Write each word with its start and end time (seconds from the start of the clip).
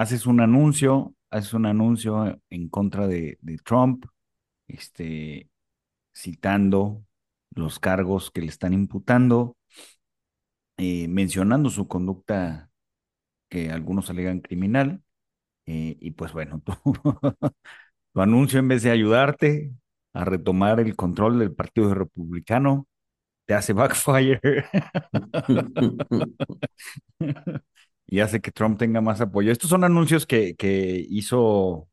haces 0.00 0.26
un 0.26 0.40
anuncio, 0.40 1.14
haces 1.30 1.52
un 1.54 1.66
anuncio 1.66 2.40
en 2.50 2.68
contra 2.68 3.06
de, 3.06 3.38
de 3.42 3.58
Trump, 3.58 4.04
este, 4.68 5.50
citando 6.14 7.04
los 7.54 7.78
cargos 7.80 8.30
que 8.30 8.42
le 8.42 8.48
están 8.48 8.72
imputando, 8.74 9.56
eh, 10.76 11.08
mencionando 11.08 11.70
su 11.70 11.88
conducta 11.88 12.70
que 13.48 13.70
algunos 13.72 14.10
alegan 14.10 14.40
criminal. 14.40 15.02
Eh, 15.66 15.96
y 16.00 16.12
pues 16.12 16.32
bueno, 16.32 16.60
tu, 16.64 16.72
tu 18.12 18.20
anuncio 18.20 18.58
en 18.58 18.68
vez 18.68 18.82
de 18.82 18.90
ayudarte 18.90 19.72
a 20.12 20.24
retomar 20.24 20.80
el 20.80 20.96
control 20.96 21.38
del 21.38 21.54
Partido 21.54 21.94
Republicano, 21.94 22.86
te 23.46 23.54
hace 23.54 23.74
backfire 23.74 24.40
y 28.10 28.20
hace 28.20 28.40
que 28.40 28.50
Trump 28.50 28.78
tenga 28.78 29.02
más 29.02 29.20
apoyo. 29.20 29.52
Estos 29.52 29.68
son 29.68 29.84
anuncios 29.84 30.26
que, 30.26 30.56
que 30.56 31.06
hizo 31.10 31.88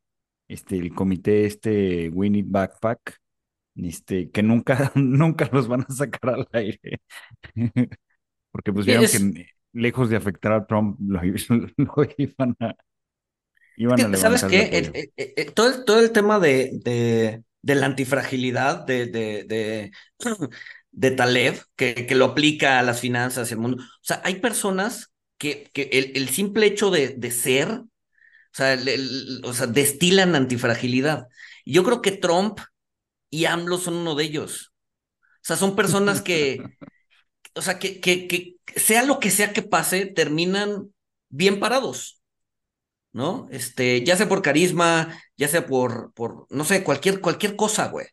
este, 0.48 0.78
el 0.78 0.94
comité, 0.94 1.44
este 1.44 2.08
We 2.08 2.30
Need 2.30 2.46
Backpack, 2.48 3.20
este, 3.76 4.30
que 4.30 4.42
nunca, 4.42 4.90
nunca 4.94 5.48
los 5.52 5.68
van 5.68 5.84
a 5.86 5.92
sacar 5.92 6.34
al 6.34 6.48
aire. 6.52 7.00
Porque 8.50 8.72
pues 8.72 8.86
vieron 8.86 9.06
que 9.06 9.46
lejos 9.74 10.08
de 10.08 10.16
afectar 10.16 10.52
a 10.52 10.66
Trump, 10.66 10.98
lo, 11.00 11.20
iban 12.16 12.56
a, 12.60 12.74
iban 13.76 14.14
a 14.14 14.16
¿Sabes 14.16 14.44
qué? 14.44 15.10
todo, 15.54 15.68
el, 15.68 15.84
todo 15.84 16.00
el 16.00 16.12
tema 16.12 16.40
de, 16.40 16.70
de, 16.82 17.42
de 17.60 17.74
la 17.74 17.84
antifragilidad 17.84 18.86
de, 18.86 19.04
de, 19.04 19.44
de, 19.44 19.90
de 20.92 21.10
Taleb, 21.10 21.60
que, 21.76 22.06
que, 22.06 22.14
lo 22.14 22.24
aplica 22.24 22.78
a 22.78 22.82
las 22.82 23.00
finanzas, 23.00 23.52
el 23.52 23.58
mundo. 23.58 23.82
O 23.82 23.86
sea, 24.00 24.22
hay 24.24 24.36
personas 24.36 25.12
que, 25.38 25.70
el, 25.74 26.28
simple 26.28 26.66
hecho 26.66 26.90
de, 26.90 27.08
de 27.08 27.30
ser, 27.30 27.68
o 27.68 27.88
sea, 28.52 28.78
o 29.44 29.52
sea, 29.52 29.66
destilan 29.66 30.34
antifragilidad. 30.34 31.28
Yo 31.64 31.84
creo 31.84 32.02
que 32.02 32.12
Trump 32.12 32.60
y 33.30 33.44
AMLO 33.44 33.78
son 33.78 33.94
uno 33.94 34.14
de 34.14 34.24
ellos. 34.24 34.72
O 35.36 35.46
sea, 35.46 35.56
son 35.56 35.76
personas 35.76 36.22
que, 36.22 36.62
o 37.54 37.62
sea, 37.62 37.78
que, 37.78 38.00
que, 38.00 38.26
que 38.26 38.56
sea 38.76 39.04
lo 39.04 39.20
que 39.20 39.30
sea 39.30 39.52
que 39.52 39.62
pase, 39.62 40.06
terminan 40.06 40.92
bien 41.28 41.60
parados, 41.60 42.20
¿no? 43.12 43.48
Este, 43.50 44.04
ya 44.04 44.16
sea 44.16 44.28
por 44.28 44.42
carisma, 44.42 45.20
ya 45.36 45.48
sea 45.48 45.66
por, 45.66 46.12
por 46.14 46.46
no 46.50 46.64
sé, 46.64 46.84
cualquier, 46.84 47.20
cualquier 47.20 47.56
cosa, 47.56 47.88
güey. 47.88 48.06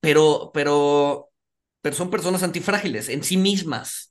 Pero, 0.00 0.50
pero, 0.54 1.30
pero 1.80 1.96
son 1.96 2.10
personas 2.10 2.42
antifrágiles 2.42 3.08
en 3.08 3.22
sí 3.22 3.36
mismas, 3.36 4.07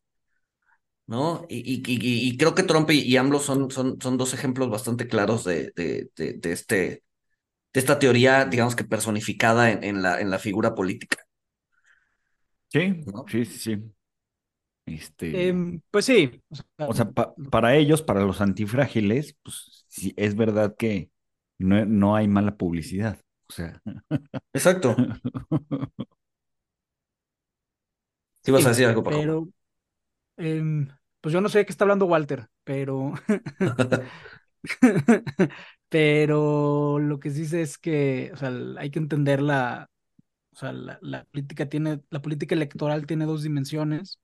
¿no? 1.07 1.45
Y, 1.49 1.81
y, 1.85 2.29
y 2.29 2.37
creo 2.37 2.55
que 2.55 2.63
Trump 2.63 2.89
y, 2.91 3.17
AMLO 3.17 3.39
son, 3.39 3.71
son, 3.71 3.99
son 4.01 4.17
dos 4.17 4.33
ejemplos 4.33 4.69
bastante 4.69 5.07
claros 5.07 5.43
de, 5.45 5.71
de, 5.75 6.09
de, 6.15 6.51
este, 6.51 6.75
de 7.73 7.79
esta 7.79 7.99
teoría, 7.99 8.45
digamos 8.45 8.75
que 8.75 8.83
personificada 8.85 9.71
en, 9.71 9.83
en, 9.83 10.01
la, 10.03 10.21
en 10.21 10.29
la 10.31 10.39
figura 10.39 10.75
política. 10.75 11.17
Sí, 12.69 13.03
sí, 13.27 13.45
sí, 13.45 13.59
sí. 13.59 13.93
Este, 14.85 15.49
em, 15.49 15.81
pues 15.91 16.05
sí. 16.05 16.41
O 16.77 16.93
sea, 16.93 17.11
para 17.51 17.75
ellos, 17.75 18.01
para 18.01 18.21
los 18.21 18.39
antifrágiles, 18.41 19.35
pues 19.43 19.85
sí, 19.89 20.13
es 20.17 20.35
verdad 20.35 20.75
que 20.77 21.11
no, 21.57 21.85
no 21.85 22.15
hay 22.15 22.27
mala 22.27 22.55
publicidad. 22.57 23.19
O 23.49 23.53
sea. 23.53 23.81
Exacto. 24.53 24.95
Sí, 28.43 28.51
vas 28.51 28.65
a 28.65 28.69
decir 28.69 28.85
algo, 28.87 29.03
Pero, 29.03 29.49
em, 30.37 30.89
pues 31.21 31.33
yo 31.33 31.41
no 31.41 31.49
sé 31.49 31.59
de 31.59 31.65
qué 31.65 31.71
está 31.71 31.83
hablando 31.83 32.05
Walter, 32.05 32.47
pero. 32.63 33.13
pero 35.89 36.99
lo 36.99 37.19
que 37.19 37.31
sí 37.31 37.45
sé 37.45 37.61
es 37.61 37.77
que, 37.77 38.31
o 38.33 38.37
sea, 38.37 38.51
hay 38.77 38.91
que 38.91 38.99
entender 38.99 39.41
la. 39.41 39.89
O 40.51 40.55
sea, 40.55 40.73
la, 40.73 40.97
la 41.01 41.25
política 41.25 41.67
tiene, 41.69 42.01
la 42.09 42.21
política 42.21 42.55
electoral 42.55 43.05
tiene 43.05 43.25
dos 43.25 43.43
dimensiones 43.43 44.19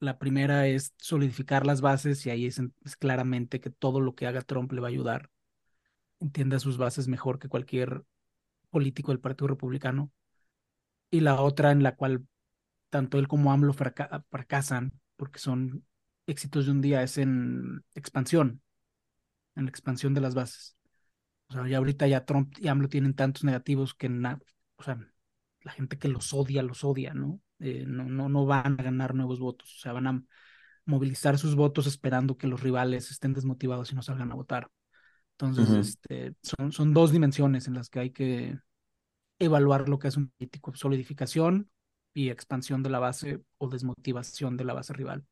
la 0.00 0.18
primera 0.18 0.66
es 0.66 0.94
solidificar 0.98 1.66
las 1.66 1.82
bases 1.82 2.24
y 2.26 2.30
ahí 2.30 2.46
es, 2.46 2.60
claramente 2.98 3.60
que 3.60 3.70
todo 3.70 4.00
lo 4.00 4.14
que 4.14 4.26
haga 4.26 4.40
Trump 4.42 4.72
le 4.72 4.80
va 4.80 4.88
a 4.88 4.90
ayudar. 4.90 5.30
Entienda 6.20 6.58
sus 6.58 6.78
bases 6.78 7.08
mejor 7.08 7.38
que 7.38 7.48
cualquier 7.48 8.04
político 8.70 9.12
del 9.12 9.20
Partido 9.20 9.48
Republicano. 9.48 10.10
Y 11.10 11.20
la 11.20 11.40
otra 11.42 11.72
en 11.72 11.82
la 11.82 11.96
cual 11.96 12.26
tanto 12.90 13.18
él 13.18 13.28
como 13.28 13.52
AMLO 13.52 13.74
fracasan 13.74 14.92
porque 15.20 15.38
son 15.38 15.84
éxitos 16.26 16.64
de 16.64 16.72
un 16.72 16.80
día 16.80 17.02
es 17.02 17.18
en 17.18 17.84
expansión, 17.94 18.62
en 19.54 19.64
la 19.66 19.68
expansión 19.68 20.14
de 20.14 20.22
las 20.22 20.34
bases. 20.34 20.78
O 21.50 21.52
sea, 21.52 21.68
ya 21.68 21.76
ahorita 21.76 22.06
ya 22.06 22.24
Trump 22.24 22.54
y 22.58 22.68
AMLO 22.68 22.88
tienen 22.88 23.12
tantos 23.12 23.44
negativos 23.44 23.92
que 23.92 24.06
o 24.06 24.82
sea, 24.82 24.98
la 25.60 25.72
gente 25.72 25.98
que 25.98 26.08
los 26.08 26.32
odia, 26.32 26.62
los 26.62 26.84
odia, 26.84 27.12
¿no? 27.12 27.38
Eh, 27.58 27.84
no, 27.86 28.04
no, 28.04 28.30
no 28.30 28.46
van 28.46 28.80
a 28.80 28.82
ganar 28.82 29.14
nuevos 29.14 29.40
votos, 29.40 29.76
o 29.76 29.78
sea, 29.78 29.92
van 29.92 30.06
a 30.06 30.24
movilizar 30.86 31.36
sus 31.36 31.54
votos 31.54 31.86
esperando 31.86 32.38
que 32.38 32.46
los 32.46 32.62
rivales 32.62 33.10
estén 33.10 33.34
desmotivados 33.34 33.92
y 33.92 33.96
no 33.96 34.02
salgan 34.02 34.32
a 34.32 34.36
votar. 34.36 34.70
Entonces, 35.32 35.68
este, 35.68 36.34
son, 36.42 36.72
son 36.72 36.94
dos 36.94 37.12
dimensiones 37.12 37.66
en 37.66 37.74
las 37.74 37.90
que 37.90 38.00
hay 38.00 38.10
que 38.10 38.58
evaluar 39.38 39.86
lo 39.86 39.98
que 39.98 40.08
es 40.08 40.16
un 40.16 40.30
político, 40.30 40.74
solidificación 40.74 41.70
y 42.14 42.30
expansión 42.30 42.82
de 42.82 42.90
la 42.90 42.98
base 42.98 43.40
o 43.58 43.68
desmotivación 43.68 44.56
de 44.56 44.64
la 44.64 44.74
base 44.74 44.92
rival. 44.92 45.24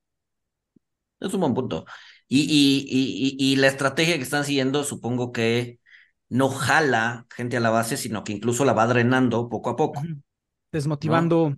Es 1.20 1.34
un 1.34 1.40
buen 1.40 1.54
punto. 1.54 1.84
Y, 2.28 2.42
y, 2.42 2.86
y, 2.88 3.36
y, 3.52 3.56
la 3.56 3.66
estrategia 3.66 4.16
que 4.16 4.22
están 4.22 4.44
siguiendo, 4.44 4.84
supongo 4.84 5.32
que 5.32 5.80
no 6.28 6.48
jala 6.48 7.26
gente 7.34 7.56
a 7.56 7.60
la 7.60 7.70
base, 7.70 7.96
sino 7.96 8.22
que 8.22 8.32
incluso 8.32 8.64
la 8.64 8.72
va 8.72 8.86
drenando 8.86 9.48
poco 9.48 9.70
a 9.70 9.76
poco. 9.76 10.02
Desmotivando 10.70 11.56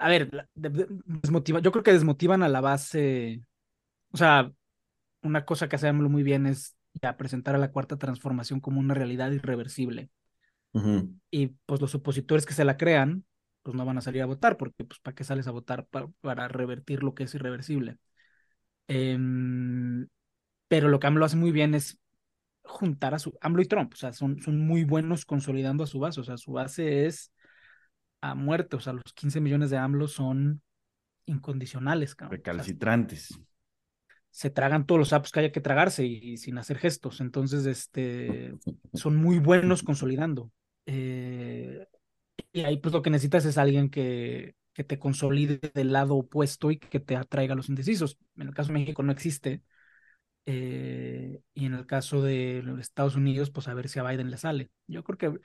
a 0.00 0.08
ver, 0.08 0.48
desmotiva, 0.54 1.60
yo 1.60 1.70
creo 1.72 1.84
que 1.84 1.92
desmotivan 1.92 2.42
a 2.42 2.48
la 2.48 2.62
base, 2.62 3.42
o 4.12 4.16
sea, 4.16 4.50
una 5.22 5.44
cosa 5.44 5.68
que 5.68 5.76
hacemos 5.76 6.08
muy 6.10 6.22
bien 6.22 6.46
es 6.46 6.74
ya 7.02 7.18
presentar 7.18 7.54
a 7.54 7.58
la 7.58 7.70
cuarta 7.70 7.98
transformación 7.98 8.60
como 8.60 8.80
una 8.80 8.94
realidad 8.94 9.30
irreversible. 9.30 10.10
Y 11.30 11.48
pues 11.66 11.82
los 11.82 11.94
opositores 11.94 12.46
que 12.46 12.54
se 12.54 12.64
la 12.64 12.78
crean, 12.78 13.24
pues 13.62 13.76
no 13.76 13.84
van 13.84 13.98
a 13.98 14.00
salir 14.00 14.22
a 14.22 14.26
votar, 14.26 14.56
porque 14.56 14.84
pues 14.84 15.00
¿para 15.00 15.14
qué 15.14 15.24
sales 15.24 15.46
a 15.46 15.52
votar 15.52 15.86
para, 15.86 16.48
revertir 16.48 17.02
lo 17.02 17.14
que 17.14 17.24
es 17.24 17.34
irreversible? 17.34 17.98
Em, 18.88 20.08
pero 20.68 20.88
lo 20.88 20.98
que 21.00 21.06
AMLO 21.06 21.24
hace 21.24 21.36
muy 21.36 21.52
bien 21.52 21.74
es 21.74 21.98
juntar 22.62 23.14
a 23.14 23.18
su, 23.18 23.36
AMLO 23.40 23.62
y 23.62 23.66
Trump, 23.66 23.92
o 23.94 23.96
sea, 23.96 24.12
son, 24.12 24.40
son 24.40 24.58
muy 24.58 24.84
buenos 24.84 25.24
consolidando 25.24 25.84
a 25.84 25.86
su 25.86 25.98
base, 25.98 26.20
o 26.20 26.24
sea, 26.24 26.36
su 26.36 26.52
base 26.52 27.06
es 27.06 27.32
a 28.20 28.34
muerte. 28.34 28.76
O 28.76 28.80
sea, 28.80 28.92
los 28.92 29.12
15 29.14 29.40
millones 29.40 29.70
de 29.70 29.78
AMLO 29.78 30.08
son 30.08 30.62
incondicionales, 31.26 32.14
cabrón. 32.14 32.38
Recalcitrantes. 32.38 33.38
se 34.30 34.50
tragan 34.50 34.86
todos 34.86 34.98
los 34.98 35.08
sapos 35.08 35.32
que 35.32 35.40
haya 35.40 35.52
que 35.52 35.60
tragarse 35.60 36.04
y, 36.06 36.36
sin 36.36 36.58
hacer 36.58 36.78
gestos. 36.78 37.20
Entonces, 37.20 37.66
este, 37.66 38.54
son 38.94 39.16
muy 39.16 39.38
buenos 39.38 39.82
consolidando. 39.82 40.50
Eh, 40.86 41.86
y 42.52 42.60
ahí, 42.62 42.78
pues, 42.78 42.92
lo 42.92 43.02
que 43.02 43.10
necesitas 43.10 43.44
es 43.44 43.58
alguien 43.58 43.90
que, 43.90 44.54
que 44.72 44.84
te 44.84 44.98
consolide 44.98 45.58
del 45.74 45.92
lado 45.92 46.16
opuesto 46.16 46.70
y 46.70 46.78
que 46.78 47.00
te 47.00 47.16
atraiga 47.16 47.54
a 47.54 47.56
los 47.56 47.68
indecisos. 47.68 48.18
En 48.36 48.48
el 48.48 48.54
caso 48.54 48.68
de 48.72 48.78
México 48.78 49.02
no 49.02 49.12
existe. 49.12 49.62
Eh, 50.46 51.42
y 51.54 51.66
en 51.66 51.74
el 51.74 51.86
caso 51.86 52.22
de 52.22 52.62
los 52.64 52.80
Estados 52.80 53.14
Unidos, 53.16 53.50
pues 53.50 53.68
a 53.68 53.74
ver 53.74 53.88
si 53.88 53.98
a 53.98 54.02
Biden 54.02 54.30
le 54.30 54.36
sale. 54.36 54.70
Yo 54.86 55.04
creo 55.04 55.18
que 55.18 55.40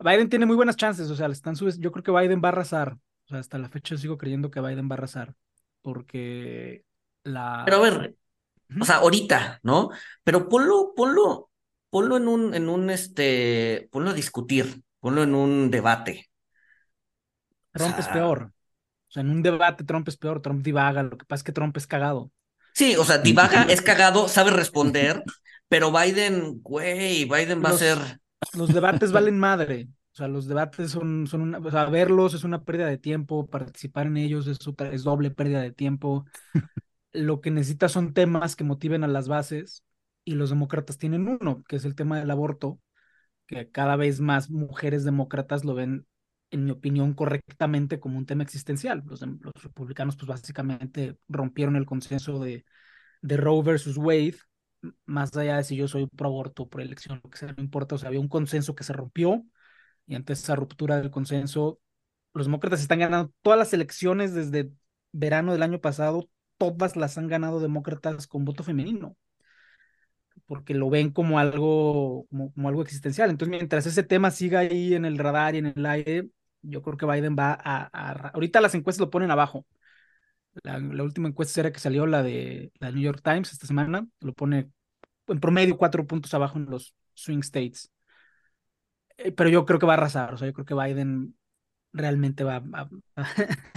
Biden 0.00 0.28
tiene 0.28 0.46
muy 0.46 0.56
buenas 0.56 0.76
chances, 0.76 1.10
o 1.10 1.16
sea, 1.16 1.28
le 1.28 1.34
están 1.34 1.54
yo 1.54 1.92
creo 1.92 2.02
que 2.02 2.10
Biden 2.10 2.42
va 2.42 2.48
a 2.48 2.52
arrasar. 2.52 2.98
O 3.26 3.28
sea, 3.28 3.38
hasta 3.38 3.58
la 3.58 3.70
fecha 3.70 3.96
sigo 3.96 4.18
creyendo 4.18 4.50
que 4.50 4.60
Biden 4.60 4.88
va 4.88 4.94
a 4.94 4.98
arrasar. 4.98 5.34
Porque 5.80 6.84
la. 7.22 7.62
Pero 7.64 7.78
a 7.78 7.80
ver, 7.80 8.16
o 8.80 8.84
sea, 8.84 8.96
ahorita, 8.96 9.60
¿no? 9.62 9.90
Pero 10.24 10.48
ponlo, 10.48 10.92
ponlo, 10.94 11.50
ponlo 11.90 12.16
en 12.16 12.28
un, 12.28 12.54
en 12.54 12.68
un, 12.68 12.90
este, 12.90 13.88
ponlo 13.90 14.10
a 14.10 14.14
discutir, 14.14 14.82
ponlo 15.04 15.22
en 15.22 15.34
un 15.34 15.70
debate. 15.70 16.30
Trump 17.72 17.94
es 17.98 18.08
peor. 18.08 18.52
O 18.54 19.10
sea, 19.12 19.20
en 19.20 19.28
un 19.28 19.42
debate 19.42 19.84
Trump 19.84 20.08
es 20.08 20.16
peor, 20.16 20.40
Trump 20.40 20.64
divaga, 20.64 21.02
lo 21.02 21.18
que 21.18 21.26
pasa 21.26 21.40
es 21.40 21.44
que 21.44 21.52
Trump 21.52 21.76
es 21.76 21.86
cagado. 21.86 22.32
Sí, 22.72 22.96
o 22.96 23.04
sea, 23.04 23.18
divaga, 23.18 23.64
es 23.68 23.82
cagado, 23.82 24.28
sabe 24.28 24.50
responder, 24.50 25.22
pero 25.68 25.92
Biden, 25.92 26.62
güey, 26.62 27.26
Biden 27.26 27.62
va 27.62 27.68
a 27.68 27.72
ser... 27.74 27.98
Los 28.54 28.72
debates 28.72 29.12
valen 29.12 29.38
madre. 29.38 29.88
O 30.14 30.16
sea, 30.16 30.26
los 30.26 30.46
debates 30.46 30.92
son, 30.92 31.26
son 31.26 31.42
una, 31.42 31.58
o 31.58 31.70
sea, 31.70 31.84
verlos 31.84 32.32
es 32.32 32.44
una 32.44 32.64
pérdida 32.64 32.86
de 32.86 32.96
tiempo, 32.96 33.46
participar 33.46 34.06
en 34.06 34.16
ellos 34.16 34.46
es, 34.46 34.56
es 34.90 35.02
doble 35.02 35.30
pérdida 35.30 35.60
de 35.60 35.72
tiempo. 35.72 36.24
Lo 37.12 37.42
que 37.42 37.50
necesita 37.50 37.90
son 37.90 38.14
temas 38.14 38.56
que 38.56 38.64
motiven 38.64 39.04
a 39.04 39.08
las 39.08 39.28
bases 39.28 39.84
y 40.24 40.34
los 40.36 40.48
demócratas 40.48 40.96
tienen 40.96 41.28
uno, 41.28 41.62
que 41.68 41.76
es 41.76 41.84
el 41.84 41.94
tema 41.94 42.18
del 42.18 42.30
aborto, 42.30 42.80
que 43.46 43.70
cada 43.70 43.96
vez 43.96 44.20
más 44.20 44.50
mujeres 44.50 45.04
demócratas 45.04 45.64
lo 45.64 45.74
ven, 45.74 46.06
en 46.50 46.64
mi 46.64 46.70
opinión, 46.70 47.14
correctamente 47.14 48.00
como 48.00 48.18
un 48.18 48.26
tema 48.26 48.42
existencial. 48.42 49.02
Los, 49.06 49.20
republicanos, 49.62 50.16
pues 50.16 50.28
básicamente 50.28 51.18
rompieron 51.28 51.76
el 51.76 51.86
consenso 51.86 52.38
de, 52.40 52.64
Roe 53.22 53.62
versus 53.62 53.96
Wade, 53.96 54.36
más 55.06 55.34
allá 55.36 55.56
de 55.56 55.64
si 55.64 55.76
yo 55.76 55.88
soy 55.88 56.06
pro 56.06 56.28
aborto, 56.28 56.68
por 56.68 56.80
elección, 56.80 57.20
lo 57.22 57.30
que 57.30 57.38
sea, 57.38 57.52
no 57.56 57.62
importa, 57.62 57.94
o 57.94 57.98
sea, 57.98 58.08
había 58.08 58.20
un 58.20 58.28
consenso 58.28 58.74
que 58.74 58.84
se 58.84 58.92
rompió 58.92 59.44
y 60.06 60.14
ante 60.14 60.34
esa 60.34 60.56
ruptura 60.56 60.98
del 60.98 61.10
consenso, 61.10 61.80
los 62.34 62.46
demócratas 62.46 62.80
están 62.82 62.98
ganando 62.98 63.32
todas 63.42 63.58
las 63.58 63.72
elecciones 63.72 64.34
desde 64.34 64.72
verano 65.12 65.52
del 65.52 65.62
año 65.62 65.80
pasado, 65.80 66.28
todas 66.58 66.96
las 66.96 67.16
han 67.18 67.28
ganado 67.28 67.60
demócratas 67.60 68.26
con 68.26 68.44
voto 68.44 68.62
femenino, 68.64 69.16
porque 70.46 70.74
lo 70.74 70.90
ven 70.90 71.10
como 71.10 71.38
algo, 71.38 72.26
como, 72.28 72.68
algo 72.68 72.82
existencial. 72.82 73.30
Entonces, 73.30 73.50
mientras 73.50 73.86
ese 73.86 74.02
tema 74.02 74.30
siga 74.30 74.60
ahí 74.60 74.94
en 74.94 75.04
el 75.04 75.18
radar 75.18 75.54
y 75.54 75.58
en 75.58 75.66
el 75.74 75.86
aire, 75.86 76.28
yo 76.62 76.82
creo 76.82 76.96
que 76.96 77.06
Biden 77.06 77.36
va 77.38 77.58
a... 77.62 77.86
ahorita 78.30 78.60
las 78.60 78.74
encuestas 78.74 79.00
lo 79.00 79.10
ponen 79.10 79.30
abajo. 79.30 79.66
La, 80.62 80.78
última 81.02 81.28
encuesta 81.28 81.60
era 81.60 81.72
que 81.72 81.80
salió, 81.80 82.06
la 82.06 82.22
de 82.22 82.72
la 82.78 82.90
New 82.92 83.02
York 83.02 83.20
Times 83.22 83.52
esta 83.52 83.66
semana, 83.66 84.06
lo 84.20 84.32
pone 84.34 84.70
en 85.26 85.40
promedio 85.40 85.76
cuatro 85.76 86.06
puntos 86.06 86.32
abajo 86.34 86.58
en 86.58 86.66
los 86.66 86.94
swing 87.14 87.40
states. 87.40 87.90
Eh, 89.16 89.32
pero 89.32 89.50
yo 89.50 89.64
creo 89.64 89.78
que 89.78 89.86
va 89.86 89.94
a 89.94 89.96
arrasar, 89.96 90.34
o 90.34 90.36
sea, 90.36 90.46
yo 90.46 90.52
creo 90.52 90.66
que 90.66 90.74
Biden 90.74 91.36
realmente 91.92 92.44
va, 92.44 92.60
va, 92.60 92.88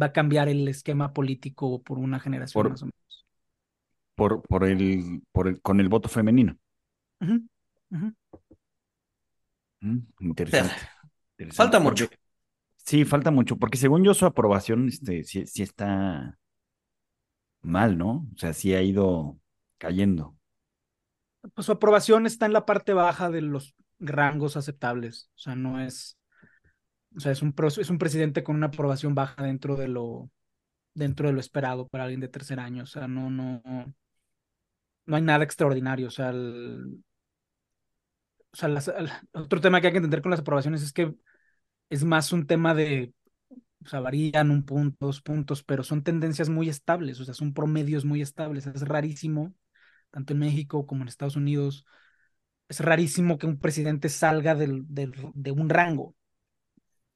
va 0.00 0.06
a 0.06 0.12
cambiar 0.12 0.48
el 0.48 0.66
esquema 0.68 1.12
político 1.12 1.82
por 1.82 1.98
una 1.98 2.20
generación 2.20 2.62
por, 2.62 2.70
más 2.70 2.82
o 2.82 2.86
menos. 2.86 2.97
Por, 4.18 4.42
por, 4.42 4.64
el, 4.64 5.22
por 5.30 5.46
el, 5.46 5.60
con 5.62 5.78
el 5.78 5.88
voto 5.88 6.08
femenino. 6.08 6.58
Mm, 9.80 9.98
interesante, 10.18 10.74
Falta 11.52 11.78
mucho. 11.78 12.08
sí, 12.76 13.04
falta 13.04 13.30
mucho, 13.30 13.56
porque 13.58 13.78
según 13.78 14.02
yo 14.02 14.14
su 14.14 14.26
aprobación 14.26 14.88
este, 14.88 15.22
sí, 15.22 15.46
sí 15.46 15.62
está 15.62 16.36
mal, 17.62 17.96
¿no? 17.96 18.26
O 18.34 18.38
sea, 18.38 18.52
sí 18.54 18.74
ha 18.74 18.82
ido 18.82 19.38
cayendo. 19.78 20.36
Pues 21.54 21.66
su 21.66 21.70
aprobación 21.70 22.26
está 22.26 22.46
en 22.46 22.54
la 22.54 22.66
parte 22.66 22.94
baja 22.94 23.30
de 23.30 23.42
los 23.42 23.76
rangos 24.00 24.56
aceptables. 24.56 25.30
O 25.36 25.38
sea, 25.38 25.54
no 25.54 25.80
es. 25.80 26.18
O 27.14 27.20
sea, 27.20 27.30
es 27.30 27.40
un, 27.40 27.54
es 27.56 27.88
un 27.88 27.98
presidente 27.98 28.42
con 28.42 28.56
una 28.56 28.66
aprobación 28.66 29.14
baja 29.14 29.44
dentro 29.44 29.76
de 29.76 29.86
lo 29.86 30.28
dentro 30.92 31.28
de 31.28 31.34
lo 31.34 31.38
esperado 31.40 31.86
para 31.86 32.02
alguien 32.02 32.20
de 32.20 32.28
tercer 32.28 32.58
año. 32.58 32.82
O 32.82 32.86
sea, 32.86 33.06
no, 33.06 33.30
no, 33.30 33.62
no 35.08 35.16
hay 35.16 35.22
nada 35.22 35.44
extraordinario. 35.44 36.08
O 36.08 36.10
sea, 36.10 36.30
el, 36.30 37.02
o 38.52 38.56
sea 38.56 38.68
otro 39.32 39.60
tema 39.60 39.80
que 39.80 39.88
hay 39.88 39.92
que 39.92 39.98
entender 39.98 40.22
con 40.22 40.30
las 40.30 40.40
aprobaciones 40.40 40.82
es 40.82 40.92
que 40.92 41.14
es 41.90 42.04
más 42.04 42.32
un 42.32 42.46
tema 42.46 42.74
de, 42.74 43.14
o 43.84 43.88
sea, 43.88 44.00
varían 44.00 44.50
un 44.50 44.64
punto, 44.64 45.06
dos 45.06 45.22
puntos, 45.22 45.62
pero 45.64 45.82
son 45.82 46.02
tendencias 46.04 46.48
muy 46.50 46.68
estables, 46.68 47.20
o 47.20 47.24
sea, 47.24 47.34
son 47.34 47.54
promedios 47.54 48.04
muy 48.04 48.22
estables. 48.22 48.66
Es 48.66 48.82
rarísimo, 48.82 49.54
tanto 50.10 50.34
en 50.34 50.40
México 50.40 50.86
como 50.86 51.02
en 51.02 51.08
Estados 51.08 51.36
Unidos, 51.36 51.86
es 52.68 52.80
rarísimo 52.80 53.38
que 53.38 53.46
un 53.46 53.58
presidente 53.60 54.08
salga 54.10 54.54
del, 54.54 54.84
de 54.88 55.50
un 55.52 55.70
rango. 55.70 56.14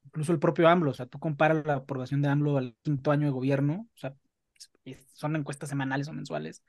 Incluso 0.05 0.33
el 0.33 0.39
propio 0.39 0.69
AMLO, 0.69 0.91
o 0.91 0.95
sea, 0.95 1.07
tú 1.07 1.19
comparas 1.19 1.65
la 1.67 1.75
aprobación 1.77 2.23
de 2.23 2.29
AMLO 2.29 2.59
al 2.59 2.77
quinto 2.83 3.11
año 3.11 3.27
de 3.27 3.33
gobierno, 3.33 3.89
o 3.95 3.99
sea, 3.99 4.15
son 5.15 5.37
encuestas 5.37 5.69
semanales 5.69 6.09
o 6.09 6.13
mensuales, 6.13 6.63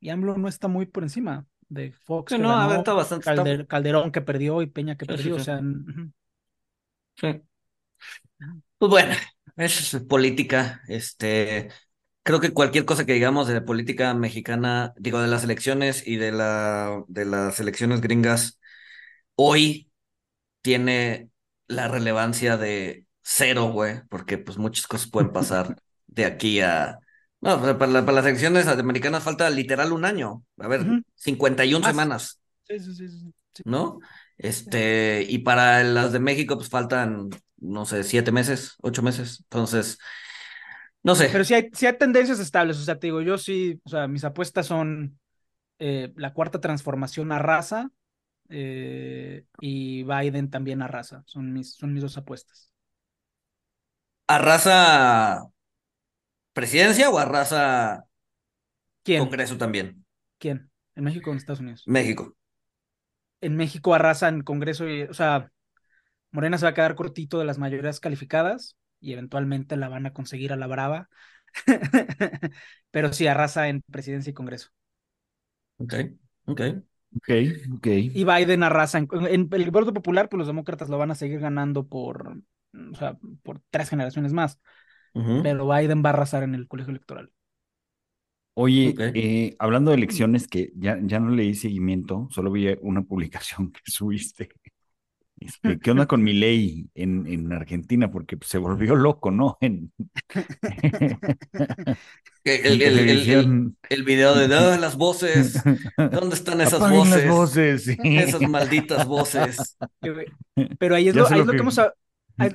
y 0.00 0.10
AMLO 0.10 0.36
no 0.38 0.48
está 0.48 0.68
muy 0.68 0.86
por 0.86 1.02
encima 1.02 1.46
de 1.68 1.92
Fox. 1.92 2.38
no, 2.38 2.82
bastante. 2.84 3.66
Calderón 3.66 4.12
que 4.12 4.20
perdió 4.20 4.62
y 4.62 4.66
Peña 4.66 4.96
que 4.96 5.06
perdió, 5.06 5.36
o 5.36 5.40
sea. 5.40 5.60
Sí. 7.16 7.42
Pues 8.78 8.90
bueno, 8.90 9.14
eso 9.56 9.96
es 9.96 10.04
política. 10.04 10.82
Este, 10.88 11.68
creo 12.22 12.40
que 12.40 12.52
cualquier 12.52 12.84
cosa 12.84 13.04
que 13.04 13.14
digamos 13.14 13.48
de 13.48 13.54
la 13.54 13.64
política 13.64 14.14
mexicana, 14.14 14.94
digo, 14.98 15.20
de 15.20 15.28
las 15.28 15.44
elecciones 15.44 16.06
y 16.06 16.16
de, 16.16 16.30
la, 16.30 17.02
de 17.08 17.24
las 17.24 17.58
elecciones 17.58 18.00
gringas, 18.00 18.60
hoy 19.34 19.90
tiene 20.62 21.30
la 21.66 21.88
relevancia 21.88 22.56
de 22.56 23.06
cero, 23.22 23.70
güey, 23.72 24.02
porque 24.08 24.38
pues 24.38 24.58
muchas 24.58 24.86
cosas 24.86 25.10
pueden 25.10 25.32
pasar 25.32 25.76
de 26.06 26.24
aquí 26.24 26.60
a... 26.60 26.98
No, 27.40 27.60
para, 27.60 27.78
para 27.78 28.12
las 28.12 28.26
elecciones 28.26 28.66
americanas 28.66 29.22
falta 29.22 29.48
literal 29.50 29.92
un 29.92 30.04
año. 30.04 30.42
A 30.58 30.68
ver, 30.68 30.84
51 31.14 31.84
semanas. 31.84 32.40
Sí, 32.64 32.78
sí, 32.80 32.94
sí, 32.94 33.08
sí, 33.08 33.62
¿No? 33.64 34.00
Este, 34.36 35.24
y 35.28 35.38
para 35.38 35.82
las 35.84 36.12
de 36.12 36.20
México, 36.20 36.56
pues 36.56 36.68
faltan, 36.68 37.30
no 37.58 37.86
sé, 37.86 38.04
siete 38.04 38.32
meses, 38.32 38.74
ocho 38.82 39.02
meses. 39.02 39.40
Entonces, 39.44 39.98
no 41.02 41.14
sé. 41.14 41.28
Pero 41.32 41.44
sí 41.44 41.54
hay, 41.54 41.70
hay 41.80 41.98
tendencias 41.98 42.40
estables, 42.40 42.78
o 42.78 42.82
sea, 42.82 42.98
te 42.98 43.06
digo, 43.08 43.20
yo 43.22 43.38
sí, 43.38 43.80
o 43.84 43.88
sea, 43.88 44.08
mis 44.08 44.24
apuestas 44.24 44.66
son 44.66 45.18
eh, 45.78 46.12
la 46.16 46.32
cuarta 46.34 46.60
transformación 46.60 47.32
a 47.32 47.38
raza 47.38 47.90
eh, 48.48 49.44
y 49.60 50.02
Biden 50.04 50.50
también 50.50 50.82
a 50.82 50.88
raza, 50.88 51.22
son 51.26 51.52
mis, 51.52 51.74
son 51.74 51.92
mis 51.92 52.02
dos 52.02 52.18
apuestas. 52.18 52.70
¿A 54.26 54.36
raza 54.38 54.78
presidencia 56.52 57.10
o 57.10 57.18
a 57.18 57.24
raza 57.24 58.04
¿Quién? 59.02 59.20
Congreso 59.20 59.56
también? 59.56 60.04
¿Quién? 60.38 60.70
¿En 60.94 61.04
México 61.04 61.30
o 61.30 61.32
en 61.32 61.38
Estados 61.38 61.60
Unidos? 61.60 61.82
México. 61.86 62.36
En 63.40 63.56
México 63.56 63.94
arrasa 63.94 64.28
en 64.28 64.42
Congreso, 64.42 64.88
y, 64.88 65.02
o 65.02 65.14
sea, 65.14 65.50
Morena 66.30 66.58
se 66.58 66.66
va 66.66 66.70
a 66.70 66.74
quedar 66.74 66.94
cortito 66.94 67.38
de 67.38 67.44
las 67.44 67.58
mayorías 67.58 68.00
calificadas, 68.00 68.76
y 69.00 69.12
eventualmente 69.12 69.76
la 69.76 69.88
van 69.88 70.06
a 70.06 70.12
conseguir 70.12 70.52
a 70.52 70.56
la 70.56 70.66
brava. 70.66 71.08
Pero 72.90 73.12
sí, 73.12 73.26
arrasa 73.26 73.68
en 73.68 73.82
presidencia 73.82 74.30
y 74.30 74.34
Congreso. 74.34 74.68
Ok, 75.78 75.94
ok. 76.46 76.60
Ok, 77.16 77.30
ok. 77.76 77.86
Y 77.86 78.24
Biden 78.24 78.62
arrasa 78.62 78.98
en, 78.98 79.08
el 79.50 79.70
voto 79.70 79.94
popular, 79.94 80.28
pues 80.28 80.38
los 80.38 80.46
demócratas 80.46 80.88
lo 80.90 80.98
van 80.98 81.10
a 81.10 81.14
seguir 81.14 81.40
ganando 81.40 81.86
por, 81.86 82.42
o 82.74 82.94
sea, 82.94 83.16
por 83.42 83.62
tres 83.70 83.88
generaciones 83.88 84.32
más. 84.32 84.60
Pero 85.42 85.68
Biden 85.68 86.02
va 86.04 86.10
a 86.10 86.12
arrasar 86.12 86.42
en 86.42 86.54
el 86.54 86.68
colegio 86.68 86.90
electoral. 86.90 87.32
Oye, 88.54 88.94
eh, 88.98 89.56
hablando 89.58 89.90
de 89.90 89.96
elecciones 89.96 90.48
que 90.48 90.72
ya, 90.76 90.98
ya 91.02 91.20
no 91.20 91.30
leí 91.30 91.54
seguimiento, 91.54 92.28
solo 92.30 92.50
vi 92.50 92.68
una 92.80 93.02
publicación 93.02 93.72
que 93.72 93.90
subiste 93.90 94.48
este, 95.40 95.78
¿Qué 95.78 95.90
onda 95.90 96.06
con 96.06 96.22
mi 96.22 96.32
ley 96.32 96.88
en, 96.94 97.26
en 97.26 97.52
Argentina? 97.52 98.10
Porque 98.10 98.36
pues, 98.36 98.50
se 98.50 98.58
volvió 98.58 98.96
loco, 98.96 99.30
¿no? 99.30 99.56
En... 99.60 99.92
el, 102.44 102.82
el, 102.82 103.74
el, 103.88 104.04
video 104.04 104.34
de 104.34 104.48
todas 104.48 104.80
las 104.80 104.96
voces, 104.96 105.62
¿dónde 105.96 106.34
están 106.34 106.60
esas 106.60 106.80
voces? 106.90 107.24
Las 107.24 107.34
voces 107.34 107.88
Esas 108.02 108.40
malditas 108.42 109.06
voces. 109.06 109.76
Pero 110.78 110.94
ahí 110.96 111.08
es, 111.08 111.14
lo, 111.14 111.28
ahí 111.28 111.40
es 111.40 111.46
lo 111.46 111.52
que 111.52 111.58
hemos... 111.58 111.80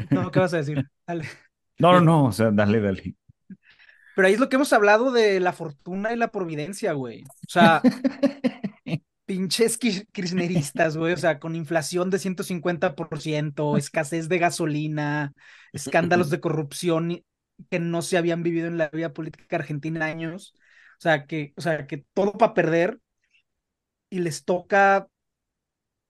no, 0.10 0.32
¿qué 0.32 0.40
vas 0.40 0.54
a 0.54 0.58
decir? 0.58 0.84
Dale. 1.08 1.26
No, 1.80 1.94
no, 1.94 2.02
no, 2.02 2.26
o 2.26 2.32
sea, 2.32 2.52
dale, 2.52 2.80
dale. 2.80 3.16
Pero 4.16 4.28
ahí 4.28 4.34
es 4.36 4.40
lo 4.40 4.50
que 4.50 4.58
hemos 4.58 4.74
hablado 4.74 5.12
de 5.12 5.40
la 5.40 5.54
fortuna 5.54 6.14
y 6.14 6.16
la 6.16 6.30
providencia, 6.30 6.94
güey. 6.94 7.24
O 7.24 7.50
sea, 7.50 7.82
pinches 9.26 9.78
kirchneristas, 9.78 10.98
güey, 10.98 11.14
o 11.14 11.18
sea, 11.18 11.40
con 11.40 11.56
inflación 11.56 12.10
de 12.10 12.20
150%, 12.20 13.78
escasez 13.78 14.30
de 14.30 14.38
gasolina, 14.38 15.34
escándalos 15.72 16.30
de 16.30 16.40
corrupción 16.40 17.24
que 17.70 17.80
no 17.80 18.02
se 18.02 18.18
habían 18.18 18.44
vivido 18.44 18.68
en 18.68 18.78
la 18.78 18.90
vida 18.90 19.14
política 19.14 19.56
argentina 19.56 20.06
años. 20.06 20.54
O 21.00 21.02
sea, 21.02 21.26
que, 21.26 21.54
o 21.56 21.62
sea, 21.62 21.88
que 21.88 22.06
todo 22.14 22.34
para 22.34 22.54
perder 22.54 23.00
y 24.10 24.20
les 24.20 24.46
toca 24.46 25.08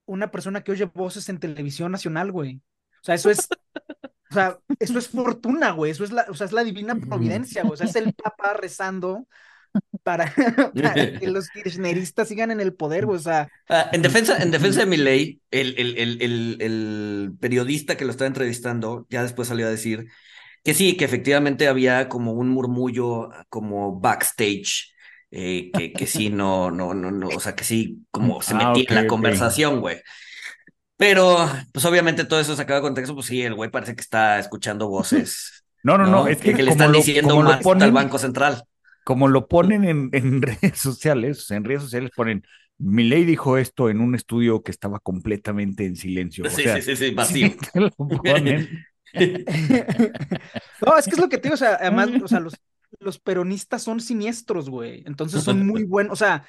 una 0.06 0.32
persona 0.32 0.62
que 0.62 0.72
oye 0.72 0.86
voces 0.86 1.30
en 1.30 1.40
televisión 1.40 1.92
nacional, 1.92 2.32
güey. 2.32 2.62
O 3.02 3.06
sea, 3.06 3.16
eso 3.16 3.30
es, 3.30 3.48
o 4.34 4.40
sea, 4.40 4.60
eso 4.80 5.00
es 5.00 5.10
fortuna, 5.10 5.72
güey. 5.72 5.92
Eso 5.92 6.04
es 6.04 6.12
la, 6.12 6.26
o 6.30 6.34
sea, 6.34 6.46
es 6.48 6.54
la 6.54 6.64
divina 6.64 6.96
providencia, 7.00 7.64
güey. 7.64 7.74
O 7.76 7.78
sea, 7.78 7.86
es 7.88 7.96
el 7.96 8.14
Papa 8.14 8.54
rezando 8.54 9.28
para, 10.04 10.34
para 10.82 11.12
que 11.14 11.28
los 11.28 11.50
kirchneristas 11.50 12.28
sigan 12.30 12.52
en 12.52 12.62
el 12.62 12.76
poder, 12.76 13.06
güey. 13.08 13.18
O 13.20 13.22
sea, 13.22 13.52
Ah, 13.70 13.90
en 13.94 14.02
defensa, 14.02 14.38
en 14.44 14.52
defensa 14.52 14.82
de 14.82 14.86
mi 14.86 14.98
ley, 14.98 15.42
el, 15.50 15.76
el, 15.80 15.98
el, 15.98 16.22
el, 16.22 16.58
el 16.62 17.32
periodista 17.40 17.96
que 17.96 18.04
lo 18.06 18.12
estaba 18.12 18.28
entrevistando 18.28 19.08
ya 19.10 19.24
después 19.24 19.48
salió 19.48 19.68
a 19.68 19.70
decir 19.70 20.08
que 20.64 20.74
sí, 20.74 20.98
que 20.98 21.06
efectivamente 21.06 21.68
había 21.70 22.10
como 22.10 22.34
un 22.34 22.50
murmullo 22.50 23.30
como 23.50 24.00
backstage, 24.02 24.94
eh, 25.32 25.72
que, 25.74 25.96
que 25.96 26.08
sí, 26.08 26.30
no, 26.32 26.72
no, 26.72 26.94
no, 26.96 27.12
no, 27.12 27.34
o 27.34 27.40
sea, 27.40 27.56
que 27.56 27.64
sí, 27.66 28.06
como 28.12 28.42
se 28.42 28.56
Ah, 28.56 28.56
metía 28.56 28.86
en 28.90 28.96
la 28.96 29.08
conversación, 29.08 29.82
güey. 29.82 29.98
Pero, 30.98 31.50
pues 31.72 31.84
obviamente 31.86 32.24
todo 32.26 32.40
eso 32.40 32.56
sacado 32.56 32.80
de 32.80 32.84
contexto, 32.88 33.14
pues 33.16 33.26
sí, 33.28 33.42
el 33.42 33.56
güey 33.56 33.70
parece 33.72 33.96
que 33.96 34.02
está 34.02 34.40
escuchando 34.40 34.88
voces, 34.88 35.66
No, 35.84 35.98
no, 35.98 36.06
no, 36.06 36.12
¿no? 36.24 36.28
es 36.28 36.38
que, 36.38 36.54
que 36.54 36.64
le 36.64 36.72
están 36.72 36.92
lo- 36.92 37.00
diciendo 37.00 37.36
más 37.42 37.58
al 37.58 37.64
ponen- 37.64 37.94
Banco 37.94 38.18
Central. 38.20 38.64
como 39.04 39.28
lo 39.28 39.48
ponen 39.48 39.84
en, 39.84 40.10
en 40.14 40.42
redes 40.42 40.78
sociales, 40.80 41.50
en 41.52 41.64
redes 41.66 41.82
sociales 41.82 42.12
ponen, 42.16 42.44
Milei 42.78 43.24
dijo 43.26 43.58
esto 43.58 43.90
en 43.90 44.02
un 44.02 44.16
estudio 44.16 44.62
que 44.64 44.72
estaba 44.72 45.00
completamente 45.00 45.86
en 45.86 45.96
silencio. 45.96 46.46
O 46.46 46.50
Sí, 46.50 46.64
sea, 46.64 46.76
sí, 46.82 46.82
sí, 46.82 46.96
sí, 46.96 47.12
vacío. 47.16 47.48
sí 47.50 47.58
te 47.74 47.80
lo 47.82 47.90
ponen. 47.92 48.86
no, 50.86 50.98
es 50.98 51.06
que 51.06 51.12
es 51.12 51.20
lo 51.20 51.30
que 51.30 51.38
te 51.38 51.44
digo, 51.44 51.54
o 51.56 51.58
sea, 51.58 51.76
además, 51.80 52.10
o 52.24 52.28
sea, 52.28 52.40
los, 52.40 52.56
los 53.00 53.20
peronistas 53.20 53.84
son 53.84 54.00
siniestros, 54.00 54.70
güey. 54.70 55.04
Entonces 55.06 55.44
son 55.44 55.66
muy 55.66 55.84
buenos, 55.84 56.14
o 56.14 56.16
sea, 56.16 56.46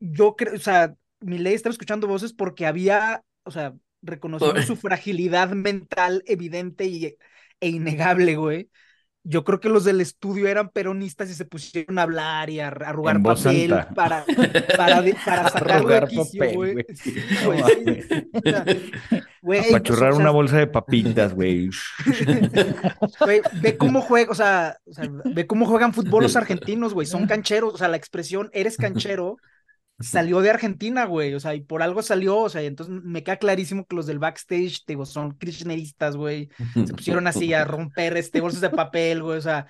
yo 0.00 0.36
creo, 0.36 0.54
o 0.54 0.58
sea, 0.58 0.94
mi 1.20 1.38
ley 1.38 1.54
estaba 1.54 1.72
escuchando 1.72 2.06
voces 2.06 2.32
porque 2.32 2.66
había, 2.66 3.22
o 3.48 3.50
sea, 3.50 3.74
reconociendo 4.02 4.62
su 4.62 4.76
fragilidad 4.76 5.50
mental 5.50 6.22
evidente 6.26 6.84
y, 6.86 7.16
e 7.60 7.68
innegable, 7.68 8.36
güey. 8.36 8.70
Yo 9.24 9.44
creo 9.44 9.60
que 9.60 9.68
los 9.68 9.84
del 9.84 10.00
estudio 10.00 10.46
eran 10.46 10.70
peronistas 10.70 11.28
y 11.28 11.34
se 11.34 11.44
pusieron 11.44 11.98
a 11.98 12.02
hablar 12.02 12.48
y 12.48 12.60
a 12.60 12.68
arrugar 12.68 13.20
papel 13.20 13.70
para, 13.94 14.24
para, 14.76 15.02
de- 15.02 15.16
para 15.24 15.48
sacarlo 15.50 15.90
de 15.90 15.98
Arrugar 15.98 16.08
quicio, 16.08 16.40
papel, 16.40 16.54
güey. 16.54 16.72
güey. 16.74 16.86
Sí, 16.94 17.14
No 17.28 17.44
güey, 17.46 17.60
mames. 17.60 18.06
sí. 18.08 18.30
O 18.32 18.48
sea, 18.48 18.64
güey, 19.42 19.60
pues, 19.60 19.68
Apachurrar 19.74 20.12
o 20.12 20.14
sea, 20.14 20.20
una 20.22 20.30
bolsa 20.30 20.56
de 20.58 20.66
papitas, 20.68 21.34
güey. 21.34 21.68
Güey, 23.20 23.42
ve 23.60 23.76
cómo 23.76 24.00
juega, 24.00 24.30
o 24.30 24.34
sea, 24.34 24.78
o 24.86 24.92
sea, 24.92 25.08
ve 25.24 25.46
cómo 25.46 25.66
juegan 25.66 25.92
fútbol 25.92 26.22
los 26.22 26.36
argentinos, 26.36 26.94
güey, 26.94 27.06
son 27.06 27.26
cancheros, 27.26 27.74
o 27.74 27.78
sea, 27.78 27.88
la 27.88 27.96
expresión 27.96 28.50
eres 28.52 28.76
canchero 28.76 29.36
salió 30.00 30.40
de 30.40 30.50
Argentina, 30.50 31.04
güey, 31.06 31.34
o 31.34 31.40
sea, 31.40 31.54
y 31.54 31.60
por 31.60 31.82
algo 31.82 32.02
salió, 32.02 32.38
o 32.38 32.48
sea, 32.48 32.62
y 32.62 32.66
entonces 32.66 32.94
me 33.02 33.22
queda 33.24 33.36
clarísimo 33.38 33.86
que 33.86 33.96
los 33.96 34.06
del 34.06 34.18
backstage, 34.20 34.84
te 34.84 34.92
digo, 34.92 35.06
son 35.06 35.36
kirchneristas, 35.38 36.16
güey, 36.16 36.48
se 36.84 36.94
pusieron 36.94 37.26
así 37.26 37.52
a 37.52 37.64
romper 37.64 38.16
este 38.16 38.40
bolsas 38.40 38.60
de 38.60 38.70
papel, 38.70 39.22
güey, 39.22 39.38
o 39.38 39.42
sea, 39.42 39.66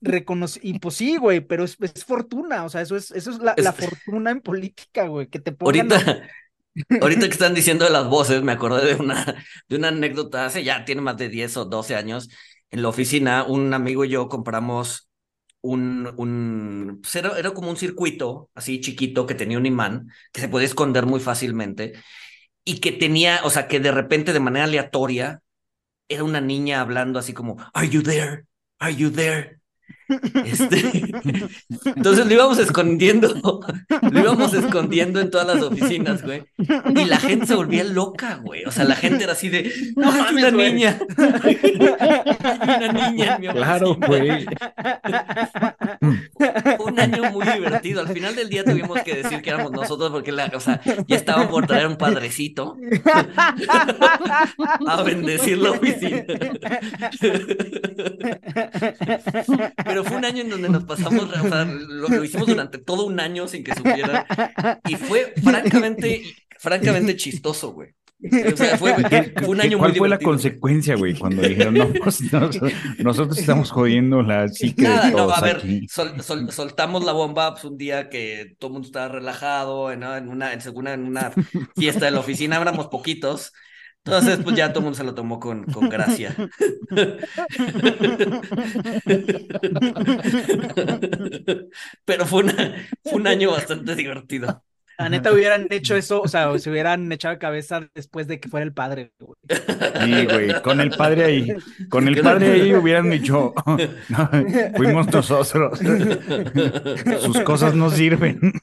reconocí, 0.00 0.60
y 0.62 0.78
pues 0.80 0.96
sí, 0.96 1.16
güey, 1.18 1.40
pero 1.40 1.64
es, 1.64 1.76
es 1.80 2.04
fortuna, 2.04 2.64
o 2.64 2.68
sea, 2.70 2.82
eso 2.82 2.96
es, 2.96 3.10
eso 3.12 3.30
es 3.30 3.38
la, 3.40 3.58
la 3.60 3.70
Es- 3.70 3.76
fortuna 3.76 4.30
en 4.32 4.40
política, 4.42 5.06
güey, 5.08 5.28
que 5.28 5.40
te 5.40 5.52
pongan 5.52 5.88
Ahorita, 5.88 6.28
ahorita 7.00 7.26
que 7.26 7.32
están 7.32 7.54
diciendo 7.54 7.84
de 7.84 7.90
las 7.92 8.06
voces, 8.08 8.42
me 8.42 8.52
acordé 8.52 8.86
de 8.94 9.00
una, 9.00 9.44
de 9.68 9.76
una 9.76 9.88
anécdota 9.88 10.46
hace 10.46 10.64
ya, 10.64 10.84
tiene 10.84 11.02
más 11.02 11.16
de 11.16 11.28
10 11.28 11.56
o 11.56 11.64
12 11.66 11.96
años. 11.96 12.30
En 12.70 12.82
la 12.82 12.88
oficina, 12.88 13.44
un 13.44 13.74
amigo 13.74 14.04
y 14.04 14.10
yo 14.10 14.28
compramos 14.28 15.09
un, 15.62 16.12
un, 16.16 17.00
pues 17.02 17.16
era, 17.16 17.38
era 17.38 17.52
como 17.52 17.70
un 17.70 17.76
circuito 17.76 18.50
así 18.54 18.80
chiquito 18.80 19.26
que 19.26 19.34
tenía 19.34 19.58
un 19.58 19.66
imán 19.66 20.08
que 20.32 20.40
se 20.40 20.48
podía 20.48 20.66
esconder 20.66 21.06
muy 21.06 21.20
fácilmente 21.20 21.94
y 22.64 22.80
que 22.80 22.92
tenía, 22.92 23.40
o 23.44 23.50
sea, 23.50 23.68
que 23.68 23.80
de 23.80 23.92
repente 23.92 24.32
de 24.32 24.40
manera 24.40 24.66
aleatoria 24.66 25.42
era 26.08 26.24
una 26.24 26.40
niña 26.42 26.80
hablando 26.82 27.18
así 27.20 27.34
como, 27.34 27.58
Are 27.74 27.88
you 27.90 28.02
there? 28.02 28.46
Are 28.80 28.94
you 28.94 29.10
there? 29.12 29.59
Este, 30.44 31.12
entonces 31.84 32.26
lo 32.26 32.32
íbamos 32.32 32.58
escondiendo, 32.58 33.60
lo 34.10 34.20
íbamos 34.20 34.52
escondiendo 34.54 35.20
en 35.20 35.30
todas 35.30 35.46
las 35.46 35.62
oficinas, 35.62 36.22
güey. 36.22 36.42
Y 36.58 37.04
la 37.04 37.18
gente 37.18 37.46
se 37.46 37.54
volvía 37.54 37.84
loca, 37.84 38.40
güey. 38.42 38.64
O 38.64 38.70
sea, 38.72 38.84
la 38.84 38.96
gente 38.96 39.24
era 39.24 39.32
así 39.34 39.48
de, 39.48 39.72
no 39.96 40.06
mames, 40.06 40.22
mames, 40.24 40.44
una 40.44 40.50
güey". 40.52 40.72
niña. 40.72 40.98
Hay 41.42 42.76
una 42.90 42.92
niña 43.10 43.34
en 43.36 43.40
mi 43.40 43.48
Claro, 43.48 43.90
oficina. 43.90 44.06
güey. 44.08 44.46
Fue 46.76 46.86
un 46.92 47.00
año 47.00 47.30
muy 47.30 47.46
divertido. 47.46 48.00
Al 48.00 48.08
final 48.08 48.34
del 48.34 48.48
día 48.48 48.64
tuvimos 48.64 49.00
que 49.02 49.16
decir 49.16 49.42
que 49.42 49.50
éramos 49.50 49.72
nosotros 49.72 50.10
porque 50.10 50.32
la, 50.32 50.46
o 50.54 50.60
sea, 50.60 50.80
ya 51.06 51.16
estaban 51.16 51.48
por 51.48 51.66
traer 51.66 51.86
un 51.86 51.96
padrecito 51.96 52.76
a 54.86 55.02
bendecir 55.02 55.58
la 55.58 55.70
oficina. 55.72 56.22
Pero 59.84 59.99
fue 60.04 60.16
un 60.16 60.24
año 60.24 60.42
en 60.42 60.50
donde 60.50 60.68
nos 60.68 60.84
pasamos, 60.84 61.24
o 61.24 61.48
sea, 61.48 61.64
lo, 61.64 62.08
lo 62.08 62.24
hicimos 62.24 62.46
durante 62.46 62.78
todo 62.78 63.06
un 63.06 63.18
año 63.20 63.46
sin 63.48 63.64
que 63.64 63.74
supieran. 63.74 64.24
Y 64.88 64.96
fue 64.96 65.32
francamente, 65.42 66.22
francamente 66.58 67.16
chistoso, 67.16 67.72
güey. 67.72 67.90
O 68.22 68.54
sea, 68.56 68.76
fue, 68.76 68.94
fue 68.94 69.48
un 69.48 69.60
año 69.62 69.78
¿Cuál 69.78 69.92
muy 69.92 69.98
fue 69.98 70.08
la 70.10 70.18
consecuencia, 70.18 70.94
güey, 70.94 71.14
cuando 71.14 71.40
dijeron, 71.40 71.72
no, 71.72 71.90
pues, 72.04 72.20
nos- 72.30 72.58
nosotros 72.98 73.38
estamos 73.38 73.70
jodiendo 73.70 74.20
la 74.22 74.46
psique 74.48 74.82
Nada, 74.82 75.06
de 75.06 75.10
no, 75.12 75.16
todos 75.16 75.38
a 75.38 75.40
ver, 75.40 75.56
aquí? 75.56 75.88
sol- 75.88 76.22
sol- 76.22 76.52
soltamos 76.52 77.02
la 77.04 77.12
bomba 77.12 77.52
pues, 77.54 77.64
un 77.64 77.78
día 77.78 78.10
que 78.10 78.56
todo 78.58 78.68
el 78.68 78.72
mundo 78.74 78.86
estaba 78.86 79.08
relajado, 79.08 79.96
¿no? 79.96 80.14
en 80.16 80.28
una, 80.28 80.52
en 80.52 80.60
una, 80.74 80.92
en 80.92 81.04
una 81.06 81.32
fiesta 81.76 82.04
de 82.04 82.10
la 82.10 82.20
oficina, 82.20 82.60
éramos 82.60 82.88
poquitos. 82.88 83.52
Entonces, 84.04 84.40
pues 84.42 84.56
ya 84.56 84.68
todo 84.70 84.80
el 84.80 84.84
mundo 84.84 84.96
se 84.96 85.04
lo 85.04 85.14
tomó 85.14 85.38
con, 85.38 85.64
con 85.66 85.88
gracia. 85.88 86.34
Pero 92.04 92.26
fue, 92.26 92.42
una, 92.44 92.74
fue 93.04 93.14
un 93.20 93.26
año 93.26 93.50
bastante 93.52 93.94
divertido. 93.94 94.64
La 95.00 95.08
neta 95.08 95.32
hubieran 95.32 95.66
hecho 95.70 95.96
eso, 95.96 96.20
o 96.20 96.28
sea, 96.28 96.58
se 96.58 96.70
hubieran 96.70 97.10
echado 97.10 97.38
cabeza 97.38 97.88
después 97.94 98.26
de 98.26 98.38
que 98.38 98.50
fuera 98.50 98.64
el 98.66 98.74
padre, 98.74 99.14
güey. 99.18 99.34
Sí, 100.04 100.26
güey, 100.26 100.60
con 100.60 100.78
el 100.82 100.90
padre 100.90 101.24
ahí, 101.24 101.48
con 101.88 102.06
el 102.06 102.20
padre 102.20 102.52
ahí 102.52 102.74
hubieran 102.74 103.08
dicho, 103.08 103.54
"No, 104.10 104.30
fuimos 104.76 105.10
nosotros, 105.10 105.78
sus 107.22 107.40
cosas 107.40 107.74
no 107.74 107.90
sirven. 107.90 108.52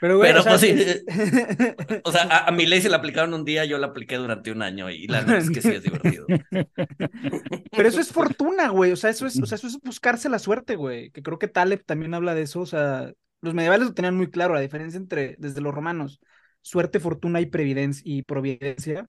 Pero, 0.00 0.16
güey, 0.18 0.30
Pero 0.30 0.40
o 0.40 0.42
sea, 0.42 0.52
pues 0.52 0.60
sí, 0.62 0.74
o 2.04 2.10
sea, 2.12 2.22
a, 2.24 2.48
a 2.48 2.50
mi 2.52 2.64
ley 2.66 2.80
se 2.80 2.88
la 2.88 2.96
aplicaron 2.96 3.34
un 3.34 3.44
día, 3.44 3.66
yo 3.66 3.76
la 3.78 3.88
apliqué 3.88 4.16
durante 4.16 4.50
un 4.50 4.62
año 4.62 4.90
y 4.90 5.06
la 5.06 5.20
neta 5.20 5.38
es 5.38 5.50
que 5.50 5.60
sí 5.60 5.68
es 5.68 5.82
divertido. 5.82 6.26
Pero 7.70 7.88
eso 7.88 8.00
es 8.00 8.10
fortuna, 8.12 8.68
güey. 8.68 8.92
O 8.92 8.96
sea, 8.96 9.10
eso 9.10 9.26
es, 9.26 9.38
o 9.40 9.46
sea, 9.46 9.56
eso 9.56 9.66
es 9.66 9.78
buscarse 9.82 10.28
la 10.28 10.38
suerte, 10.38 10.76
güey. 10.76 11.10
Que 11.10 11.22
creo 11.22 11.38
que 11.38 11.48
Taleb 11.48 11.84
también 11.84 12.14
habla 12.14 12.34
de 12.34 12.42
eso. 12.42 12.60
O 12.60 12.66
sea, 12.66 13.12
los 13.44 13.54
medievales 13.54 13.88
lo 13.88 13.94
tenían 13.94 14.16
muy 14.16 14.30
claro, 14.30 14.54
la 14.54 14.60
diferencia 14.60 14.98
entre, 14.98 15.36
desde 15.38 15.60
los 15.60 15.74
romanos, 15.74 16.20
suerte, 16.62 17.00
fortuna 17.00 17.40
y 17.40 17.46
previdencia 17.46 18.02
y 18.06 18.22
providencia. 18.22 19.08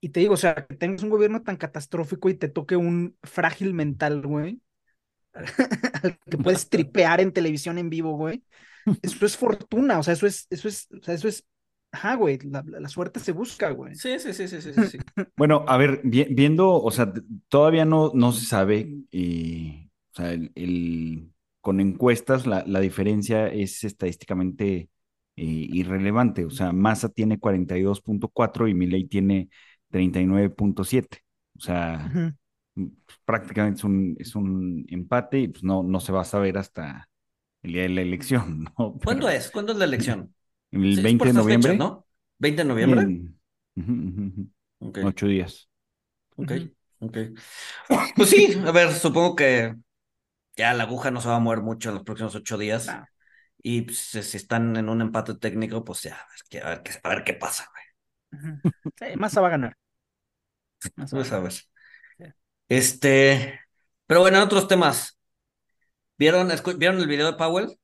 Y 0.00 0.10
te 0.10 0.20
digo, 0.20 0.34
o 0.34 0.36
sea, 0.36 0.54
que 0.66 0.76
tengas 0.76 1.02
un 1.02 1.10
gobierno 1.10 1.42
tan 1.42 1.56
catastrófico 1.56 2.28
y 2.28 2.34
te 2.34 2.48
toque 2.48 2.76
un 2.76 3.16
frágil 3.22 3.72
mental, 3.74 4.22
güey. 4.26 4.60
al 6.02 6.18
que 6.30 6.38
puedes 6.38 6.68
tripear 6.70 7.20
en 7.20 7.32
televisión 7.32 7.78
en 7.78 7.90
vivo, 7.90 8.16
güey. 8.16 8.44
Eso 9.02 9.26
es 9.26 9.36
fortuna, 9.36 9.98
o 9.98 10.02
sea, 10.02 10.14
eso 10.14 10.26
es, 10.26 10.46
eso 10.50 10.68
es, 10.68 10.88
o 10.92 11.02
sea, 11.02 11.14
eso 11.14 11.28
es, 11.28 11.44
ajá, 11.92 12.14
güey, 12.16 12.38
la, 12.40 12.64
la- 12.66 12.80
la 12.80 12.88
suerte 12.88 13.20
se 13.20 13.32
busca, 13.32 13.70
güey. 13.70 13.94
Sí, 13.96 14.18
sí, 14.18 14.32
sí, 14.34 14.48
sí, 14.48 14.60
sí, 14.62 14.72
sí. 14.72 14.98
Bueno, 15.36 15.64
a 15.68 15.76
ver, 15.76 16.00
vi- 16.04 16.28
viendo, 16.30 16.72
o 16.82 16.90
sea, 16.90 17.12
todavía 17.48 17.84
no, 17.84 18.12
no 18.14 18.32
se 18.32 18.46
sabe, 18.46 18.96
y, 19.10 19.90
o 20.12 20.16
sea, 20.16 20.32
el, 20.32 20.52
el- 20.54 21.33
con 21.64 21.80
encuestas 21.80 22.46
la, 22.46 22.64
la 22.68 22.80
diferencia 22.80 23.48
es 23.48 23.84
estadísticamente 23.84 24.90
eh, 25.36 25.42
irrelevante, 25.44 26.46
o 26.46 26.50
sea, 26.50 26.72
Massa 26.72 27.10
tiene 27.10 27.40
42.4 27.40 28.68
y 28.68 28.74
Milei 28.74 29.06
tiene 29.08 29.50
39.7, 29.90 31.20
o 31.58 31.60
sea, 31.62 32.14
mm, 32.76 32.86
prácticamente 33.24 33.78
es 33.80 33.84
un, 33.84 34.16
es 34.20 34.36
un 34.36 34.86
empate 34.90 35.40
y 35.40 35.48
pues 35.48 35.64
no, 35.64 35.82
no 35.82 36.00
se 36.00 36.12
va 36.12 36.22
a 36.22 36.24
saber 36.24 36.58
hasta 36.58 37.08
el 37.62 37.72
día 37.74 37.82
de 37.84 37.88
la 37.90 38.02
elección, 38.02 38.64
¿no? 38.78 38.98
¿Cuándo 39.02 39.28
es? 39.28 39.50
¿Cuándo 39.50 39.72
es 39.72 39.78
la 39.78 39.84
elección? 39.84 40.34
El 40.72 40.96
Sí, 40.96 41.02
es 41.02 41.14
20 41.14 41.28
por 41.28 41.32
de 41.32 41.34
noviembre. 41.34 41.42
fechas, 41.42 41.76
¿no? 41.76 42.06
¿20 42.38 42.62
de 42.62 42.68
noviembre? 42.68 43.14
En- 43.76 44.04
Ocho 45.00 45.26
días. 45.28 45.68
ok, 46.36 46.52
ok. 47.00 47.16
Pues 48.16 48.30
sí, 48.30 48.54
a 48.66 48.70
ver, 48.72 48.92
supongo 48.94 49.34
que 49.36 49.74
ya 50.56 50.74
la 50.74 50.84
aguja 50.84 51.10
no 51.10 51.20
se 51.20 51.28
va 51.28 51.36
a 51.36 51.40
mover 51.40 51.60
mucho 51.62 51.88
en 51.90 51.96
los 51.96 52.04
próximos 52.04 52.34
ocho 52.34 52.58
días. 52.58 52.86
No. 52.86 53.06
Y 53.62 53.82
pues, 53.82 53.98
si 53.98 54.36
están 54.36 54.76
en 54.76 54.88
un 54.88 55.00
empate 55.00 55.34
técnico, 55.34 55.84
pues 55.84 56.02
ya, 56.02 56.16
a 56.16 56.28
ver 56.28 56.38
qué, 56.50 56.60
a 56.60 56.68
ver 56.70 56.82
qué, 56.82 56.92
a 57.02 57.08
ver 57.08 57.24
qué 57.24 57.34
pasa, 57.34 57.68
güey. 57.72 57.84
Sí, 58.98 59.16
Massa 59.16 59.40
va 59.40 59.48
a 59.48 59.50
ganar. 59.50 59.76
Massa 60.96 61.16
va 61.16 61.22
a 61.22 61.24
Pues 61.24 61.30
ganar. 61.30 61.52
Sí. 61.52 62.24
Este, 62.68 63.60
pero 64.06 64.20
bueno, 64.20 64.38
en 64.38 64.44
otros 64.44 64.68
temas. 64.68 65.18
¿Vieron, 66.18 66.50
¿Vieron 66.78 66.98
el 67.00 67.08
video 67.08 67.26
de 67.26 67.36
Powell? 67.38 67.78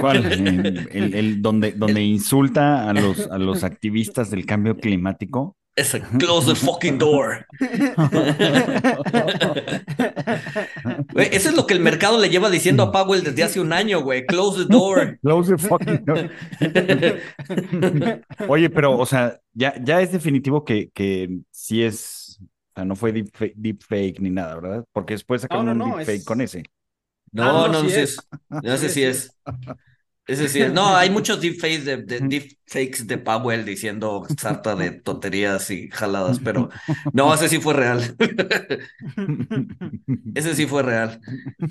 ¿Cuál? 0.00 0.24
El, 0.92 1.14
el, 1.14 1.42
donde, 1.42 1.72
donde 1.72 2.02
insulta 2.02 2.88
a 2.88 2.92
los, 2.94 3.26
a 3.30 3.38
los 3.38 3.64
activistas 3.64 4.30
del 4.30 4.46
cambio 4.46 4.76
climático. 4.76 5.56
Es 5.74 5.96
close 6.18 6.52
the 6.52 6.54
fucking 6.54 6.98
door. 6.98 7.46
eso 11.16 11.48
es 11.48 11.56
lo 11.56 11.66
que 11.66 11.72
el 11.72 11.80
mercado 11.80 12.20
le 12.20 12.28
lleva 12.28 12.50
diciendo 12.50 12.82
a 12.82 12.92
Powell 12.92 13.24
desde 13.24 13.42
hace 13.42 13.58
un 13.58 13.72
año, 13.72 14.02
güey. 14.02 14.26
Close 14.26 14.64
the 14.64 14.70
door. 14.70 15.18
Close 15.22 15.56
the 15.56 15.58
fucking 15.58 16.04
door. 16.04 16.30
Oye, 18.48 18.68
pero, 18.68 18.98
o 18.98 19.06
sea, 19.06 19.40
ya, 19.54 19.74
ya 19.82 20.02
es 20.02 20.12
definitivo 20.12 20.62
que, 20.62 20.90
que 20.90 21.38
sí 21.50 21.82
es, 21.82 22.38
o 22.42 22.74
sea, 22.74 22.84
no 22.84 22.94
fue 22.94 23.12
deep, 23.12 23.82
fake, 23.82 24.20
ni 24.20 24.28
nada, 24.28 24.56
¿verdad? 24.56 24.84
Porque 24.92 25.14
después 25.14 25.40
sacaron 25.40 25.80
un 25.80 25.96
deep 25.96 26.04
fake 26.04 26.24
con 26.24 26.42
ese. 26.42 26.64
No, 27.30 27.66
no, 27.68 27.82
no, 27.82 27.88
sé 27.88 28.02
es. 28.02 28.18
No 28.50 28.76
sé 28.76 28.90
si 28.90 29.04
es. 29.04 29.34
Ese 30.26 30.48
sí 30.48 30.60
No, 30.72 30.96
hay 30.96 31.10
muchos 31.10 31.40
deepfakes 31.40 31.84
de, 31.84 31.96
de, 31.98 32.20
deepfakes 32.20 33.06
de 33.06 33.18
Powell 33.18 33.64
diciendo 33.64 34.24
sarta 34.38 34.74
de 34.76 34.90
tonterías 35.02 35.70
y 35.70 35.90
jaladas, 35.90 36.38
pero 36.38 36.70
no, 37.12 37.34
ese 37.34 37.48
sí 37.48 37.58
fue 37.58 37.74
real. 37.74 38.16
ese 40.34 40.54
sí 40.54 40.66
fue 40.66 40.82
real. 40.82 41.20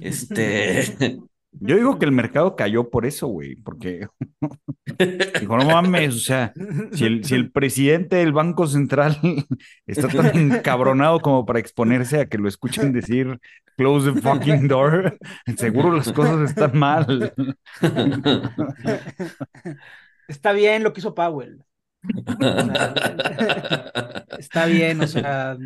Este. 0.01 1.19
Yo 1.53 1.75
digo 1.75 1.99
que 1.99 2.05
el 2.05 2.11
mercado 2.13 2.55
cayó 2.55 2.89
por 2.89 3.05
eso, 3.05 3.27
güey, 3.27 3.55
porque 3.55 4.07
dijo, 5.39 5.57
no 5.57 5.65
mames, 5.65 6.15
o 6.15 6.19
sea, 6.19 6.53
si 6.93 7.05
el, 7.05 7.25
si 7.25 7.35
el 7.35 7.51
presidente 7.51 8.15
del 8.15 8.31
Banco 8.31 8.67
Central 8.67 9.17
está 9.85 10.07
tan 10.07 10.35
encabronado 10.53 11.19
como 11.19 11.45
para 11.45 11.59
exponerse 11.59 12.21
a 12.21 12.25
que 12.27 12.37
lo 12.37 12.47
escuchen 12.47 12.93
decir 12.93 13.39
close 13.75 14.11
the 14.11 14.21
fucking 14.21 14.67
door, 14.67 15.17
seguro 15.57 15.91
las 15.91 16.11
cosas 16.13 16.49
están 16.49 16.77
mal. 16.77 17.33
Está 20.27 20.53
bien 20.53 20.83
lo 20.83 20.93
que 20.93 21.01
hizo 21.01 21.13
Powell. 21.13 21.63
está 24.39 24.65
bien, 24.67 25.01
o 25.01 25.07
sea, 25.07 25.57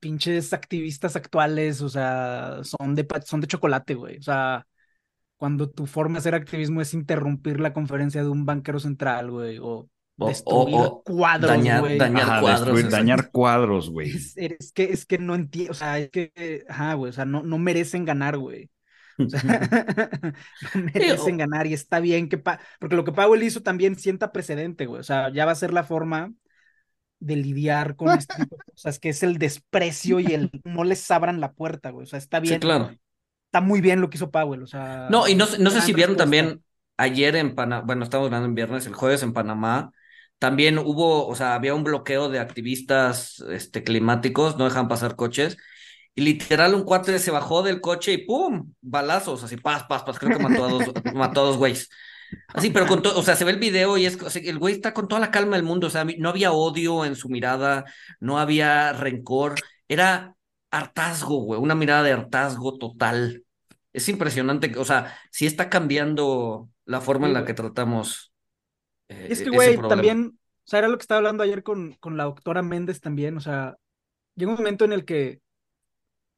pinches 0.00 0.52
activistas 0.52 1.14
actuales, 1.14 1.80
o 1.80 1.88
sea, 1.88 2.58
son 2.62 2.94
de, 2.94 3.06
son 3.24 3.40
de 3.40 3.46
chocolate, 3.46 3.94
güey. 3.94 4.18
O 4.18 4.22
sea, 4.22 4.66
cuando 5.40 5.70
tu 5.70 5.86
forma 5.86 6.12
de 6.12 6.18
hacer 6.18 6.34
activismo 6.34 6.82
es 6.82 6.92
interrumpir 6.92 7.60
la 7.60 7.72
conferencia 7.72 8.22
de 8.22 8.28
un 8.28 8.44
banquero 8.44 8.78
central, 8.78 9.30
güey, 9.30 9.58
o 9.58 9.88
destruir 10.18 10.86
cuadros, 11.02 11.50
dañar, 11.50 11.96
dañar 11.96 12.42
cuadros, 12.42 12.90
dañar 12.90 13.30
cuadros, 13.30 13.88
güey. 13.88 14.10
Es, 14.36 14.70
que 14.74 14.92
es 14.92 15.06
que 15.06 15.16
no 15.16 15.34
entiendo, 15.34 15.70
o 15.70 15.74
sea, 15.74 15.98
es 15.98 16.10
que, 16.10 16.66
ajá, 16.68 16.92
güey, 16.92 17.08
o 17.08 17.12
sea, 17.14 17.24
no, 17.24 17.42
no 17.42 17.56
merecen 17.56 18.04
ganar, 18.04 18.36
güey. 18.36 18.68
O 19.16 19.30
sea, 19.30 19.40
no 20.74 20.82
merecen 20.92 21.38
ganar 21.38 21.66
y 21.66 21.72
está 21.72 22.00
bien 22.00 22.28
que, 22.28 22.36
porque 22.36 22.96
lo 22.96 23.04
que 23.04 23.12
Powell 23.12 23.42
hizo 23.42 23.62
también 23.62 23.98
sienta 23.98 24.32
precedente, 24.32 24.84
güey, 24.84 25.00
o 25.00 25.04
sea, 25.04 25.32
ya 25.32 25.46
va 25.46 25.52
a 25.52 25.54
ser 25.54 25.72
la 25.72 25.84
forma 25.84 26.34
de 27.18 27.36
lidiar 27.36 27.96
con 27.96 28.10
este 28.10 28.34
tipo 28.42 28.56
de 28.58 28.72
cosas, 28.74 28.98
que 28.98 29.08
es 29.08 29.22
el 29.22 29.38
desprecio 29.38 30.20
y 30.20 30.26
el 30.26 30.50
no 30.64 30.84
les 30.84 31.10
abran 31.10 31.40
la 31.40 31.54
puerta, 31.54 31.88
güey, 31.88 32.04
o 32.04 32.06
sea, 32.06 32.18
está 32.18 32.40
bien. 32.40 32.56
Sí, 32.56 32.60
claro 32.60 32.90
está 33.50 33.60
muy 33.60 33.80
bien 33.80 34.00
lo 34.00 34.08
que 34.08 34.16
hizo 34.16 34.30
Powell, 34.30 34.62
o 34.62 34.66
sea. 34.66 35.08
No, 35.10 35.26
y 35.26 35.34
no, 35.34 35.46
no 35.58 35.70
sé 35.70 35.80
si 35.80 35.92
vieron 35.92 36.16
también 36.16 36.62
ayer 36.96 37.34
en 37.34 37.56
Panamá, 37.56 37.82
bueno, 37.84 38.04
estamos 38.04 38.26
hablando 38.26 38.46
en 38.46 38.54
viernes, 38.54 38.86
el 38.86 38.94
jueves 38.94 39.24
en 39.24 39.32
Panamá, 39.32 39.90
también 40.38 40.78
hubo, 40.78 41.26
o 41.26 41.34
sea, 41.34 41.54
había 41.54 41.74
un 41.74 41.82
bloqueo 41.82 42.28
de 42.28 42.38
activistas 42.38 43.40
este, 43.50 43.82
climáticos, 43.82 44.56
no 44.56 44.66
dejan 44.66 44.86
pasar 44.86 45.16
coches, 45.16 45.56
y 46.14 46.22
literal 46.22 46.74
un 46.74 46.84
cuate 46.84 47.18
se 47.18 47.32
bajó 47.32 47.62
del 47.62 47.80
coche 47.80 48.12
y 48.12 48.18
¡pum! 48.18 48.72
balazos, 48.80 49.42
así, 49.42 49.56
paz, 49.56 49.84
paz, 49.88 50.04
paz, 50.04 50.18
creo 50.18 50.36
que 50.36 50.42
mató 50.42 50.64
a 50.64 50.70
dos, 50.70 50.84
mató 51.14 51.40
a 51.40 51.44
dos 51.46 51.56
güeyes. 51.56 51.88
Así, 52.54 52.70
pero 52.70 52.86
con 52.86 53.02
todo, 53.02 53.18
o 53.18 53.22
sea, 53.24 53.34
se 53.34 53.44
ve 53.44 53.50
el 53.50 53.58
video 53.58 53.98
y 53.98 54.06
es, 54.06 54.16
el 54.36 54.58
güey 54.58 54.74
está 54.74 54.94
con 54.94 55.08
toda 55.08 55.20
la 55.20 55.32
calma 55.32 55.56
del 55.56 55.64
mundo, 55.64 55.88
o 55.88 55.90
sea, 55.90 56.04
no 56.04 56.28
había 56.28 56.52
odio 56.52 57.04
en 57.04 57.16
su 57.16 57.28
mirada, 57.28 57.84
no 58.20 58.38
había 58.38 58.92
rencor, 58.92 59.56
era 59.88 60.36
hartazgo, 60.70 61.42
güey, 61.42 61.60
una 61.60 61.74
mirada 61.74 62.02
de 62.02 62.12
hartazgo 62.12 62.78
total. 62.78 63.44
Es 63.92 64.08
impresionante, 64.08 64.72
o 64.78 64.84
sea, 64.84 65.16
sí 65.30 65.46
está 65.46 65.68
cambiando 65.68 66.70
la 66.84 67.00
forma 67.00 67.26
en 67.26 67.34
la 67.34 67.44
que 67.44 67.54
tratamos. 67.54 68.32
Eh, 69.08 69.28
es 69.30 69.42
que, 69.42 69.50
güey, 69.50 69.76
también, 69.76 70.38
o 70.38 70.62
sea, 70.64 70.78
era 70.80 70.88
lo 70.88 70.96
que 70.96 71.02
estaba 71.02 71.18
hablando 71.18 71.42
ayer 71.42 71.62
con, 71.62 71.94
con 71.94 72.16
la 72.16 72.24
doctora 72.24 72.62
Méndez 72.62 73.00
también, 73.00 73.36
o 73.36 73.40
sea, 73.40 73.76
llega 74.36 74.52
un 74.52 74.58
momento 74.58 74.84
en 74.84 74.92
el 74.92 75.04
que, 75.04 75.40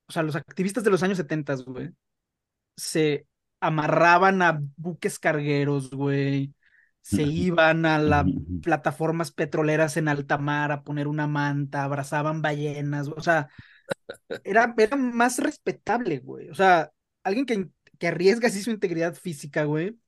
o 0.06 0.12
sea, 0.12 0.22
los 0.22 0.36
activistas 0.36 0.84
de 0.84 0.90
los 0.90 1.02
años 1.02 1.18
70, 1.18 1.54
güey, 1.66 1.90
se 2.76 3.26
amarraban 3.60 4.42
a 4.42 4.60
buques 4.76 5.18
cargueros, 5.18 5.90
güey, 5.90 6.54
se 7.02 7.22
iban 7.22 7.84
a 7.84 7.98
las 7.98 8.24
plataformas 8.62 9.32
petroleras 9.32 9.96
en 9.96 10.08
alta 10.08 10.38
mar 10.38 10.72
a 10.72 10.82
poner 10.82 11.06
una 11.06 11.26
manta, 11.26 11.84
abrazaban 11.84 12.42
ballenas, 12.42 13.08
o 13.08 13.20
sea, 13.20 13.48
era, 14.44 14.74
era 14.76 14.96
más 14.96 15.38
respetable, 15.38 16.18
güey. 16.18 16.50
O 16.50 16.54
sea, 16.54 16.90
alguien 17.22 17.46
que, 17.46 17.68
que 17.98 18.08
arriesga 18.08 18.48
así 18.48 18.62
su 18.62 18.70
integridad 18.70 19.14
física, 19.14 19.64
güey, 19.64 19.98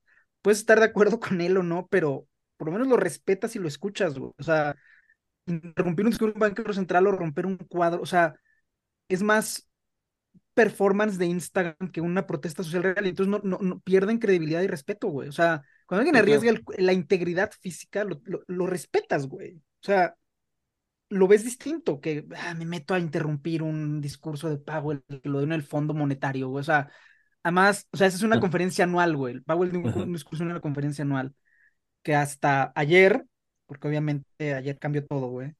puedes 0.42 0.58
estar 0.58 0.78
de 0.78 0.86
acuerdo 0.86 1.20
con 1.20 1.40
él 1.40 1.56
o 1.56 1.62
no, 1.62 1.86
pero 1.88 2.26
por 2.56 2.68
lo 2.68 2.72
menos 2.72 2.88
lo 2.88 2.96
respetas 2.96 3.56
y 3.56 3.58
lo 3.58 3.68
escuchas, 3.68 4.18
güey. 4.18 4.32
O 4.38 4.42
sea, 4.42 4.76
interrumpir 5.46 6.06
un 6.06 6.34
banquero 6.36 6.72
central 6.72 7.06
o 7.06 7.12
romper 7.12 7.46
un 7.46 7.56
cuadro, 7.56 8.02
o 8.02 8.06
sea, 8.06 8.34
es 9.08 9.22
más 9.22 9.68
performance 10.54 11.18
de 11.18 11.26
Instagram 11.26 11.90
que 11.92 12.00
una 12.00 12.26
protesta 12.26 12.62
social 12.62 12.84
real, 12.84 13.06
entonces 13.06 13.30
no, 13.30 13.40
no, 13.42 13.58
no 13.60 13.80
pierden 13.80 14.18
credibilidad 14.18 14.62
y 14.62 14.68
respeto, 14.68 15.08
güey. 15.08 15.28
O 15.28 15.32
sea, 15.32 15.62
cuando 15.86 16.00
alguien 16.00 16.16
arriesga 16.16 16.52
la 16.78 16.92
integridad 16.92 17.50
física, 17.60 18.04
lo, 18.04 18.20
lo, 18.24 18.42
lo 18.46 18.66
respetas, 18.66 19.26
güey. 19.26 19.56
O 19.56 19.84
sea, 19.86 20.16
lo 21.14 21.28
ves 21.28 21.44
distinto, 21.44 22.00
que 22.00 22.26
ah, 22.36 22.54
me 22.54 22.66
meto 22.66 22.94
a 22.94 22.98
interrumpir 22.98 23.62
un 23.62 24.00
discurso 24.00 24.48
de 24.48 24.58
Powell, 24.58 25.02
que 25.22 25.28
lo 25.28 25.38
de 25.38 25.44
en 25.44 25.52
el 25.52 25.62
Fondo 25.62 25.94
Monetario, 25.94 26.48
güey. 26.48 26.60
O 26.60 26.64
sea, 26.64 26.90
además, 27.42 27.88
o 27.92 27.96
sea, 27.96 28.06
esa 28.08 28.16
es 28.16 28.22
una 28.22 28.40
conferencia 28.40 28.84
anual, 28.84 29.16
güey. 29.16 29.40
Powell 29.40 29.70
dio 29.70 29.80
un, 29.80 30.12
discurso 30.12 30.42
en 30.42 30.50
una 30.50 30.60
conferencia 30.60 31.02
anual, 31.02 31.34
que 32.02 32.14
hasta 32.14 32.72
ayer, 32.74 33.24
porque 33.66 33.88
obviamente 33.88 34.54
ayer 34.54 34.78
cambió 34.78 35.06
todo, 35.06 35.28
güey, 35.28 35.54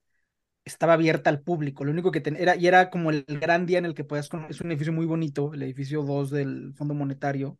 estaba 0.64 0.94
abierta 0.94 1.30
al 1.30 1.42
público. 1.42 1.84
Lo 1.84 1.92
único 1.92 2.10
que 2.10 2.20
tenía, 2.20 2.40
era, 2.40 2.56
y 2.56 2.66
era 2.66 2.90
como 2.90 3.10
el 3.10 3.24
gran 3.28 3.66
día 3.66 3.78
en 3.78 3.84
el 3.84 3.94
que 3.94 4.04
podías 4.04 4.28
conocer, 4.28 4.50
es 4.50 4.60
un 4.60 4.70
edificio 4.70 4.92
muy 4.92 5.06
bonito, 5.06 5.52
el 5.54 5.62
edificio 5.62 6.02
2 6.02 6.30
del 6.30 6.74
Fondo 6.74 6.94
Monetario. 6.94 7.58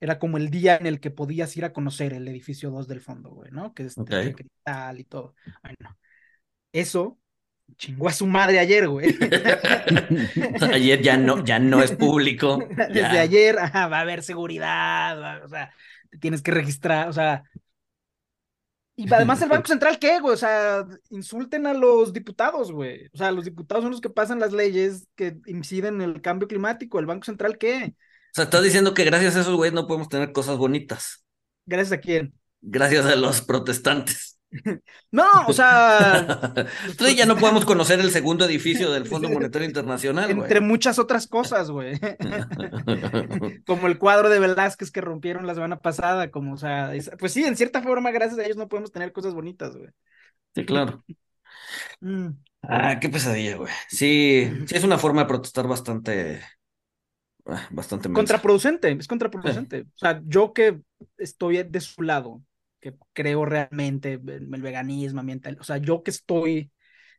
Era 0.00 0.18
como 0.18 0.36
el 0.36 0.50
día 0.50 0.76
en 0.76 0.86
el 0.86 1.00
que 1.00 1.10
podías 1.10 1.56
ir 1.56 1.64
a 1.64 1.72
conocer 1.72 2.12
el 2.12 2.28
edificio 2.28 2.70
2 2.70 2.86
del 2.88 3.00
fondo, 3.00 3.30
güey, 3.30 3.50
¿no? 3.52 3.72
Que 3.72 3.84
es 3.84 3.96
okay. 3.96 4.34
cristal 4.34 5.00
y 5.00 5.04
todo. 5.04 5.34
Bueno, 5.62 5.96
eso 6.74 7.18
chingó 7.76 8.08
a 8.08 8.12
su 8.12 8.26
madre 8.26 8.58
ayer, 8.58 8.88
güey. 8.88 9.16
ayer 10.72 11.02
ya 11.02 11.16
no, 11.16 11.44
ya 11.44 11.58
no 11.58 11.82
es 11.82 11.92
público. 11.92 12.58
Desde 12.68 13.18
ayer 13.18 13.56
va 13.56 13.98
a 13.98 14.00
haber 14.00 14.22
seguridad, 14.22 15.44
o 15.44 15.48
sea, 15.48 15.72
te 16.10 16.18
tienes 16.18 16.42
que 16.42 16.50
registrar, 16.50 17.08
o 17.08 17.12
sea. 17.12 17.44
Y 18.96 19.06
además 19.12 19.42
el 19.42 19.48
Banco 19.48 19.66
Central, 19.66 19.98
¿qué, 19.98 20.20
güey? 20.20 20.34
O 20.34 20.36
sea, 20.36 20.86
insulten 21.10 21.66
a 21.66 21.74
los 21.74 22.12
diputados, 22.12 22.70
güey. 22.70 23.06
O 23.12 23.16
sea, 23.16 23.32
los 23.32 23.44
diputados 23.44 23.82
son 23.82 23.92
los 23.92 24.00
que 24.00 24.10
pasan 24.10 24.40
las 24.40 24.52
leyes 24.52 25.06
que 25.16 25.38
inciden 25.46 26.00
en 26.00 26.10
el 26.10 26.22
cambio 26.22 26.48
climático. 26.48 26.98
¿El 26.98 27.06
Banco 27.06 27.24
Central 27.24 27.58
qué? 27.58 27.94
O 27.96 28.34
sea, 28.34 28.44
estás 28.44 28.62
diciendo 28.62 28.94
que 28.94 29.04
gracias 29.04 29.36
a 29.36 29.40
esos 29.40 29.56
güeyes 29.56 29.74
no 29.74 29.86
podemos 29.86 30.08
tener 30.08 30.32
cosas 30.32 30.58
bonitas. 30.58 31.24
¿Gracias 31.66 31.98
a 31.98 32.00
quién? 32.00 32.34
Gracias 32.60 33.06
a 33.06 33.16
los 33.16 33.42
protestantes. 33.42 34.33
No, 35.10 35.46
o 35.46 35.52
sea. 35.52 36.54
Entonces 36.86 37.16
ya 37.16 37.26
no 37.26 37.36
podemos 37.36 37.64
conocer 37.66 38.00
el 38.00 38.10
segundo 38.10 38.44
edificio 38.44 38.90
del 38.90 39.06
Fondo 39.06 39.28
Monetario 39.28 39.66
Internacional. 39.66 40.30
Entre 40.30 40.60
muchas 40.60 40.98
otras 40.98 41.26
cosas, 41.26 41.70
güey. 41.70 41.98
como 43.66 43.86
el 43.86 43.98
cuadro 43.98 44.28
de 44.28 44.38
Velázquez 44.38 44.90
que 44.90 45.00
rompieron 45.00 45.46
la 45.46 45.54
semana 45.54 45.78
pasada, 45.78 46.30
como, 46.30 46.54
o 46.54 46.56
sea, 46.56 46.92
pues 47.18 47.32
sí, 47.32 47.44
en 47.44 47.56
cierta 47.56 47.82
forma, 47.82 48.10
gracias 48.10 48.38
a 48.38 48.44
ellos 48.44 48.56
no 48.56 48.68
podemos 48.68 48.92
tener 48.92 49.12
cosas 49.12 49.34
bonitas, 49.34 49.76
güey. 49.76 49.90
Sí, 50.54 50.64
claro. 50.64 51.04
Mm. 52.00 52.28
Ah, 52.62 52.98
qué 53.00 53.08
pesadilla, 53.08 53.56
güey. 53.56 53.72
Sí, 53.88 54.50
sí, 54.66 54.74
es 54.74 54.84
una 54.84 54.98
forma 54.98 55.22
de 55.22 55.28
protestar 55.28 55.66
bastante. 55.66 56.42
Ah, 57.46 57.68
bastante 57.70 58.10
contraproducente, 58.10 58.90
es 58.90 59.06
contraproducente. 59.06 59.82
O 59.82 59.98
sea, 59.98 60.22
yo 60.24 60.54
que 60.54 60.80
estoy 61.18 61.62
de 61.62 61.80
su 61.80 62.02
lado, 62.02 62.40
que 62.84 62.94
creo 63.14 63.46
realmente 63.46 64.12
en 64.12 64.52
el 64.52 64.60
veganismo 64.60 65.20
ambiental, 65.20 65.56
o 65.58 65.64
sea, 65.64 65.78
yo 65.78 66.02
que 66.02 66.10
estoy 66.10 66.70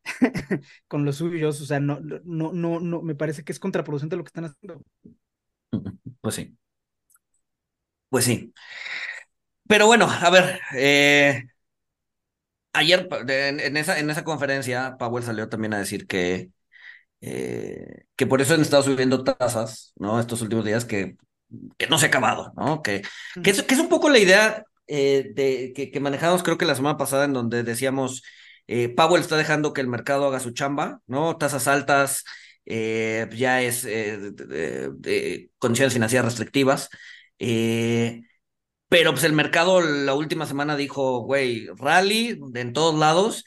con 0.88 1.06
los 1.06 1.15
suyos, 1.15 1.60
o 1.60 1.65
sea, 1.65 1.80
no, 1.80 1.99
no, 1.99 2.54
no, 2.54 2.80
no, 2.80 3.01
me 3.01 3.15
parece 3.15 3.43
que 3.43 3.51
es 3.51 3.60
contraproducente 3.60 4.15
lo 4.15 4.23
que 4.23 4.28
están 4.28 4.45
haciendo. 4.45 4.84
Pues 6.21 6.36
sí. 6.36 6.56
Pues 8.10 8.25
sí. 8.25 8.54
Pero 9.67 9.88
bueno, 9.88 10.08
a 10.08 10.30
ver, 10.30 10.60
eh, 10.75 11.45
ayer 12.73 13.10
en, 13.28 13.78
esa, 13.78 13.97
en 13.97 14.08
esa 14.12 14.23
conferencia, 14.23 14.97
Powell 14.99 15.23
salió 15.23 15.49
también 15.49 15.73
a 15.73 15.80
decir 15.80 16.06
que 16.06 16.51
eh, 17.21 18.06
que 18.15 18.28
por 18.28 18.39
eso 18.39 18.54
han 18.54 18.62
estado 18.62 18.84
subiendo 18.84 19.23
tasas, 19.23 19.93
¿no? 19.95 20.19
Estos 20.19 20.43
últimos 20.43 20.63
días 20.63 20.86
que, 20.86 21.17
que 21.80 21.88
no 21.88 21.97
se 21.97 22.06
ha 22.06 22.10
acabado, 22.10 22.54
¿no? 22.56 22.84
Que, 22.84 23.01
que, 23.43 23.49
es, 23.49 23.63
que 23.63 23.73
es 23.73 23.80
un 23.80 23.89
poco 23.89 24.10
la 24.10 24.19
idea 24.19 24.63
eh, 24.87 25.31
de, 25.33 25.73
que, 25.73 25.91
que, 25.91 25.99
manejamos 25.99 26.43
creo 26.43 26.57
que 26.57 26.65
la 26.65 26.75
semana 26.75 26.97
pasada 26.97 27.25
en 27.25 27.33
donde 27.33 27.63
decíamos, 27.63 28.23
eh, 28.67 28.89
Powell 28.89 29.21
está 29.21 29.37
dejando 29.37 29.73
que 29.73 29.81
el 29.81 29.87
mercado 29.87 30.27
haga 30.27 30.39
su 30.39 30.51
chamba, 30.51 31.01
¿no? 31.07 31.37
Tasas 31.37 31.67
altas, 31.67 32.23
eh, 32.65 33.27
ya 33.35 33.61
es 33.61 33.83
de, 33.83 34.31
de, 34.31 35.49
condiciones 35.57 35.93
financieras 35.93 36.25
restrictivas. 36.25 36.89
pero 38.89 39.11
pues 39.11 39.23
el 39.23 39.33
mercado 39.33 39.81
la 39.81 40.13
última 40.13 40.45
semana 40.45 40.75
dijo, 40.75 41.19
güey, 41.19 41.67
rally 41.77 42.39
en 42.53 42.73
todos 42.73 42.97
lados 42.97 43.43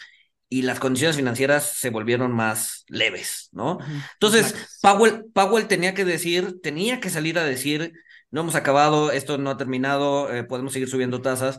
y 0.49 0.63
las 0.63 0.81
condiciones 0.81 1.17
financieras 1.17 1.75
se 1.77 1.91
volvieron 1.91 2.33
más 2.33 2.85
leves, 2.89 3.49
¿no? 3.53 3.79
Entonces, 4.15 4.55
Powell, 4.83 5.27
Powell 5.35 5.69
tenía 5.69 5.95
que 5.95 6.05
decir, 6.05 6.61
tenía 6.63 7.01
que 7.01 7.11
salir 7.11 7.39
a 7.39 7.45
decir, 7.45 7.93
no 8.31 8.43
hemos 8.43 8.55
acabado, 8.55 9.11
esto 9.13 9.39
no 9.39 9.51
ha 9.51 9.57
terminado, 9.57 10.33
eh, 10.33 10.45
podemos 10.45 10.73
seguir 10.73 10.89
subiendo 10.89 11.23
tasas 11.23 11.59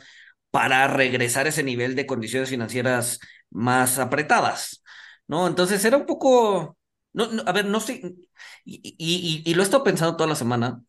para 0.52 0.88
regresar 0.88 1.46
a 1.46 1.50
ese 1.50 1.64
nivel 1.64 1.96
de 1.96 2.06
condiciones 2.06 2.50
financieras 2.50 3.20
más 3.50 4.00
apretadas, 4.00 4.84
¿no? 5.28 5.48
Entonces 5.48 5.84
era 5.86 5.98
un 5.98 6.06
poco, 6.06 6.78
no, 7.14 7.28
a 7.46 7.52
ver, 7.52 7.66
no 7.66 7.80
sé, 7.80 8.16
y, 8.66 9.54
lo 9.54 9.62
he 9.62 9.66
estado 9.66 9.84
pensando 9.84 10.16
toda 10.16 10.30
la 10.30 10.36
semana, 10.36 10.82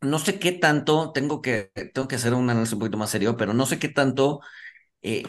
no 0.00 0.18
sé 0.18 0.38
qué 0.38 0.52
tanto, 0.52 1.12
tengo 1.12 1.40
que, 1.42 1.70
tengo 1.94 2.08
que 2.08 2.16
hacer 2.16 2.34
un 2.34 2.48
análisis 2.50 2.74
un 2.74 2.80
poquito 2.80 2.98
más 2.98 3.10
serio, 3.10 3.36
pero 3.36 3.54
no 3.54 3.66
sé 3.66 3.78
qué 3.78 3.88
tanto 3.88 4.40
eh, 5.02 5.24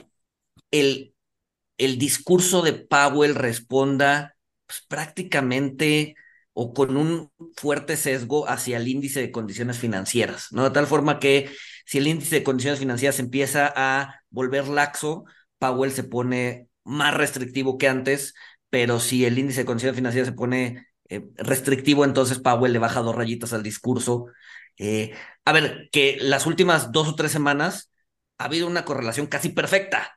el, 0.71 1.15
el 1.77 1.97
discurso 1.99 2.61
de 2.61 2.73
Powell 2.73 3.35
responda 3.35 4.37
pues, 4.65 4.83
prácticamente 4.87 6.15
o 6.59 6.73
con 6.73 6.97
un 6.97 7.31
fuerte 7.55 7.95
sesgo 7.97 8.49
hacia 8.49 8.77
el 8.77 8.87
índice 8.87 9.21
de 9.21 9.31
condiciones 9.31 9.77
financieras, 9.77 10.47
¿no? 10.49 10.63
De 10.63 10.71
tal 10.71 10.87
forma 10.87 11.19
que 11.19 11.51
si 11.85 11.99
el 11.99 12.07
índice 12.07 12.37
de 12.37 12.43
condiciones 12.43 12.79
financieras 12.79 13.19
empieza 13.19 13.71
a 13.75 14.21
volver 14.31 14.67
laxo, 14.67 15.25
Powell 15.59 15.91
se 15.91 16.03
pone 16.03 16.67
más 16.83 17.13
restrictivo 17.13 17.77
que 17.77 17.87
antes, 17.87 18.33
pero 18.71 18.99
si 18.99 19.23
el 19.25 19.37
índice 19.37 19.59
de 19.61 19.65
condiciones 19.67 19.97
financieras 19.97 20.29
se 20.29 20.33
pone 20.33 20.87
eh, 21.09 21.27
restrictivo, 21.35 22.03
entonces 22.03 22.39
Powell 22.39 22.73
le 22.73 22.79
baja 22.79 23.01
dos 23.01 23.15
rayitas 23.15 23.53
al 23.53 23.61
discurso. 23.61 24.25
Eh, 24.79 25.13
a 25.45 25.51
ver, 25.51 25.89
que 25.91 26.17
las 26.19 26.47
últimas 26.47 26.91
dos 26.91 27.07
o 27.09 27.15
tres 27.15 27.31
semanas 27.31 27.91
ha 28.39 28.45
habido 28.45 28.65
una 28.65 28.83
correlación 28.83 29.27
casi 29.27 29.49
perfecta, 29.49 30.16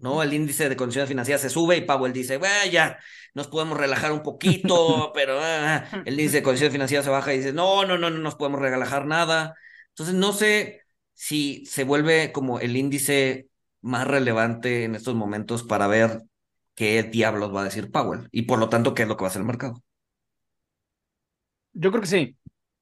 ¿no? 0.00 0.22
El 0.22 0.32
índice 0.32 0.68
de 0.68 0.76
condiciones 0.76 1.08
financieras 1.08 1.42
se 1.42 1.50
sube 1.50 1.76
y 1.76 1.82
Powell 1.82 2.12
dice, 2.12 2.38
vaya, 2.38 2.98
nos 3.34 3.48
podemos 3.48 3.78
relajar 3.78 4.12
un 4.12 4.22
poquito, 4.22 5.12
pero 5.14 5.38
ah, 5.40 5.84
el 6.04 6.14
índice 6.14 6.38
de 6.38 6.42
condiciones 6.42 6.72
financieras 6.72 7.04
se 7.04 7.10
baja 7.10 7.34
y 7.34 7.38
dice, 7.38 7.52
no, 7.52 7.84
no, 7.84 7.98
no, 7.98 8.10
no 8.10 8.18
nos 8.18 8.34
podemos 8.34 8.60
relajar 8.60 9.06
nada. 9.06 9.54
Entonces, 9.90 10.14
no 10.14 10.32
sé 10.32 10.82
si 11.14 11.64
se 11.66 11.84
vuelve 11.84 12.32
como 12.32 12.60
el 12.60 12.76
índice 12.76 13.48
más 13.82 14.06
relevante 14.06 14.84
en 14.84 14.94
estos 14.94 15.14
momentos 15.14 15.62
para 15.62 15.86
ver 15.86 16.22
qué 16.74 17.02
diablos 17.02 17.54
va 17.54 17.62
a 17.62 17.64
decir 17.64 17.90
Powell 17.90 18.28
y 18.32 18.42
por 18.42 18.58
lo 18.58 18.68
tanto 18.68 18.94
qué 18.94 19.02
es 19.02 19.08
lo 19.08 19.16
que 19.16 19.22
va 19.22 19.28
a 19.28 19.30
hacer 19.30 19.40
el 19.40 19.46
mercado. 19.46 19.82
Yo 21.72 21.90
creo 21.90 22.00
que 22.00 22.08
sí. 22.08 22.36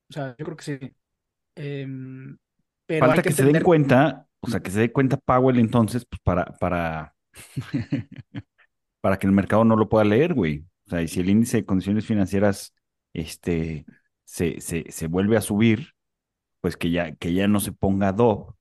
O 0.09 0.12
sea, 0.12 0.35
yo 0.38 0.44
creo 0.44 0.57
que 0.57 0.64
sí. 0.64 0.78
Eh, 1.57 1.87
pero 2.87 3.07
Falta 3.07 3.22
que, 3.22 3.28
que 3.28 3.35
se 3.35 3.44
den 3.44 3.62
cuenta, 3.62 4.27
o 4.48 4.50
sea, 4.50 4.61
que 4.61 4.70
se 4.70 4.80
dé 4.80 4.92
cuenta 4.92 5.18
Powell 5.18 5.58
entonces, 5.58 6.06
pues 6.06 6.20
para, 6.22 6.46
para 6.58 7.14
para 9.00 9.18
que 9.18 9.26
el 9.26 9.32
mercado 9.32 9.64
no 9.64 9.76
lo 9.76 9.88
pueda 9.88 10.04
leer, 10.04 10.34
güey. 10.34 10.64
O 10.87 10.90
sea, 10.90 11.02
y 11.02 11.08
si 11.08 11.20
el 11.20 11.28
índice 11.30 11.58
de 11.58 11.66
condiciones 11.66 12.06
financieras 12.06 12.74
este, 13.12 13.84
se, 14.24 14.61
se, 14.61 14.90
se 14.90 15.06
vuelve 15.06 15.37
a 15.37 15.42
subir, 15.42 15.92
pues 16.61 16.76
que 16.76 16.90
ya, 16.90 17.14
que 17.14 17.34
ya 17.34 17.46
no 17.46 17.61
se 17.61 17.72
ponga 17.72 18.12
DOB, 18.12 18.54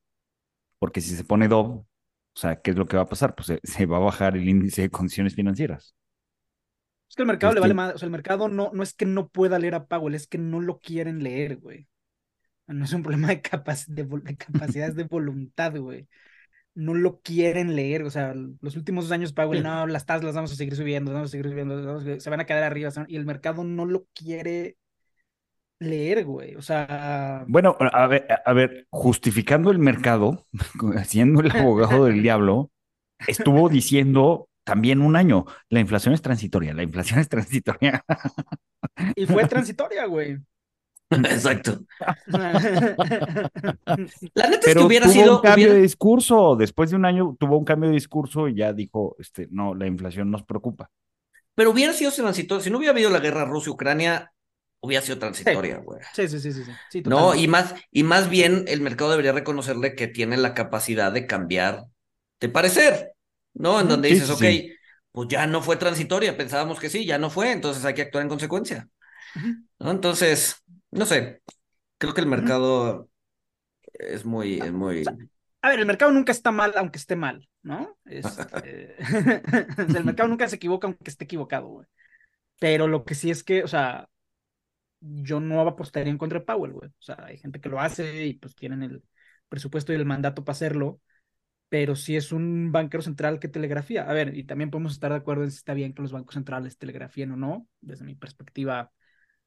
porque 0.78 1.00
si 1.00 1.16
se 1.16 1.24
pone 1.24 1.48
DOB, 1.48 1.78
o 1.78 1.86
sea, 2.34 2.60
¿qué 2.60 2.70
es 2.70 2.76
lo 2.76 2.86
que 2.86 2.96
va 2.96 3.04
a 3.04 3.08
pasar? 3.08 3.34
Pues 3.34 3.46
se, 3.46 3.60
se 3.62 3.86
va 3.86 3.96
a 3.96 4.00
bajar 4.00 4.36
el 4.36 4.48
índice 4.48 4.82
de 4.82 4.90
condiciones 4.90 5.34
financieras. 5.34 5.94
Es 7.08 7.16
que 7.16 7.22
el 7.22 7.28
mercado 7.28 7.52
este... 7.52 7.60
le 7.60 7.60
vale 7.62 7.74
más, 7.74 7.94
o 7.94 7.98
sea, 7.98 8.06
el 8.06 8.12
mercado 8.12 8.48
no, 8.48 8.70
no 8.72 8.82
es 8.82 8.92
que 8.92 9.06
no 9.06 9.28
pueda 9.28 9.58
leer 9.58 9.74
a 9.74 9.86
Powell, 9.86 10.14
es 10.14 10.26
que 10.26 10.38
no 10.38 10.60
lo 10.60 10.78
quieren 10.78 11.22
leer, 11.22 11.56
güey. 11.56 11.88
No 12.68 12.84
es 12.84 12.92
un 12.92 13.02
problema 13.02 13.28
de, 13.28 13.40
capac 13.40 13.86
de, 13.86 14.04
de 14.04 14.36
capacidades 14.36 14.94
de 14.94 15.04
voluntad, 15.04 15.76
güey 15.76 16.06
no 16.78 16.94
lo 16.94 17.20
quieren 17.20 17.74
leer. 17.74 18.04
O 18.04 18.10
sea, 18.10 18.34
los 18.34 18.76
últimos 18.76 19.04
dos 19.04 19.12
años, 19.12 19.32
Powell, 19.32 19.62
no, 19.62 19.86
las 19.86 20.06
tasas 20.06 20.24
las 20.24 20.34
vamos 20.34 20.52
a 20.52 20.54
seguir 20.54 20.76
subiendo, 20.76 21.12
vamos 21.12 21.30
a 21.30 21.32
seguir 21.32 21.50
subiendo, 21.50 22.00
se 22.20 22.30
van 22.30 22.40
a 22.40 22.46
quedar 22.46 22.62
arriba. 22.62 22.90
Y 23.08 23.16
el 23.16 23.26
mercado 23.26 23.64
no 23.64 23.84
lo 23.84 24.06
quiere 24.14 24.76
leer, 25.80 26.24
güey. 26.24 26.54
O 26.54 26.62
sea. 26.62 27.44
Bueno, 27.48 27.76
a 27.80 28.06
ver, 28.06 28.26
a 28.44 28.52
ver, 28.52 28.86
justificando 28.90 29.70
el 29.70 29.78
mercado, 29.78 30.46
siendo 31.04 31.40
el 31.40 31.50
abogado 31.50 32.04
del 32.04 32.22
diablo, 32.22 32.70
estuvo 33.26 33.68
diciendo 33.68 34.48
también 34.64 35.00
un 35.00 35.16
año, 35.16 35.46
la 35.70 35.80
inflación 35.80 36.14
es 36.14 36.22
transitoria, 36.22 36.74
la 36.74 36.84
inflación 36.84 37.18
es 37.18 37.28
transitoria. 37.28 38.04
Y 39.16 39.26
fue 39.26 39.46
transitoria, 39.46 40.06
güey. 40.06 40.38
Exacto. 41.24 41.80
La 44.34 44.48
neta 44.48 44.60
Pero 44.64 44.70
es 44.70 44.74
que 44.74 44.82
hubiera 44.84 45.06
tuvo 45.06 45.12
sido. 45.14 45.36
un 45.36 45.42
cambio 45.42 45.54
hubiera- 45.66 45.74
de 45.74 45.80
discurso. 45.82 46.56
Después 46.56 46.90
de 46.90 46.96
un 46.96 47.04
año 47.04 47.36
tuvo 47.38 47.58
un 47.58 47.64
cambio 47.64 47.88
de 47.88 47.94
discurso 47.94 48.48
y 48.48 48.56
ya 48.56 48.72
dijo, 48.72 49.16
este, 49.18 49.48
no, 49.50 49.74
la 49.74 49.86
inflación 49.86 50.30
nos 50.30 50.42
preocupa. 50.42 50.90
Pero 51.54 51.70
hubiera 51.70 51.92
sido 51.92 52.12
transitoria. 52.12 52.62
Si 52.62 52.70
no 52.70 52.78
hubiera 52.78 52.92
habido 52.92 53.10
la 53.10 53.18
guerra 53.20 53.44
Rusia-Ucrania, 53.44 54.32
hubiera 54.80 55.04
sido 55.04 55.18
transitoria, 55.18 55.78
güey. 55.78 56.00
Sí, 56.14 56.28
sí, 56.28 56.38
sí, 56.40 56.52
sí. 56.52 56.64
sí. 56.64 56.72
sí 56.90 57.02
No, 57.04 57.34
y 57.34 57.48
más, 57.48 57.74
y 57.90 58.02
más 58.04 58.28
bien 58.30 58.64
el 58.68 58.80
mercado 58.80 59.10
debería 59.10 59.32
reconocerle 59.32 59.94
que 59.94 60.06
tiene 60.08 60.36
la 60.36 60.54
capacidad 60.54 61.10
de 61.12 61.26
cambiar 61.26 61.84
de 62.40 62.48
parecer, 62.48 63.12
¿no? 63.54 63.80
En 63.80 63.88
donde 63.88 64.08
sí, 64.08 64.14
dices, 64.14 64.28
sí, 64.38 64.70
ok, 64.70 64.78
pues 65.10 65.28
ya 65.28 65.46
no 65.48 65.60
fue 65.62 65.76
transitoria, 65.76 66.36
pensábamos 66.36 66.78
que 66.78 66.88
sí, 66.90 67.04
ya 67.04 67.18
no 67.18 67.30
fue, 67.30 67.50
entonces 67.50 67.84
hay 67.84 67.94
que 67.94 68.02
actuar 68.02 68.22
en 68.22 68.28
consecuencia. 68.28 68.88
Entonces, 69.80 70.62
no 70.90 71.06
sé, 71.06 71.42
creo 71.98 72.14
que 72.14 72.20
el 72.20 72.26
mercado 72.26 73.08
es 73.92 74.24
muy, 74.24 74.58
es 74.58 74.72
muy... 74.72 75.04
A 75.60 75.68
ver, 75.70 75.80
el 75.80 75.86
mercado 75.86 76.12
nunca 76.12 76.32
está 76.32 76.52
mal, 76.52 76.72
aunque 76.76 76.98
esté 76.98 77.16
mal, 77.16 77.48
¿no? 77.62 77.98
Este, 78.04 78.94
el 79.96 80.04
mercado 80.04 80.28
nunca 80.28 80.48
se 80.48 80.56
equivoca, 80.56 80.86
aunque 80.86 81.10
esté 81.10 81.24
equivocado, 81.24 81.66
güey. 81.66 81.86
Pero 82.60 82.88
lo 82.88 83.04
que 83.04 83.14
sí 83.14 83.30
es 83.30 83.42
que, 83.42 83.64
o 83.64 83.68
sea, 83.68 84.08
yo 85.00 85.40
no 85.40 85.60
apostaría 85.60 86.10
en 86.10 86.18
contra 86.18 86.40
de 86.40 86.44
Powell, 86.44 86.72
güey. 86.72 86.88
O 86.88 87.02
sea, 87.02 87.16
hay 87.24 87.38
gente 87.38 87.60
que 87.60 87.68
lo 87.68 87.80
hace 87.80 88.26
y 88.26 88.34
pues 88.34 88.54
tienen 88.54 88.82
el 88.82 89.02
presupuesto 89.48 89.92
y 89.92 89.96
el 89.96 90.04
mandato 90.04 90.44
para 90.44 90.54
hacerlo, 90.54 91.00
pero 91.68 91.96
sí 91.96 92.16
es 92.16 92.32
un 92.32 92.72
banquero 92.72 93.02
central 93.02 93.38
que 93.38 93.48
telegrafía. 93.48 94.08
A 94.08 94.12
ver, 94.12 94.36
y 94.36 94.44
también 94.44 94.70
podemos 94.70 94.92
estar 94.92 95.10
de 95.10 95.18
acuerdo 95.18 95.44
en 95.44 95.50
si 95.50 95.58
está 95.58 95.74
bien 95.74 95.94
que 95.94 96.02
los 96.02 96.12
bancos 96.12 96.34
centrales 96.34 96.78
telegrafíen 96.78 97.32
o 97.32 97.36
no. 97.36 97.68
Desde 97.80 98.04
mi 98.04 98.14
perspectiva, 98.14 98.92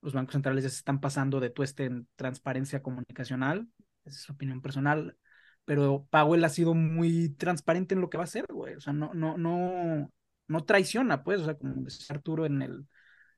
los 0.02 0.14
bancos 0.14 0.34
centrales 0.34 0.64
ya 0.64 0.70
se 0.70 0.78
están 0.78 1.00
pasando 1.00 1.40
de 1.40 1.50
tueste 1.50 1.86
en 1.86 2.08
transparencia 2.16 2.82
comunicacional. 2.82 3.68
Esa 4.06 4.18
es 4.18 4.24
su 4.24 4.34
opinión 4.34 4.62
personal. 4.62 5.18
Pero 5.66 6.08
Powell 6.10 6.44
ha 6.44 6.50
sido 6.50 6.74
muy 6.74 7.30
transparente 7.30 7.96
en 7.96 8.02
lo 8.02 8.10
que 8.10 8.18
va 8.18 8.24
a 8.24 8.26
hacer, 8.26 8.46
güey. 8.50 8.76
O 8.76 8.82
sea, 8.82 8.94
no, 8.94 9.14
no, 9.14 9.38
no, 9.38 10.12
no 10.48 10.64
traiciona, 10.66 11.24
pues. 11.24 11.42
O 11.42 11.46
sea, 11.46 11.56
como 11.56 11.84
decía 11.84 12.16
Arturo 12.16 12.46
en 12.46 12.62
el, 12.62 12.88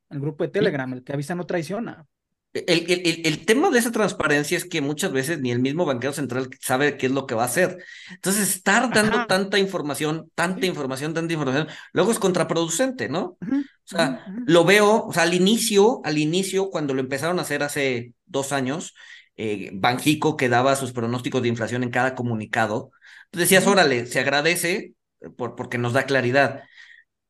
el 0.09 0.19
grupo 0.19 0.43
de 0.43 0.49
Telegram, 0.51 0.91
el 0.93 1.03
que 1.03 1.13
avisa 1.13 1.35
no 1.35 1.45
traiciona. 1.45 2.07
El, 2.53 2.85
el, 2.91 3.21
el, 3.25 3.45
tema 3.47 3.71
de 3.71 3.79
esa 3.79 3.91
transparencia 3.91 4.55
es 4.55 4.65
que 4.65 4.79
muchas 4.79 5.11
veces 5.11 5.41
ni 5.41 5.51
el 5.51 5.57
mismo 5.59 5.85
banquero 5.85 6.13
central 6.13 6.49
sabe 6.61 6.97
qué 6.97 7.07
es 7.07 7.11
lo 7.11 7.25
que 7.25 7.33
va 7.33 7.41
a 7.41 7.47
hacer. 7.47 7.83
Entonces, 8.11 8.47
estar 8.55 8.93
dando 8.93 9.17
Ajá. 9.17 9.27
tanta 9.27 9.57
información, 9.57 10.29
tanta 10.35 10.67
información, 10.67 11.15
tanta 11.15 11.33
información, 11.33 11.67
luego 11.93 12.11
es 12.11 12.19
contraproducente, 12.19 13.09
¿no? 13.09 13.37
O 13.41 13.85
sea, 13.85 14.23
lo 14.45 14.65
veo, 14.65 15.05
o 15.07 15.13
sea, 15.13 15.23
al 15.23 15.33
inicio, 15.33 16.01
al 16.03 16.19
inicio, 16.19 16.69
cuando 16.69 16.93
lo 16.93 16.99
empezaron 16.99 17.39
a 17.39 17.41
hacer 17.41 17.63
hace 17.63 18.13
dos 18.25 18.51
años, 18.51 18.93
eh, 19.35 19.71
Banjico 19.73 20.37
que 20.37 20.47
daba 20.47 20.75
sus 20.75 20.91
pronósticos 20.91 21.41
de 21.41 21.47
inflación 21.47 21.81
en 21.81 21.89
cada 21.89 22.13
comunicado, 22.13 22.91
decías, 23.31 23.65
órale, 23.65 24.05
se 24.05 24.19
agradece 24.19 24.93
eh, 25.21 25.29
por, 25.35 25.55
porque 25.55 25.79
nos 25.79 25.93
da 25.93 26.03
claridad. 26.05 26.61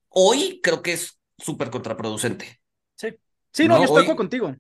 Hoy 0.10 0.60
creo 0.62 0.82
que 0.82 0.92
es 0.94 1.18
súper 1.38 1.70
contraproducente. 1.70 2.60
Sí. 2.96 3.08
Sí, 3.54 3.68
no, 3.70 3.76
No, 3.76 3.80
yo 3.80 3.86
estoy 3.86 4.10
hoy- 4.10 4.18
contigo. 4.18 4.54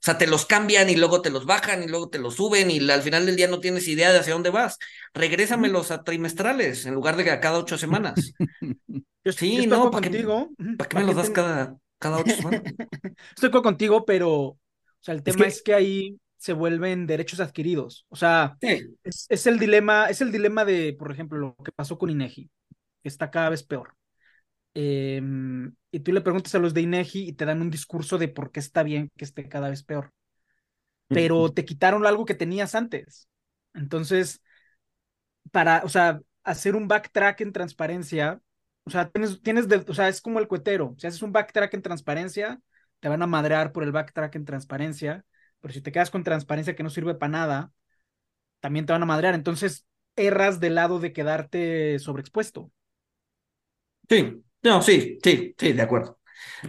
O 0.00 0.02
sea, 0.02 0.16
te 0.16 0.26
los 0.26 0.46
cambian 0.46 0.88
y 0.88 0.96
luego 0.96 1.20
te 1.20 1.28
los 1.30 1.44
bajan 1.44 1.82
y 1.82 1.86
luego 1.88 2.08
te 2.08 2.18
los 2.18 2.36
suben 2.36 2.70
y 2.70 2.90
al 2.90 3.02
final 3.02 3.26
del 3.26 3.36
día 3.36 3.48
no 3.48 3.60
tienes 3.60 3.86
idea 3.86 4.12
de 4.12 4.18
hacia 4.20 4.32
dónde 4.32 4.48
vas. 4.50 4.78
Regrésamelos 5.12 5.90
a 5.90 6.02
trimestrales 6.04 6.86
en 6.86 6.94
lugar 6.94 7.16
de 7.16 7.30
a 7.30 7.40
cada 7.40 7.58
ocho 7.58 7.76
semanas. 7.78 8.32
Yo, 9.22 9.32
Sí, 9.32 9.56
yo 9.56 9.62
estoy 9.64 9.66
no, 9.66 9.76
acuerdo 9.76 9.90
¿para 9.90 10.00
qué- 10.02 10.08
contigo. 10.10 10.50
¿Para 10.78 10.88
qué 10.88 10.94
¿Para 10.94 11.00
me 11.06 11.06
los 11.12 11.16
das 11.16 11.26
ten- 11.26 11.34
cada, 11.34 11.76
cada 11.98 12.18
ocho 12.18 12.34
semanas? 12.34 12.62
Estoy 13.36 13.50
contigo, 13.50 14.04
pero, 14.06 14.30
o 14.32 14.58
sea, 15.00 15.12
el 15.14 15.22
tema 15.22 15.44
que- 15.44 15.48
es 15.48 15.62
que 15.62 15.74
ahí 15.74 16.18
se 16.38 16.54
vuelven 16.54 17.06
derechos 17.06 17.38
adquiridos. 17.40 18.06
O 18.08 18.16
sea, 18.16 18.56
Sí. 18.62 18.96
es, 19.04 19.26
es 19.28 19.46
el 19.46 19.58
dilema, 19.58 20.08
es 20.08 20.22
el 20.22 20.32
dilema 20.32 20.64
de, 20.64 20.96
por 20.98 21.12
ejemplo, 21.12 21.38
lo 21.38 21.54
que 21.62 21.70
pasó 21.72 21.98
con 21.98 22.08
INEGI, 22.08 22.50
que 23.02 23.08
está 23.08 23.30
cada 23.30 23.50
vez 23.50 23.62
peor. 23.62 23.94
Em, 24.74 25.74
y 25.90 26.00
tú 26.00 26.12
le 26.12 26.20
preguntas 26.20 26.54
a 26.54 26.58
los 26.58 26.74
de 26.74 26.82
INEGI 26.82 27.28
y 27.28 27.32
te 27.32 27.44
dan 27.44 27.60
un 27.60 27.70
discurso 27.70 28.18
de 28.18 28.28
por 28.28 28.52
qué 28.52 28.60
está 28.60 28.82
bien 28.82 29.10
que 29.16 29.24
esté 29.24 29.48
cada 29.48 29.70
vez 29.70 29.82
peor. 29.82 30.12
Pero 31.08 31.52
te 31.52 31.64
quitaron 31.64 32.06
algo 32.06 32.24
que 32.24 32.34
tenías 32.34 32.74
antes. 32.74 33.28
Entonces, 33.74 34.40
para, 35.50 35.82
o 35.84 35.88
sea, 35.88 36.20
hacer 36.44 36.76
un 36.76 36.88
backtrack 36.88 37.40
en 37.40 37.52
transparencia, 37.52 38.40
o 38.84 38.90
sea, 38.90 39.10
tienes, 39.10 39.42
tienes 39.42 39.68
de, 39.68 39.84
o 39.88 39.94
sea, 39.94 40.08
es 40.08 40.20
como 40.20 40.38
el 40.38 40.48
cuetero. 40.48 40.94
Si 40.98 41.06
haces 41.06 41.22
un 41.22 41.32
backtrack 41.32 41.74
en 41.74 41.82
transparencia, 41.82 42.60
te 43.00 43.08
van 43.08 43.22
a 43.22 43.26
madrear 43.26 43.72
por 43.72 43.82
el 43.82 43.92
backtrack 43.92 44.36
en 44.36 44.44
transparencia. 44.44 45.24
Pero 45.60 45.74
si 45.74 45.80
te 45.80 45.92
quedas 45.92 46.10
con 46.10 46.24
transparencia 46.24 46.74
que 46.74 46.82
no 46.82 46.90
sirve 46.90 47.14
para 47.14 47.30
nada, 47.30 47.72
también 48.60 48.86
te 48.86 48.92
van 48.92 49.02
a 49.02 49.06
madrear. 49.06 49.34
Entonces, 49.34 49.86
erras 50.16 50.60
del 50.60 50.74
lado 50.76 50.98
de 51.00 51.12
quedarte 51.12 51.98
sobreexpuesto. 51.98 52.70
Sí, 54.08 54.42
no, 54.62 54.82
sí, 54.82 55.18
sí, 55.22 55.54
sí, 55.58 55.72
de 55.72 55.82
acuerdo. 55.82 56.18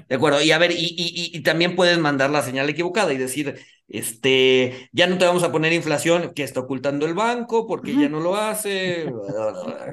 De 0.07 0.15
acuerdo, 0.15 0.41
y 0.41 0.51
a 0.51 0.57
ver, 0.57 0.71
y, 0.71 0.75
y, 0.75 1.37
y, 1.37 1.43
también 1.43 1.75
puedes 1.75 1.99
mandar 1.99 2.29
la 2.29 2.41
señal 2.41 2.69
equivocada 2.69 3.11
y 3.13 3.17
decir, 3.17 3.59
este, 3.89 4.89
ya 4.93 5.07
no 5.07 5.17
te 5.17 5.25
vamos 5.25 5.43
a 5.43 5.51
poner 5.51 5.73
inflación 5.73 6.31
que 6.33 6.43
está 6.43 6.61
ocultando 6.61 7.05
el 7.05 7.13
banco 7.13 7.67
porque 7.67 7.93
ya 7.93 8.07
no 8.07 8.21
lo 8.21 8.37
hace, 8.37 9.11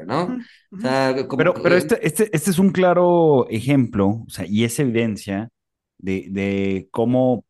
¿no? 0.07 0.39
O 0.71 0.81
sea, 0.81 1.17
pero, 1.37 1.55
pero 1.55 1.77
este, 1.77 2.07
este, 2.07 2.31
este 2.33 2.51
es 2.51 2.59
un 2.61 2.71
claro 2.71 3.49
ejemplo, 3.51 4.25
o 4.25 4.31
sea, 4.31 4.47
y 4.47 4.63
es 4.63 4.79
evidencia 4.79 5.51
de, 5.99 6.27
de 6.31 6.89
cómo 6.93 7.45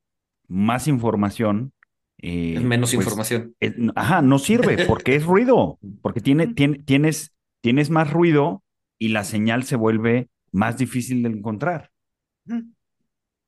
más 0.47 0.89
información 0.89 1.73
eh, 2.21 2.55
es 2.57 2.63
menos 2.63 2.95
pues, 2.95 3.07
información. 3.07 3.55
ajá, 3.95 4.23
no 4.23 4.39
sirve 4.39 4.87
porque 4.87 5.15
es 5.15 5.25
ruido, 5.25 5.79
porque 6.03 6.21
tiene, 6.21 6.49
tiene, 6.49 6.79
tienes, 6.79 7.33
tienes 7.61 7.91
más 7.91 8.11
ruido 8.11 8.63
y 8.99 9.09
la 9.09 9.25
señal 9.25 9.65
se 9.65 9.77
vuelve 9.77 10.29
más 10.53 10.79
difícil 10.79 11.23
de 11.23 11.29
encontrar. 11.31 11.91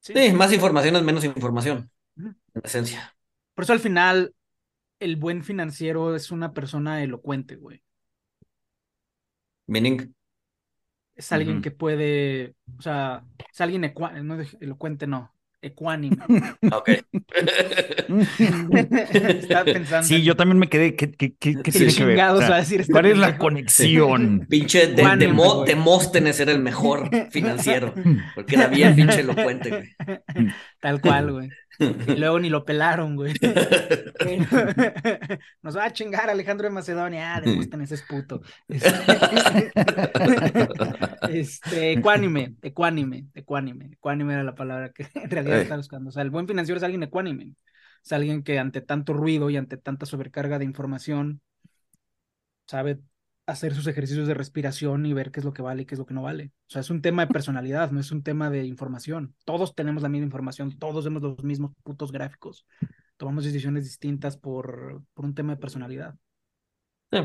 Sí, 0.01 0.33
más 0.35 0.53
información 0.53 0.97
es 0.97 1.03
menos 1.03 1.25
información, 1.25 1.91
en 2.17 2.37
esencia. 2.63 3.15
Por 3.55 3.65
eso 3.65 3.73
al 3.73 3.81
final, 3.81 4.35
el 4.99 5.17
buen 5.17 5.43
financiero 5.45 6.15
es 6.15 6.31
una 6.31 6.53
persona 6.53 7.03
elocuente, 7.03 7.57
güey. 7.57 7.83
Meaning. 9.67 10.15
Es 11.15 11.33
alguien 11.33 11.61
que 11.61 11.71
puede, 11.71 12.55
o 12.79 12.83
sea, 12.83 13.25
es 13.53 13.61
alguien 13.61 13.93
no 14.23 14.39
elocuente, 14.61 15.07
no, 15.07 15.35
ecuánime. 15.62 16.16
Ok. 16.73 16.88
Estaba 18.79 19.64
pensando. 19.73 20.07
Sí, 20.07 20.23
yo 20.23 20.37
también 20.37 20.59
me 20.59 20.68
quedé. 20.68 20.94
¿Qué, 20.96 21.11
qué, 21.11 21.35
qué, 21.38 21.57
qué 21.62 21.73
tiene 21.73 21.94
que 21.94 22.05
ver? 22.05 22.20
O 22.31 22.38
sea, 22.38 22.57
decir 22.57 22.81
este 22.83 22.92
¿Cuál 22.92 23.07
es 23.07 23.18
la 23.18 23.38
conexión? 23.38 24.46
Pinche 24.51 24.87
de, 24.88 25.16
de, 25.16 25.29
Mo, 25.29 25.64
Demóstenes 25.64 26.40
era 26.40 26.53
el 26.53 26.61
mejor 26.61 27.11
financiero. 27.31 27.94
Porque 28.35 28.57
era 28.57 28.68
bien 28.68 28.94
pinche 28.94 29.20
elocuente, 29.20 29.70
güey. 29.70 29.94
Tal 30.81 31.01
cual, 31.01 31.33
güey. 31.33 31.51
Y 31.81 32.16
luego 32.16 32.38
ni 32.38 32.51
lo 32.51 32.64
pelaron, 32.64 33.16
güey. 33.16 33.33
Nos 35.62 35.77
va 35.77 35.85
a 35.85 35.93
chingar 35.93 36.29
Alejandro 36.29 36.69
de 36.69 36.75
Macedonia. 36.75 37.35
Ah, 37.35 37.40
Demóstenes 37.40 37.90
es 37.93 38.03
puto. 38.03 38.43
Este, 38.69 38.90
este, 41.31 41.93
ecuánime, 41.93 42.57
ecuánime, 42.61 43.29
ecuánime. 43.35 43.87
Ecuánime 43.93 44.35
era 44.35 44.45
la 44.45 44.55
palabra 44.55 44.93
que 44.93 45.09
en 45.14 45.31
realidad 45.31 45.61
estaba 45.61 45.79
buscando. 45.79 46.11
O 46.11 46.12
sea, 46.12 46.23
el 46.23 46.31
buen 46.31 46.47
financiero 46.47 46.77
es 46.77 46.85
alguien 46.85 47.03
ecuánime. 47.03 47.55
Es 48.05 48.12
alguien 48.12 48.43
que 48.43 48.59
ante 48.59 48.83
tanto 48.83 49.14
ruido 49.14 49.51
y 49.51 49.57
ante 49.57 49.77
tanta 49.77 50.07
sobrecarga 50.07 50.59
de 50.59 50.64
información 50.66 51.40
sabe 52.66 53.01
hacer 53.51 53.75
sus 53.75 53.87
ejercicios 53.87 54.27
de 54.27 54.35
respiración 54.35 55.07
y 55.07 55.13
ver 55.13 55.31
qué 55.31 55.41
es 55.41 55.45
lo 55.45 55.53
que 55.53 55.63
vale 55.63 55.83
y 55.83 55.87
qué 55.87 55.95
es 55.95 55.99
lo 55.99 56.07
que 56.07 56.15
no 56.15 56.23
vale. 56.23 56.53
O 56.69 56.71
sea, 56.71 56.81
es 56.81 56.91
un 56.91 57.03
tema 57.03 57.27
de 57.27 57.33
personalidad, 57.33 57.91
no 57.91 58.01
es 58.01 58.11
un 58.13 58.23
tema 58.23 58.51
de 58.51 58.65
información. 58.65 59.35
Todos 59.45 59.75
tenemos 59.75 60.03
la 60.03 60.09
misma 60.09 60.27
información, 60.27 60.79
todos 60.79 61.05
vemos 61.05 61.23
los 61.23 61.43
mismos 61.43 61.73
putos 61.83 62.13
gráficos. 62.13 62.67
Tomamos 63.17 63.45
decisiones 63.45 63.85
distintas 63.85 64.37
por, 64.37 65.03
por 65.15 65.25
un 65.25 65.35
tema 65.35 65.55
de 65.55 65.61
personalidad. 65.61 66.15
Sí. 67.13 67.19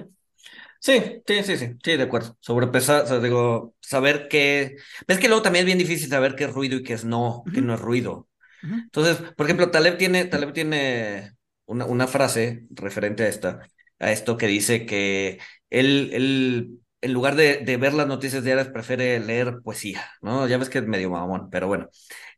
Sí, 0.80 1.22
sí, 1.26 1.44
sí, 1.44 1.58
sí, 1.58 1.78
sí, 1.84 1.98
de 1.98 2.04
acuerdo. 2.04 2.38
Sobrepesar, 2.40 3.04
o 3.04 3.08
sea, 3.08 3.20
digo, 3.20 3.74
saber 3.80 4.28
qué. 4.28 4.76
Ves 5.08 5.18
que 5.20 5.28
luego 5.28 5.42
también 5.42 5.64
es 5.64 5.66
bien 5.68 5.78
difícil 5.80 6.10
saber 6.10 6.36
qué 6.36 6.44
es 6.46 6.54
ruido 6.54 6.78
y 6.78 6.84
qué 6.84 6.94
es 6.94 7.06
no, 7.06 7.44
qué 7.54 7.62
no 7.62 7.74
es 7.74 7.80
ruido. 7.80 8.28
Entonces, 8.62 9.18
por 9.36 9.46
ejemplo, 9.46 9.72
Taleb 9.72 9.98
tiene, 9.98 10.26
Taleb 10.26 10.54
tiene 10.54 11.34
una, 11.66 11.86
una 11.86 12.08
frase 12.08 12.66
referente 12.72 13.24
a 13.24 13.28
esta, 13.28 13.60
a 14.00 14.12
esto 14.12 14.38
que 14.38 14.48
dice 14.48 14.86
que 14.86 15.40
él, 15.80 16.10
él 16.14 16.80
en 17.02 17.14
lugar 17.14 17.36
de, 17.36 17.58
de, 17.58 17.78
ver 17.78 17.94
las 17.94 18.08
noticias 18.08 18.44
diarias, 18.44 18.70
prefiere 18.70 19.20
leer 19.20 19.60
poesía, 19.64 20.10
¿no? 20.22 20.48
Ya 20.48 20.58
ves 20.58 20.70
que 20.70 20.80
es 20.80 20.88
medio 20.88 21.10
mamón, 21.10 21.50
pero 21.52 21.68
bueno. 21.68 21.90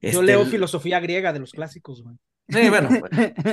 Yo 0.02 0.10
este, 0.10 0.24
leo 0.24 0.46
filosofía 0.46 1.00
griega 1.00 1.32
de 1.32 1.40
los 1.40 1.52
clásicos, 1.52 2.04
güey. 2.04 2.16
Sí, 2.50 2.70
bueno, 2.70 2.90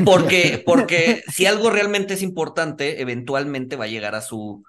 porque, 0.05 0.63
porque 0.65 1.23
si 1.29 1.47
algo 1.47 1.71
realmente 1.71 2.15
es 2.15 2.23
importante, 2.23 3.01
eventualmente 3.01 3.77
va 3.77 3.85
a 3.85 3.89
llegar 3.89 4.15
a, 4.15 4.23
su, 4.23 4.65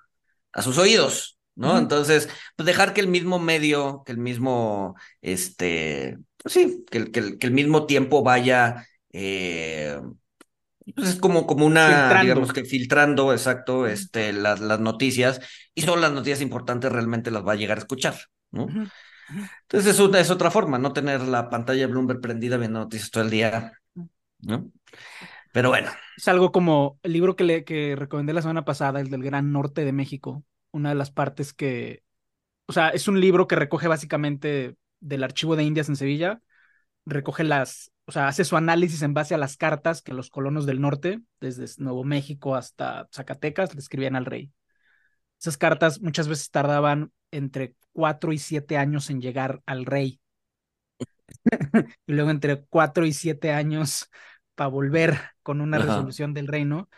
a 0.51 0.61
sus 0.61 0.77
oídos, 0.77 1.39
¿no? 1.55 1.77
Entonces, 1.77 2.29
pues 2.55 2.67
dejar 2.67 2.93
que 2.93 3.01
el 3.01 3.07
mismo 3.07 3.39
medio, 3.39 4.03
que 4.05 4.11
el 4.11 4.17
mismo, 4.17 4.95
este, 5.21 6.17
pues 6.37 6.53
sí, 6.53 6.85
que, 6.91 7.11
que, 7.11 7.37
que 7.37 7.47
el 7.47 7.53
mismo 7.53 7.85
tiempo 7.85 8.21
vaya 8.21 8.85
eh, 9.13 9.99
pues 10.93 11.09
es 11.09 11.15
como, 11.15 11.47
como 11.47 11.65
una, 11.65 12.21
digamos 12.21 12.53
que 12.53 12.63
filtrando, 12.63 13.31
exacto, 13.31 13.87
este, 13.87 14.33
las, 14.33 14.59
las 14.59 14.79
noticias, 14.79 15.41
y 15.73 15.81
solo 15.81 16.01
las 16.01 16.11
noticias 16.11 16.41
importantes 16.41 16.91
realmente 16.91 17.31
las 17.31 17.45
va 17.45 17.53
a 17.53 17.55
llegar 17.55 17.77
a 17.77 17.81
escuchar, 17.81 18.15
¿no? 18.51 18.67
Entonces 18.69 19.99
es, 19.99 19.99
es 19.99 20.29
otra 20.29 20.51
forma, 20.51 20.77
no 20.77 20.93
tener 20.93 21.21
la 21.21 21.49
pantalla 21.49 21.81
de 21.81 21.87
Bloomberg 21.87 22.21
prendida 22.21 22.57
viendo 22.57 22.79
noticias 22.79 23.09
todo 23.09 23.23
el 23.23 23.31
día, 23.31 23.73
¿no? 24.41 24.71
Pero 25.51 25.69
bueno. 25.69 25.89
Es 26.17 26.27
algo 26.27 26.51
como 26.51 26.99
el 27.01 27.13
libro 27.13 27.35
que, 27.35 27.43
le, 27.43 27.63
que 27.63 27.95
recomendé 27.95 28.33
la 28.33 28.41
semana 28.41 28.65
pasada, 28.65 28.99
el 28.99 29.09
del 29.09 29.23
Gran 29.23 29.51
Norte 29.51 29.85
de 29.85 29.93
México, 29.93 30.43
una 30.71 30.89
de 30.89 30.95
las 30.95 31.11
partes 31.11 31.53
que, 31.53 32.03
o 32.67 32.73
sea, 32.73 32.89
es 32.89 33.07
un 33.07 33.19
libro 33.19 33.47
que 33.47 33.55
recoge 33.55 33.87
básicamente 33.87 34.75
del 34.99 35.23
archivo 35.23 35.55
de 35.55 35.63
Indias 35.63 35.89
en 35.89 35.95
Sevilla, 35.95 36.41
recoge 37.05 37.43
las, 37.43 37.91
o 38.05 38.11
sea, 38.11 38.27
hace 38.27 38.45
su 38.45 38.55
análisis 38.55 39.01
en 39.01 39.13
base 39.13 39.33
a 39.33 39.39
las 39.39 39.57
cartas 39.57 40.01
que 40.01 40.13
los 40.13 40.29
colonos 40.29 40.65
del 40.65 40.79
norte, 40.79 41.21
desde 41.39 41.65
Nuevo 41.83 42.03
México 42.03 42.55
hasta 42.55 43.07
Zacatecas, 43.11 43.73
le 43.73 43.79
escribían 43.79 44.15
al 44.15 44.25
rey. 44.25 44.51
Esas 45.39 45.57
cartas 45.57 46.01
muchas 46.01 46.27
veces 46.27 46.51
tardaban 46.51 47.11
entre 47.31 47.75
cuatro 47.93 48.31
y 48.31 48.37
siete 48.37 48.77
años 48.77 49.09
en 49.09 49.21
llegar 49.21 49.61
al 49.65 49.85
rey. 49.85 50.19
y 52.05 52.13
luego 52.13 52.29
entre 52.29 52.63
cuatro 52.65 53.05
y 53.05 53.13
siete 53.13 53.51
años 53.51 54.09
para 54.53 54.69
volver 54.69 55.19
con 55.41 55.59
una 55.59 55.79
resolución 55.79 56.33
del 56.33 56.47
reino. 56.47 56.89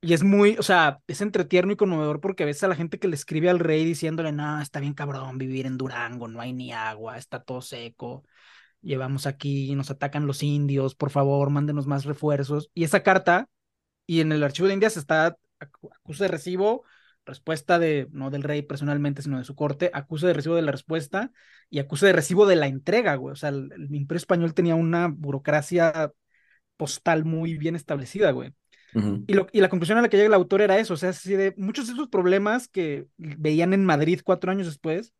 Y 0.00 0.14
es 0.14 0.22
muy, 0.22 0.56
o 0.58 0.62
sea, 0.62 1.00
es 1.08 1.20
entretierno 1.20 1.72
y 1.72 1.76
conmovedor 1.76 2.20
porque 2.20 2.44
ves 2.44 2.62
a 2.62 2.68
la 2.68 2.76
gente 2.76 3.00
que 3.00 3.08
le 3.08 3.16
escribe 3.16 3.50
al 3.50 3.58
rey 3.58 3.84
diciéndole, 3.84 4.30
no, 4.30 4.60
está 4.60 4.78
bien 4.78 4.94
cabrón 4.94 5.38
vivir 5.38 5.66
en 5.66 5.76
Durango, 5.76 6.28
no 6.28 6.40
hay 6.40 6.52
ni 6.52 6.72
agua, 6.72 7.18
está 7.18 7.42
todo 7.42 7.60
seco 7.60 8.22
llevamos 8.86 9.26
aquí, 9.26 9.74
nos 9.74 9.90
atacan 9.90 10.26
los 10.26 10.42
indios, 10.42 10.94
por 10.94 11.10
favor, 11.10 11.50
mándenos 11.50 11.86
más 11.86 12.04
refuerzos. 12.04 12.70
Y 12.74 12.84
esa 12.84 13.02
carta, 13.02 13.48
y 14.06 14.20
en 14.20 14.32
el 14.32 14.42
archivo 14.42 14.68
de 14.68 14.74
Indias 14.74 14.96
está 14.96 15.36
acusa 15.58 16.24
de 16.24 16.28
recibo, 16.28 16.84
respuesta 17.24 17.78
de, 17.78 18.08
no 18.12 18.30
del 18.30 18.42
rey 18.42 18.62
personalmente, 18.62 19.22
sino 19.22 19.38
de 19.38 19.44
su 19.44 19.54
corte, 19.54 19.90
acusa 19.92 20.26
de 20.28 20.34
recibo 20.34 20.54
de 20.54 20.62
la 20.62 20.72
respuesta 20.72 21.32
y 21.68 21.80
acusa 21.80 22.06
de 22.06 22.12
recibo 22.12 22.46
de 22.46 22.56
la 22.56 22.68
entrega, 22.68 23.16
güey. 23.16 23.32
O 23.32 23.36
sea, 23.36 23.50
el, 23.50 23.70
Imperio 23.90 24.18
Español 24.18 24.54
tenía 24.54 24.74
una 24.76 25.08
burocracia 25.08 26.12
postal 26.76 27.24
muy 27.24 27.58
bien 27.58 27.74
establecida, 27.74 28.30
güey. 28.30 28.54
y, 29.26 29.34
lo, 29.34 29.46
y, 29.52 29.60
la 29.60 29.68
conclusión 29.68 29.98
a 29.98 30.02
la 30.02 30.08
que 30.08 30.16
llega 30.16 30.28
el 30.28 30.34
autor 30.34 30.62
era 30.62 30.78
eso, 30.78 30.94
o 30.94 30.96
sea, 30.96 31.10
así 31.10 31.34
de 31.34 31.52
muchos 31.58 31.86
de 31.86 31.92
esos 31.92 32.08
problemas 32.08 32.68
que 32.68 33.06
veían 33.18 33.74
en 33.74 33.84
Madrid 33.84 34.20
cuatro 34.24 34.50
años 34.50 34.66
después, 34.66 35.12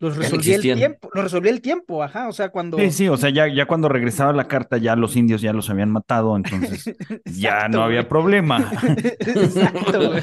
los 0.00 0.16
resolvía 0.16 0.56
el 0.56 0.62
tiempo, 0.62 1.10
los 1.12 1.24
resolvía 1.24 1.50
el 1.50 1.60
tiempo, 1.60 2.02
ajá, 2.02 2.28
o 2.28 2.32
sea, 2.32 2.50
cuando... 2.50 2.78
Sí, 2.78 2.92
sí, 2.92 3.08
o 3.08 3.16
sea, 3.16 3.30
ya, 3.30 3.48
ya 3.48 3.66
cuando 3.66 3.88
regresaba 3.88 4.32
la 4.32 4.46
carta 4.46 4.78
ya 4.78 4.94
los 4.94 5.16
indios 5.16 5.40
ya 5.40 5.52
los 5.52 5.70
habían 5.70 5.90
matado, 5.90 6.36
entonces 6.36 6.94
ya 7.24 7.68
no 7.68 7.82
había 7.82 8.08
problema. 8.08 8.70
Exacto, 9.18 10.08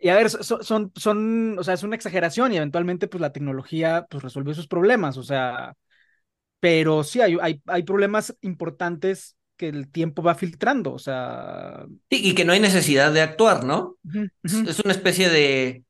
y 0.00 0.08
a 0.08 0.14
ver, 0.14 0.30
son, 0.30 0.92
son, 0.94 1.58
o 1.58 1.64
sea, 1.64 1.74
es 1.74 1.82
una 1.82 1.96
exageración 1.96 2.52
y 2.52 2.58
eventualmente 2.58 3.08
pues 3.08 3.20
la 3.20 3.32
tecnología 3.32 4.06
pues 4.08 4.22
resolvió 4.22 4.54
sus 4.54 4.68
problemas, 4.68 5.16
o 5.16 5.24
sea, 5.24 5.74
pero 6.60 7.02
sí 7.02 7.20
hay, 7.20 7.38
hay, 7.40 7.60
hay 7.66 7.82
problemas 7.82 8.36
importantes 8.42 9.36
que 9.56 9.68
el 9.68 9.90
tiempo 9.90 10.22
va 10.22 10.36
filtrando, 10.36 10.92
o 10.92 10.98
sea... 10.98 11.84
y 12.08 12.34
que 12.34 12.44
no 12.44 12.52
hay 12.52 12.60
necesidad 12.60 13.12
de 13.12 13.20
actuar, 13.20 13.64
¿no? 13.64 13.96
es 14.44 14.80
una 14.80 14.92
especie 14.92 15.28
de 15.28 15.84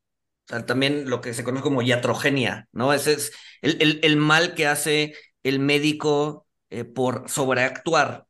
también 0.51 1.09
lo 1.09 1.21
que 1.21 1.35
se 1.35 1.45
conoce 1.45 1.63
como 1.63 1.83
iatrogenia, 1.83 2.69
¿no? 2.73 2.93
Ese 2.93 3.13
es 3.13 3.33
el, 3.63 4.01
el, 4.03 4.17
mal 4.17 4.55
que 4.55 4.67
hace 4.67 5.15
el 5.43 5.61
médico 5.61 6.47
eh, 6.71 6.85
por 6.85 7.29
sobreactuar, 7.29 8.27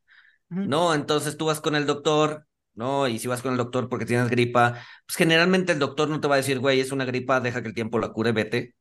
¿no? 0.48 0.94
Entonces 0.94 1.37
tú 1.37 1.46
vas 1.46 1.61
con 1.61 1.74
el 1.76 1.87
doctor, 1.87 2.46
¿no? 2.74 3.09
Y 3.09 3.18
si 3.18 3.28
vas 3.28 3.42
con 3.42 3.52
el 3.52 3.59
doctor 3.59 3.88
porque 3.88 4.06
tienes 4.06 4.28
gripa, 4.28 4.85
pues 5.06 5.16
generalmente 5.16 5.72
el 5.72 5.78
doctor 5.78 6.09
no 6.09 6.20
te 6.20 6.28
va 6.28 6.35
a 6.35 6.38
decir, 6.38 6.59
güey, 6.59 6.80
es 6.80 6.92
una 6.92 7.04
gripa, 7.04 7.40
deja 7.40 7.62
que 7.62 7.68
el 7.68 7.74
tiempo 7.74 7.98
la 7.98 8.09
cure, 8.09 8.33
vete. 8.33 8.74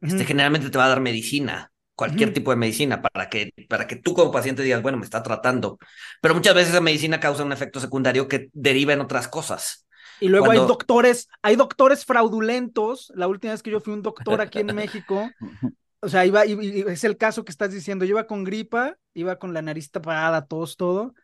Este, 0.00 0.24
generalmente 0.24 0.70
te 0.70 0.78
va 0.78 0.84
a 0.86 0.88
dar 0.88 1.00
medicina, 1.00 1.72
cualquier 1.94 2.32
tipo 2.32 2.50
de 2.50 2.56
medicina, 2.56 3.00
para 3.02 3.28
que, 3.28 3.52
para 3.68 3.86
que 3.86 3.96
tú 3.96 4.14
como 4.14 4.30
paciente 4.30 4.62
digas, 4.62 4.82
bueno, 4.82 4.98
me 4.98 5.04
está 5.04 5.22
tratando. 5.22 5.78
Pero 6.20 6.34
muchas 6.34 6.54
veces 6.54 6.70
esa 6.70 6.80
medicina 6.80 7.18
causa 7.18 7.44
un 7.44 7.52
efecto 7.52 7.80
secundario 7.80 8.28
que 8.28 8.48
deriva 8.52 8.92
en 8.92 9.00
otras 9.00 9.28
cosas. 9.28 9.85
Y 10.18 10.28
luego 10.28 10.50
hay 10.50 10.64
doctores, 10.64 11.28
hay 11.42 11.56
doctores 11.56 12.04
fraudulentos. 12.04 13.12
La 13.14 13.28
última 13.28 13.52
vez 13.52 13.62
que 13.62 13.70
yo 13.70 13.80
fui 13.80 13.92
un 13.92 14.02
doctor 14.02 14.40
aquí 14.40 14.60
en 14.60 14.74
México, 14.74 15.36
o 16.00 16.08
sea, 16.08 16.26
iba, 16.26 16.46
y, 16.46 16.52
y 16.52 16.80
es 16.82 17.04
el 17.04 17.16
caso 17.16 17.44
que 17.44 17.52
estás 17.52 17.72
diciendo, 17.72 18.04
yo 18.04 18.10
iba 18.12 18.26
con 18.26 18.44
gripa, 18.44 18.98
iba 19.14 19.38
con 19.38 19.54
la 19.54 19.62
nariz 19.62 19.90
tapada, 19.90 20.46
tos, 20.46 20.76
todo. 20.76 21.14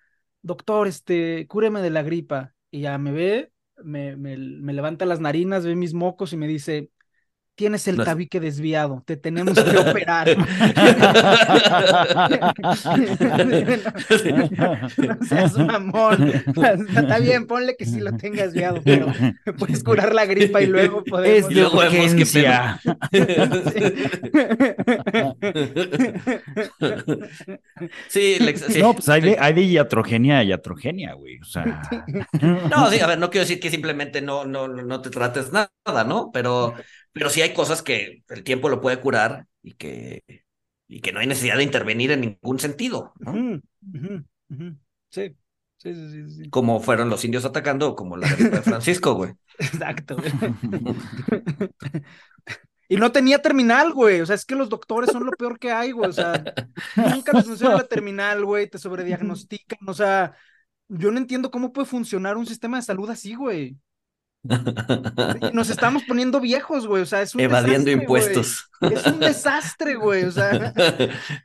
Doctor, 0.43 0.89
este, 0.89 1.47
cúreme 1.49 1.83
de 1.83 1.91
la 1.91 2.03
gripa. 2.03 2.55
Y 2.71 2.83
ya 2.83 2.99
me 2.99 3.13
ve, 3.13 3.53
me, 3.83 4.17
me, 4.17 4.37
me 4.37 4.73
levanta 4.73 5.07
las 5.07 5.21
narinas, 5.21 5.65
ve 5.65 5.75
mis 5.77 5.95
mocos 5.95 6.33
y 6.33 6.37
me 6.37 6.49
dice, 6.49 6.91
tienes 7.63 7.87
el 7.87 7.97
No 7.97 8.05
tabique 8.05 8.41
desviado, 8.41 9.05
te 9.07 9.17
tenemos 9.17 9.57
que 9.57 9.79
operar. 9.79 10.29
No 14.99 15.17
seas 15.29 15.57
mamón. 15.57 16.29
Está 16.29 17.19
bien, 17.21 17.47
ponle 17.47 17.77
que 17.77 17.87
sí 17.87 18.01
lo 18.01 18.17
tengas 18.17 18.47
desviado, 18.47 18.81
pero 18.85 19.07
puedes 19.59 19.85
curar 19.85 20.13
la 20.13 20.27
gripa 20.27 20.61
y 20.61 20.67
luego 20.67 21.05
podemos. 21.05 21.51
Es 21.51 21.55
de 21.55 21.65
urgencia. 21.67 22.81
sí, 28.09 28.39
Lex- 28.41 28.73
sí. 28.73 28.81
No, 28.81 28.95
pues 28.95 29.09
hay 29.09 29.21
de, 29.21 29.37
hay 29.39 29.53
de 29.53 29.63
iatrogenia 29.63 30.39
a 30.39 30.45
iatrogenia, 30.45 31.15
güey. 31.15 31.39
O 31.41 31.45
sea. 31.45 31.83
No, 32.43 32.91
sí, 32.91 32.99
a 32.99 33.07
ver, 33.07 33.19
no 33.19 33.31
quiero 33.31 33.45
decir 33.45 33.61
que 33.61 33.71
simplemente 33.71 34.21
no, 34.21 34.45
no, 34.45 34.67
no 34.69 35.01
te 35.01 35.11
trates 35.11 35.53
nada, 35.53 36.05
¿no? 36.05 36.31
Pero, 36.33 36.75
pero 37.13 37.31
sí 37.31 37.43
hay 37.43 37.53
cosas 37.53 37.83
que 37.83 38.23
el 38.29 38.43
tiempo 38.45 38.69
lo 38.69 38.81
puede 38.81 39.01
curar 39.01 39.47
y 39.63 39.75
que, 39.75 40.23
y 40.89 41.01
que 41.01 41.13
no 41.13 41.21
hay 41.21 41.27
necesidad 41.27 41.57
de 41.57 41.65
intervenir 41.65 42.11
en 42.11 42.21
ningún 42.21 42.59
sentido, 42.59 43.13
¿no? 43.19 43.61
Sí, 45.11 45.37
sí, 45.77 45.95
sí, 45.95 46.11
sí, 46.11 46.31
sí. 46.31 46.51
Como 46.51 46.81
fueron 46.81 47.11
los 47.11 47.25
indios 47.25 47.45
atacando, 47.45 47.91
o 47.91 47.97
como 47.97 48.17
la 48.17 48.29
gripe 48.29 48.57
de 48.57 48.63
Francisco, 48.63 49.15
güey. 49.15 49.33
Exacto. 49.59 50.17
güey. 50.17 50.33
Y 52.93 52.97
no 52.97 53.11
tenía 53.11 53.41
terminal, 53.41 53.95
güey. 53.95 54.21
O 54.21 54.27
sea, 54.27 54.35
es 54.35 54.45
que 54.45 54.55
los 54.55 54.69
doctores 54.69 55.11
son 55.11 55.25
lo 55.25 55.33
peor 55.33 55.59
que 55.59 55.73
hay, 55.73 55.93
güey. 55.93 56.11
O 56.11 56.13
sea, 56.13 56.45
nunca 56.95 57.33
te 57.33 57.43
funcionan 57.43 57.79
la 57.79 57.87
terminal, 57.87 58.45
güey. 58.45 58.69
Te 58.69 58.77
sobrediagnostican. 58.77 59.79
O 59.89 59.95
sea, 59.95 60.37
yo 60.89 61.11
no 61.11 61.17
entiendo 61.17 61.51
cómo 61.51 61.73
puede 61.73 61.87
funcionar 61.87 62.37
un 62.37 62.45
sistema 62.45 62.77
de 62.77 62.83
salud 62.83 63.09
así, 63.09 63.35
güey. 63.35 63.79
Nos 65.53 65.71
estamos 65.71 66.03
poniendo 66.05 66.41
viejos, 66.41 66.87
güey. 66.87 67.03
O 67.03 67.07
sea, 67.07 67.23
es 67.23 67.35
un 67.35 67.41
Evadiendo 67.41 67.91
desastre, 67.91 67.95
güey. 67.95 68.03
impuestos. 68.03 68.71
Es 68.81 69.07
un 69.07 69.21
desastre, 69.21 69.95
güey. 69.95 70.25
O 70.25 70.33
sea, 70.33 70.73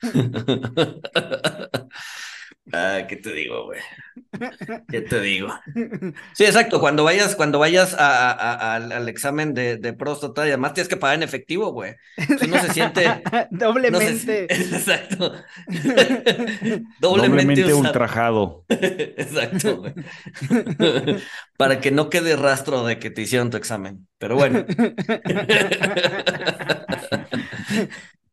Ah, 2.74 3.02
¿qué 3.08 3.16
te 3.16 3.32
digo, 3.34 3.66
güey? 3.66 3.80
¿Qué 4.90 5.02
te 5.02 5.20
digo? 5.22 5.50
Sí, 6.34 6.44
exacto. 6.46 6.80
Cuando 6.80 7.04
vayas, 7.04 7.36
cuando 7.36 7.60
vayas 7.60 7.94
a- 7.94 8.32
a- 8.32 8.54
a- 8.54 8.76
al, 8.76 8.92
al 8.92 9.10
examen 9.10 9.54
de, 9.54 9.78
de 9.78 9.94
próstata 9.94 10.46
y 10.46 10.50
además 10.50 10.74
tienes 10.74 10.90
que 10.90 10.98
pagar 10.98 11.16
en 11.18 11.24
efectivo, 11.24 11.72
güey. 11.72 11.96
Si 12.40 12.48
no 12.48 12.60
se 12.60 12.74
siente. 12.74 13.06
no 13.32 13.40
se- 13.40 13.48
doblemente. 13.52 14.44
exacto. 14.54 15.34
Doblemente, 15.68 16.90
Doblemente 17.00 17.66
usado. 17.66 17.80
ultrajado. 17.80 18.66
Exacto, 18.70 19.78
güey. 19.78 19.94
Para 21.58 21.80
que 21.80 21.92
no 21.92 22.10
quede 22.10 22.36
rastro 22.36 22.84
de 22.86 23.00
que 23.00 23.10
te 23.12 23.22
hicieron 23.22 23.50
tu 23.50 23.58
examen. 23.58 24.08
Pero 24.18 24.36
bueno. 24.36 24.66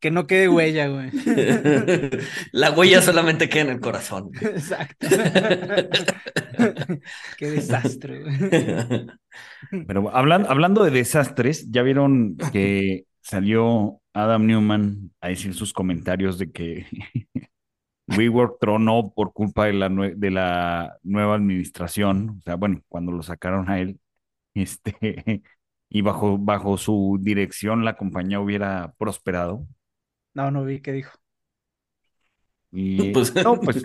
Que 0.05 0.11
no 0.11 0.27
quede 0.27 0.51
huella, 0.51 0.89
güey. 0.89 1.11
La 2.53 2.73
huella 2.73 3.01
solamente 3.01 3.49
queda 3.49 3.63
en 3.63 3.71
el 3.71 3.81
corazón. 3.81 4.31
Exacto. 4.39 5.07
Qué 7.39 7.51
desastre, 7.51 8.21
güey. 8.23 9.07
Pero 9.87 10.15
hablando, 10.15 10.51
hablando 10.51 10.85
de 10.85 10.91
desastres, 10.91 11.71
ya 11.71 11.81
vieron 11.83 12.37
que 12.53 13.07
salió 13.23 14.03
Adam 14.13 14.45
Newman 14.45 15.11
a 15.23 15.29
decir 15.29 15.55
sus 15.55 15.73
comentarios 15.73 16.39
de 16.39 16.53
que 16.53 16.85
WeWork 18.09 18.59
tronó 18.61 19.11
por 19.17 19.33
culpa 19.33 19.65
de 19.65 19.73
la, 19.73 19.89
nue- 19.89 20.17
de 20.17 20.31
la 20.31 20.99
nueva 21.03 21.35
administración. 21.37 22.41
O 22.41 22.43
sea, 22.43 22.57
bueno, 22.57 22.83
cuando 22.89 23.11
lo 23.11 23.23
sacaron 23.23 23.71
a 23.71 23.81
él, 23.81 23.99
este, 24.53 25.41
y 25.89 26.03
bajo, 26.03 26.37
bajo 26.37 26.77
su 26.77 27.19
dirección 27.23 27.87
la 27.87 27.97
compañía 27.97 28.39
hubiera 28.39 28.93
prosperado. 28.99 29.67
No, 30.35 30.51
no 30.51 30.65
vi 30.65 30.81
qué 30.81 30.93
dijo. 30.93 31.17
Y 32.73 33.13
Pues- 33.13 33.35
no, 33.35 33.61
pues 33.61 33.85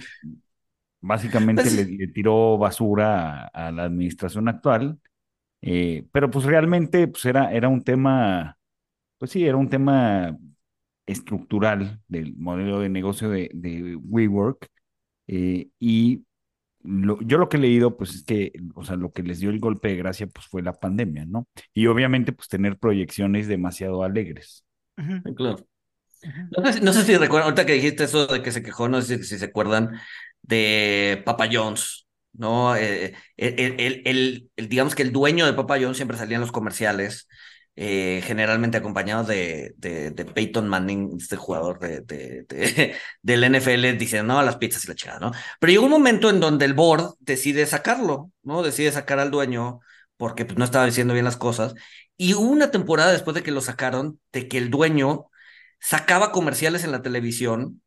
básicamente 1.02 1.64
Pues- 1.64 1.76
le, 1.76 1.86
le 1.98 2.08
tiró 2.08 2.58
basura 2.58 3.44
a, 3.48 3.68
a 3.68 3.72
la 3.72 3.84
administración 3.86 4.48
actual, 4.50 5.00
eh, 5.62 6.06
pero 6.12 6.30
pues 6.32 6.46
realmente 6.46 7.08
pues 7.08 7.26
era, 7.26 7.54
era 7.54 7.70
un 7.70 7.84
tema, 7.84 8.58
pues 9.18 9.32
sí, 9.32 9.46
era 9.46 9.58
un 9.58 9.70
tema 9.70 10.38
estructural 11.08 12.02
del 12.08 12.36
modelo 12.38 12.80
de 12.80 12.90
negocio 12.90 13.30
de, 13.30 13.50
de 13.54 13.96
WeWork. 13.98 14.68
eh, 15.28 15.70
y 15.80 16.26
lo- 16.84 17.22
yo 17.24 17.38
lo 17.40 17.50
que 17.50 17.58
he 17.58 17.62
leído, 17.62 17.98
pues 17.98 18.16
es 18.16 18.24
que, 18.26 18.54
o 18.76 18.84
sea, 18.86 18.96
lo 18.98 19.12
que 19.12 19.24
les 19.24 19.40
dio 19.40 19.50
el 19.52 19.60
golpe 19.60 19.90
de 19.90 19.98
gracia, 19.98 20.28
pues 20.28 20.48
fue 20.48 20.62
la 20.64 20.74
pandemia, 20.74 21.26
¿no? 21.26 21.48
Y 21.74 21.88
obviamente, 21.88 22.32
pues 22.34 22.48
tener 22.50 22.78
proyecciones 22.80 23.48
demasiado 23.50 24.04
alegres. 24.04 24.66
Claro. 25.36 25.58
No 26.58 26.66
sé, 26.66 26.74
si- 26.74 26.82
no 26.82 26.94
sé 26.94 27.04
si 27.04 27.16
recuerdan, 27.18 27.46
ahorita 27.46 27.66
que 27.66 27.74
dijiste 27.74 28.04
eso 28.04 28.28
de 28.28 28.42
que 28.42 28.52
se 28.52 28.64
quejó, 28.64 28.90
no 28.90 29.02
sé 29.02 29.24
si, 29.24 29.38
se 29.40 29.46
acuerdan 29.46 30.00
de 30.42 31.22
Papa 31.26 31.48
John's, 31.52 32.08
¿no? 32.34 32.76
Eh, 32.76 33.14
el, 33.38 33.60
el- 33.80 34.02
el- 34.06 34.50
el- 34.58 34.70
digamos 34.70 34.96
que 34.96 35.04
el 35.04 35.12
dueño 35.12 35.46
de 35.46 35.54
Papa 35.54 35.78
John's 35.80 35.98
siempre 35.98 36.18
salía 36.18 36.36
en 36.36 36.42
los 36.42 36.52
comerciales, 36.52 37.28
eh, 37.76 38.22
generalmente 38.26 38.78
acompañado 38.78 39.24
de, 39.24 39.74
de, 39.78 40.12
de 40.12 40.26
Peyton 40.26 40.68
Manning, 40.68 41.16
este 41.20 41.38
jugador 41.38 41.80
de, 41.80 42.02
de, 42.02 42.44
de- 42.50 42.96
del 43.22 43.44
NFL, 43.46 43.94
diciendo, 43.98 44.34
no, 44.34 44.42
las 44.44 44.58
pizzas 44.58 44.84
y 44.86 44.88
la 44.90 44.96
chingada, 44.96 45.20
¿no? 45.20 45.32
Pero 45.60 45.72
llegó 45.72 45.86
un 45.86 45.92
momento 45.92 46.30
en 46.30 46.40
donde 46.42 46.66
el 46.66 46.74
board 46.74 47.14
decide 47.20 47.66
sacarlo, 47.66 48.32
¿no? 48.44 48.62
Decide 48.64 48.92
sacar 48.92 49.20
al 49.20 49.32
dueño 49.32 49.80
porque 50.18 50.44
pues, 50.46 50.58
no 50.58 50.66
estaba 50.66 50.86
diciendo 50.86 51.14
bien 51.14 51.26
las 51.26 51.38
cosas. 51.38 51.74
Y 52.18 52.34
una 52.34 52.70
temporada 52.72 53.12
después 53.14 53.34
de 53.36 53.44
que 53.44 53.52
lo 53.52 53.62
sacaron, 53.62 54.20
de 54.34 54.48
que 54.50 54.58
el 54.58 54.70
dueño 54.70 55.30
sacaba 55.80 56.32
comerciales 56.32 56.84
en 56.84 56.92
la 56.92 57.02
televisión 57.02 57.82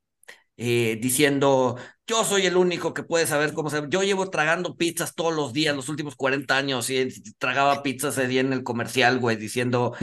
eh, 0.59 0.98
diciendo, 1.00 1.76
yo 2.07 2.24
soy 2.24 2.46
el 2.46 2.57
único 2.57 2.92
que 2.92 3.02
puede 3.02 3.26
saber 3.26 3.55
cómo 3.55 3.70
se... 3.70 3.83
Yo 3.88 4.02
llevo 4.02 4.28
tragando 4.28 4.76
pizzas 4.76 5.14
todos 5.14 5.35
los 5.35 5.52
días, 5.52 5.74
los 5.74 5.88
últimos 5.88 6.14
40 6.14 6.57
años, 6.57 6.90
y 6.90 7.09
tragaba 7.38 7.83
pizzas 7.83 8.18
ese 8.18 8.28
día 8.28 8.42
en 8.42 8.52
el 8.52 8.62
comercial, 8.62 9.18
güey, 9.18 9.37
diciendo, 9.37 9.94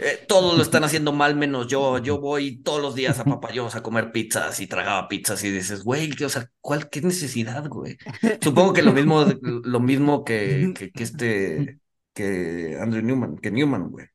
eh, 0.00 0.24
todos 0.26 0.56
lo 0.56 0.62
están 0.62 0.84
haciendo 0.84 1.12
mal 1.12 1.36
menos 1.36 1.68
yo, 1.68 1.98
yo 1.98 2.20
voy 2.20 2.60
todos 2.62 2.82
los 2.82 2.94
días 2.94 3.18
a 3.20 3.24
Papayos 3.24 3.76
a 3.76 3.82
comer 3.82 4.10
pizzas 4.10 4.58
y 4.60 4.66
tragaba 4.66 5.08
pizzas 5.08 5.42
y 5.44 5.50
dices, 5.50 5.84
güey, 5.84 6.10
o 6.24 6.28
sea, 6.28 6.50
¿cuál, 6.60 6.90
qué 6.90 7.00
necesidad, 7.00 7.66
güey? 7.68 7.96
Supongo 8.42 8.72
que 8.72 8.82
lo 8.82 8.92
mismo, 8.92 9.24
lo 9.42 9.80
mismo 9.80 10.24
que, 10.24 10.72
que, 10.76 10.90
que 10.90 11.02
este, 11.02 11.78
que 12.12 12.76
Andrew 12.80 13.02
Newman, 13.02 13.38
que 13.38 13.50
Newman, 13.50 13.90
güey. 13.90 14.06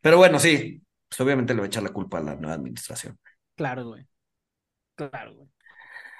Pero 0.00 0.16
bueno, 0.16 0.38
sí, 0.38 0.82
pues 1.12 1.20
obviamente 1.20 1.52
le 1.52 1.60
va 1.60 1.66
a 1.66 1.68
echar 1.68 1.82
la 1.82 1.92
culpa 1.92 2.18
a 2.18 2.22
la 2.22 2.36
nueva 2.36 2.54
administración. 2.54 3.18
Claro, 3.54 3.88
güey. 3.88 4.06
Claro, 4.94 5.34
güey. 5.34 5.48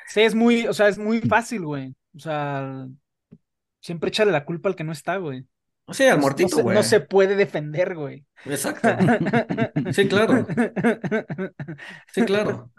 Sí, 0.07 0.21
es 0.21 0.35
muy, 0.35 0.67
o 0.67 0.75
sea, 0.75 0.89
es 0.89 0.99
muy 0.99 1.23
fácil, 1.23 1.65
güey. 1.65 1.95
O 2.15 2.19
sea, 2.19 2.87
siempre 3.81 4.11
échale 4.11 4.33
la 4.33 4.45
culpa 4.45 4.69
al 4.69 4.77
que 4.77 4.85
no 4.85 4.93
está, 4.93 5.17
güey. 5.17 5.47
Sí, 5.91 6.05
al 6.05 6.17
No- 6.17 6.23
muertito, 6.23 6.59
no 6.59 6.63
güey. 6.65 6.77
no 6.77 6.83
se 6.83 7.01
puede 7.01 7.37
defender, 7.37 7.95
güey. 7.95 8.27
Exacto. 8.45 8.87
Sí, 9.93 10.07
claro. 10.09 10.47
Sí, 12.13 12.23
claro. 12.27 12.71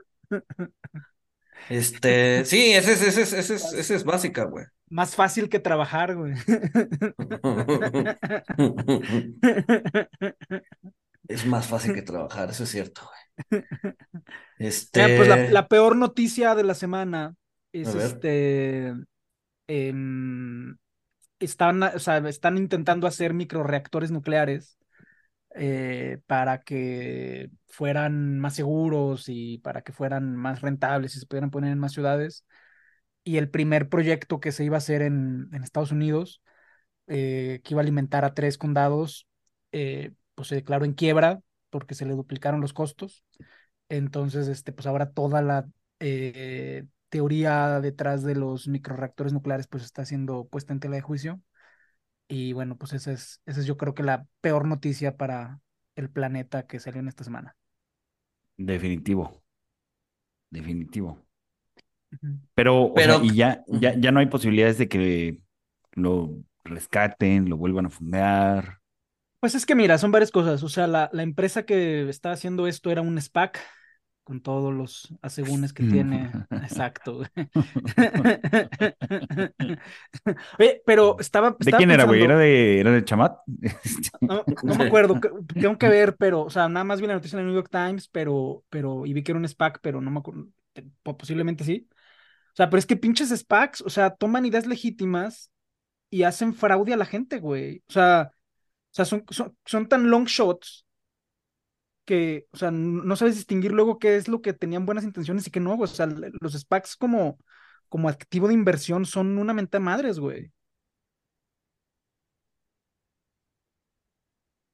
Este, 1.70 2.46
sí, 2.46 2.74
ese 2.74 2.94
es, 2.94 3.02
ese 3.02 3.22
es, 3.24 3.34
ese 3.34 3.56
es, 3.56 3.74
ese 3.74 3.96
es 3.96 4.04
básica, 4.04 4.44
güey. 4.44 4.66
Más 4.90 5.16
fácil 5.16 5.50
que 5.50 5.60
trabajar, 5.60 6.16
güey. 6.16 6.36
Es 11.28 11.46
más 11.46 11.68
fácil 11.68 11.94
que 11.94 12.02
trabajar, 12.04 12.50
eso 12.50 12.64
es 12.64 12.70
cierto, 12.70 13.02
güey. 13.04 13.64
Este, 14.58 15.04
Mira, 15.04 15.16
pues 15.18 15.28
la, 15.28 15.38
la 15.50 15.68
peor 15.68 15.96
noticia 15.96 16.56
de 16.56 16.64
la 16.64 16.76
semana 16.76 17.36
es 17.72 17.96
este. 17.96 18.94
em, 19.68 20.78
están, 21.40 21.84
o 21.84 22.00
sea, 22.00 22.18
están 22.30 22.58
intentando 22.58 23.08
hacer 23.08 23.34
microreactores 23.34 24.12
nucleares 24.12 24.78
eh, 25.56 26.20
para 26.28 26.64
que 26.64 27.50
fueran 27.68 28.40
más 28.40 28.56
seguros 28.56 29.26
y 29.28 29.60
para 29.60 29.82
que 29.84 29.94
fueran 29.94 30.36
más 30.36 30.62
rentables 30.62 31.16
y 31.16 31.20
se 31.20 31.26
pudieran 31.28 31.52
poner 31.52 31.72
en 31.72 31.80
más 31.80 31.94
ciudades. 31.94 32.46
y 33.24 33.38
el 33.38 33.50
primer 33.50 33.90
proyecto 33.90 34.40
que 34.40 34.52
se 34.52 34.64
iba 34.66 34.78
a 34.78 34.80
hacer 34.80 35.02
en, 35.02 35.50
en 35.54 35.64
Estados 35.64 35.92
Unidos, 35.92 36.42
eh, 37.08 37.62
que 37.64 37.74
iba 37.74 37.82
a 37.82 37.84
alimentar 37.84 38.26
a 38.26 38.34
tres 38.34 38.58
condados, 38.58 39.28
eh, 39.72 40.14
pues 40.36 40.48
se 40.50 40.56
declaró 40.56 40.86
en 40.86 40.94
quiebra 40.94 41.42
porque 41.70 41.96
se 41.96 42.06
le 42.06 42.14
duplicaron 42.16 42.62
los 42.62 42.74
costos. 42.74 43.24
Entonces, 43.90 44.48
este, 44.48 44.74
pues 44.74 44.88
ahora 44.88 45.12
toda 45.12 45.42
la 45.42 45.68
eh, 46.00 46.86
teoría 47.10 47.80
detrás 47.82 48.24
de 48.24 48.36
los 48.36 48.68
microreactores 48.68 49.34
nucleares 49.34 49.68
pues 49.68 49.84
está 49.84 50.06
siendo 50.06 50.46
puesta 50.48 50.74
en 50.74 50.80
tela 50.80 50.96
de 50.96 51.02
juicio. 51.02 51.42
Y 52.28 52.54
bueno, 52.54 52.78
pues 52.78 52.94
esa 52.94 53.12
es, 53.14 53.42
esa 53.46 53.60
es 53.62 53.66
yo 53.66 53.78
creo 53.78 53.94
que 53.94 54.04
la 54.04 54.28
peor 54.42 54.68
noticia 54.68 55.18
para 55.18 55.62
el 55.96 56.10
planeta 56.10 56.68
que 56.68 56.80
salió 56.80 57.02
en 57.02 57.08
esta 57.10 57.24
semana. 57.24 57.56
Definitivo. 58.70 59.44
Definitivo. 60.58 61.18
Pero, 62.56 62.84
o 62.86 62.94
Pero- 62.96 63.16
sea, 63.16 63.24
y 63.24 63.36
ya, 63.36 63.64
ya, 63.68 63.96
ya 64.00 64.12
no 64.12 64.20
hay 64.20 64.28
posibilidades 64.28 64.78
de 64.78 64.88
que 64.88 65.40
lo 65.94 66.32
rescaten, 66.64 67.50
lo 67.50 67.58
vuelvan 67.58 67.88
a 67.88 67.90
fundar. 67.90 68.80
Pues 69.44 69.56
es 69.56 69.66
que 69.66 69.76
mira, 69.76 69.98
son 69.98 70.14
varias 70.14 70.32
cosas. 70.32 70.64
O 70.64 70.70
sea, 70.70 70.88
la, 70.88 71.10
la 71.12 71.22
empresa 71.22 71.66
que 71.66 72.08
está 72.08 72.32
haciendo 72.32 72.66
esto 72.66 72.92
era 72.92 73.02
un 73.02 73.18
SPAC 73.18 73.60
con 74.24 74.40
todos 74.40 74.74
los 74.74 75.14
asegúnes 75.22 75.74
que 75.74 75.84
tiene. 75.84 76.32
Exacto. 76.50 77.24
Oye, 80.58 80.82
pero 80.86 81.18
estaba, 81.20 81.50
¿De 81.50 81.58
estaba 81.60 81.78
quién 81.78 81.92
era, 81.92 82.06
güey? 82.06 82.24
¿Era 82.24 82.38
de, 82.38 82.80
era 82.80 82.92
de 82.92 83.04
Chamat? 83.04 83.38
No, 84.22 84.46
no 84.64 84.76
me 84.76 84.86
acuerdo, 84.86 85.20
tengo 85.54 85.78
que 85.78 85.90
ver, 85.90 86.16
pero, 86.16 86.44
o 86.44 86.50
sea, 86.50 86.70
nada 86.70 86.86
más 86.86 87.02
vi 87.02 87.08
la 87.08 87.16
noticia 87.16 87.36
en 87.36 87.42
el 87.42 87.48
New 87.48 87.56
York 87.56 87.68
Times, 87.70 88.08
pero, 88.08 88.64
pero, 88.70 89.06
y 89.06 89.12
vi 89.12 89.24
que 89.24 89.34
era 89.34 89.40
un 89.40 89.46
SPAC, 89.46 89.80
pero 89.82 90.00
no 90.00 90.10
me 90.10 90.20
acuerdo, 90.20 90.48
te- 90.72 90.86
po- 91.04 91.18
posiblemente 91.18 91.66
sí. 91.66 91.90
O 91.92 92.56
sea, 92.56 92.70
pero 92.70 92.80
es 92.80 92.86
que 92.86 92.96
pinches 92.96 93.30
SPACs, 93.32 93.82
o 93.82 93.90
sea, 93.90 94.12
toman 94.16 94.46
ideas 94.46 94.68
legítimas 94.68 95.52
y 96.10 96.24
hacen 96.24 96.54
fraude 96.54 96.94
a 96.94 96.98
la 96.98 97.06
gente, 97.06 97.40
güey. 97.40 97.84
O 97.90 97.92
sea, 97.92 98.32
o 98.94 98.96
sea, 98.96 99.06
son, 99.06 99.26
son, 99.32 99.58
son 99.66 99.90
tan 99.90 100.10
long 100.10 100.26
shots 100.28 100.86
que, 102.06 102.48
o 102.52 102.58
sea, 102.58 102.72
no 102.72 103.16
sabes 103.16 103.36
distinguir 103.36 103.72
luego 103.72 103.98
qué 104.00 104.16
es 104.18 104.28
lo 104.28 104.42
que 104.42 104.54
tenían 104.54 104.86
buenas 104.86 105.04
intenciones 105.06 105.48
y 105.48 105.52
qué 105.52 105.60
no, 105.60 105.76
güey. 105.78 105.90
O 105.92 105.94
sea, 105.94 106.06
los 106.08 106.54
SPACs 106.56 106.96
como, 106.98 107.38
como 107.90 108.10
activo 108.10 108.48
de 108.48 108.54
inversión 108.56 109.06
son 109.06 109.38
una 109.38 109.54
mente 109.54 109.78
de 109.78 109.82
madres, 109.84 110.20
güey. 110.20 110.52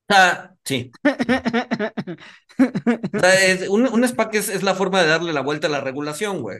Ah, 0.10 0.56
sí. 0.66 0.92
O 3.16 3.20
sea, 3.20 3.34
es- 3.46 3.70
un, 3.70 3.88
un 3.88 4.04
SPAC 4.04 4.36
es, 4.36 4.50
es 4.50 4.64
la 4.64 4.76
forma 4.76 5.02
de 5.02 5.08
darle 5.08 5.34
la 5.34 5.42
vuelta 5.42 5.68
a 5.68 5.70
la 5.70 5.82
regulación, 5.82 6.42
güey. 6.42 6.60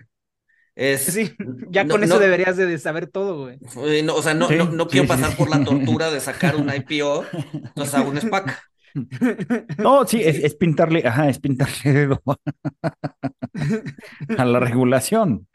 Es, 0.76 1.01
Sí, 1.05 1.32
ya 1.70 1.84
no- 1.84 1.93
con 1.95 2.03
eso 2.03 2.15
no- 2.15 2.20
deberías 2.20 2.57
de 2.57 2.78
saber 2.80 3.07
todo, 3.07 3.43
güey. 3.43 3.59
no, 4.03 4.15
o 4.15 4.22
sea, 4.22 4.34
no, 4.34 4.47
Sí, 4.47 4.55
no, 4.57 4.88
quiero 4.88 5.03
sí, 5.03 5.07
pasar 5.07 5.32
sí. 5.32 5.36
por 5.38 5.49
la 5.49 5.63
tortura 5.63 6.11
de 6.11 6.20
sacar 6.20 6.55
un 6.55 6.70
IPO, 6.74 7.26
entonces 7.53 7.93
hago 7.95 8.09
un 8.11 8.17
SPAC. 8.17 8.59
No, 9.78 10.05
sí, 10.07 10.20
es, 10.24 10.38
es 10.39 10.55
pintarle, 10.55 11.03
ajá, 11.07 11.30
es 11.30 11.38
pintarle 11.39 11.93
dedo 11.93 12.24
a 14.38 14.45
la 14.45 14.59
regulación, 14.59 15.47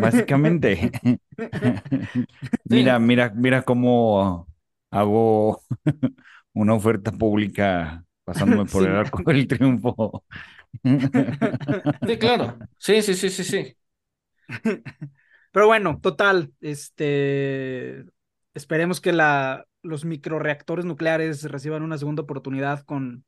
básicamente. 0.00 0.90
Mira, 2.64 2.98
mira, 2.98 3.32
mira 3.34 3.62
cómo 3.62 4.46
hago 4.90 5.62
una 6.54 6.74
oferta 6.74 7.12
pública 7.12 8.04
pasándome 8.24 8.66
por 8.66 8.82
Sí. 8.82 8.84
el 8.84 8.96
arco 8.96 9.22
del 9.24 9.46
triunfo. 9.46 10.24
Sí, 12.06 12.18
claro. 12.18 12.58
Sí, 12.78 13.02
sí, 13.02 13.14
sí, 13.14 13.30
sí, 13.30 13.44
sí. 13.44 13.76
Pero 15.52 15.66
bueno, 15.66 16.00
total, 16.00 16.52
este, 16.60 18.04
esperemos 18.54 19.00
que 19.00 19.12
la, 19.12 19.66
los 19.82 20.04
microreactores 20.04 20.84
nucleares 20.84 21.44
reciban 21.44 21.82
una 21.82 21.98
segunda 21.98 22.22
oportunidad 22.22 22.82
con 22.84 23.24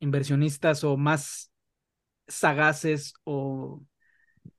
inversionistas 0.00 0.84
o 0.84 0.96
más 0.96 1.52
sagaces 2.28 3.14
o 3.24 3.82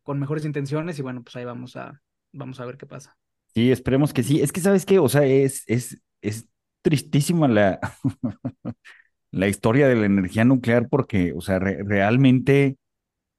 con 0.03 0.19
mejores 0.19 0.45
intenciones 0.45 0.99
y 0.99 1.03
bueno, 1.03 1.23
pues 1.23 1.35
ahí 1.37 1.45
vamos 1.45 1.75
a, 1.77 2.01
vamos 2.33 2.59
a 2.59 2.65
ver 2.65 2.77
qué 2.77 2.87
pasa. 2.87 3.17
Sí, 3.53 3.71
esperemos 3.71 4.13
que 4.13 4.23
sí. 4.23 4.41
Es 4.41 4.51
que, 4.51 4.61
¿sabes 4.61 4.85
qué? 4.85 4.99
O 4.99 5.09
sea, 5.09 5.25
es, 5.25 5.63
es, 5.67 6.01
es 6.21 6.47
tristísima 6.81 7.47
la, 7.47 7.79
la 9.31 9.47
historia 9.47 9.87
de 9.87 9.95
la 9.95 10.05
energía 10.05 10.45
nuclear 10.45 10.89
porque, 10.89 11.33
o 11.35 11.41
sea, 11.41 11.59
re- 11.59 11.83
realmente, 11.83 12.77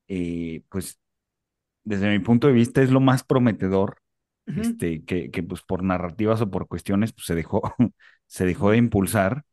eh, 0.08 0.62
pues, 0.70 1.00
desde 1.90 2.10
mi 2.10 2.18
punto 2.20 2.46
de 2.48 2.52
vista 2.54 2.82
es 2.82 2.90
lo 2.90 3.00
más 3.00 3.24
prometedor, 3.24 3.98
este, 4.54 5.04
que, 5.04 5.30
que 5.30 5.42
pues 5.42 5.62
por 5.62 5.82
narrativas 5.84 6.40
o 6.42 6.50
por 6.50 6.68
cuestiones, 6.68 7.12
pues 7.12 7.26
se 7.26 7.34
dejó, 7.34 7.62
se 8.26 8.46
dejó 8.46 8.70
de 8.70 8.78
impulsar. 8.78 9.44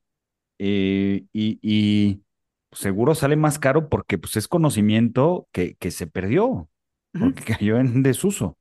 eh, 0.59 1.25
y, 1.33 1.59
y 1.61 2.23
seguro 2.71 3.15
sale 3.15 3.35
más 3.35 3.59
caro 3.59 3.89
porque 3.89 4.17
pues 4.17 4.35
es 4.37 4.47
conocimiento 4.47 5.47
que, 5.51 5.75
que 5.75 5.91
se 5.91 6.07
perdió, 6.07 6.69
porque 7.17 7.43
cayó 7.59 7.79
en 7.79 8.03
desuso. 8.03 8.57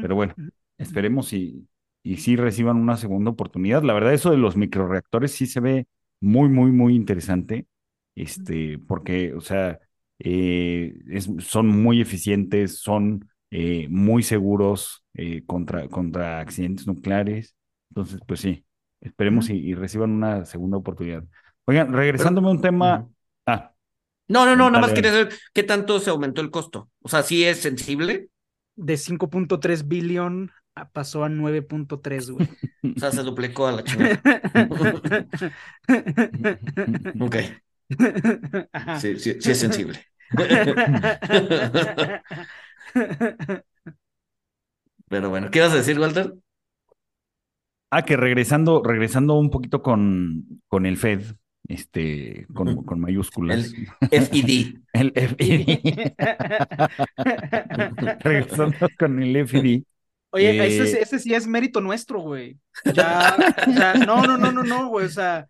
Pero 0.00 0.14
bueno, 0.14 0.36
esperemos 0.78 1.32
y, 1.32 1.68
y 2.02 2.18
sí 2.18 2.36
reciban 2.36 2.76
una 2.76 2.96
segunda 2.96 3.30
oportunidad. 3.30 3.82
La 3.82 3.94
verdad, 3.94 4.12
eso 4.14 4.30
de 4.30 4.36
los 4.38 4.56
microreactores 4.56 5.32
sí 5.32 5.46
se 5.46 5.60
ve 5.60 5.86
muy, 6.20 6.48
muy, 6.48 6.72
muy 6.72 6.94
interesante. 6.94 7.66
Este, 8.14 8.78
porque, 8.78 9.34
o 9.34 9.40
sea, 9.40 9.78
eh, 10.18 10.94
es- 11.10 11.30
son 11.40 11.68
muy 11.68 12.00
eficientes, 12.00 12.78
son 12.80 13.28
eh, 13.50 13.86
muy 13.90 14.22
seguros 14.22 15.04
eh, 15.14 15.44
contra, 15.46 15.88
contra 15.88 16.40
accidentes 16.40 16.86
nucleares. 16.86 17.56
Entonces, 17.90 18.20
pues 18.26 18.40
sí, 18.40 18.64
esperemos 19.00 19.50
y, 19.50 19.54
y 19.54 19.74
reciban 19.74 20.10
una 20.10 20.44
segunda 20.44 20.78
oportunidad. 20.78 21.24
Oigan, 21.66 21.92
regresándome 21.92 22.48
a 22.48 22.50
un 22.52 22.60
tema. 22.60 23.08
Ah, 23.46 23.72
No, 24.28 24.44
no, 24.44 24.56
no, 24.56 24.70
nada 24.70 24.80
más 24.80 24.92
quería 24.92 25.12
saber 25.12 25.34
qué 25.54 25.62
tanto 25.62 26.00
se 26.00 26.10
aumentó 26.10 26.40
el 26.40 26.50
costo. 26.50 26.90
O 27.00 27.08
sea, 27.08 27.22
sí 27.22 27.44
es 27.44 27.60
sensible, 27.60 28.28
De 28.74 28.96
5.3 28.98 29.88
billón 29.88 30.50
a- 30.74 30.90
pasó 30.90 31.24
a 31.24 31.28
9.3, 31.28 32.30
güey. 32.30 32.46
o 32.96 32.98
sea, 33.00 33.10
se 33.12 33.22
duplicó 33.22 33.66
a 33.66 33.72
la 33.72 33.84
chingada. 33.84 34.20
Ok. 37.20 37.36
sí, 39.00 39.18
sí, 39.18 39.36
sí 39.40 39.50
es 39.50 39.58
sensible. 39.58 40.00
Pero 45.08 45.30
bueno, 45.30 45.50
¿qué 45.50 45.58
ibas 45.58 45.72
a 45.72 45.76
decir, 45.76 45.98
Walter? 45.98 46.34
Ah, 47.90 48.02
que 48.04 48.16
regresando, 48.16 48.82
regresando 48.82 49.34
un 49.34 49.50
poquito 49.50 49.80
con, 49.82 50.44
con 50.68 50.86
el 50.86 50.96
Fed, 50.96 51.22
este, 51.68 52.46
con, 52.52 52.84
con 52.84 53.00
mayúsculas. 53.00 53.72
El 54.10 54.22
FED. 54.26 54.74
El 54.92 55.12
FED. 55.14 56.14
regresando 58.20 58.76
con 58.98 59.22
el 59.22 59.36
FED. 59.46 59.82
Oye, 60.30 60.66
ese, 60.66 60.82
Eh, 60.82 60.86
sí- 60.86 60.96
ese 61.00 61.18
sí 61.20 61.34
es 61.34 61.46
mérito 61.46 61.80
nuestro, 61.80 62.20
güey. 62.20 62.58
Ya, 62.92 63.36
o 63.68 63.72
sea, 63.72 63.94
no, 63.94 64.22
no, 64.22 64.36
no, 64.36 64.52
no, 64.52 64.62
no, 64.64 64.88
güey. 64.88 65.06
O 65.06 65.08
sea, 65.08 65.48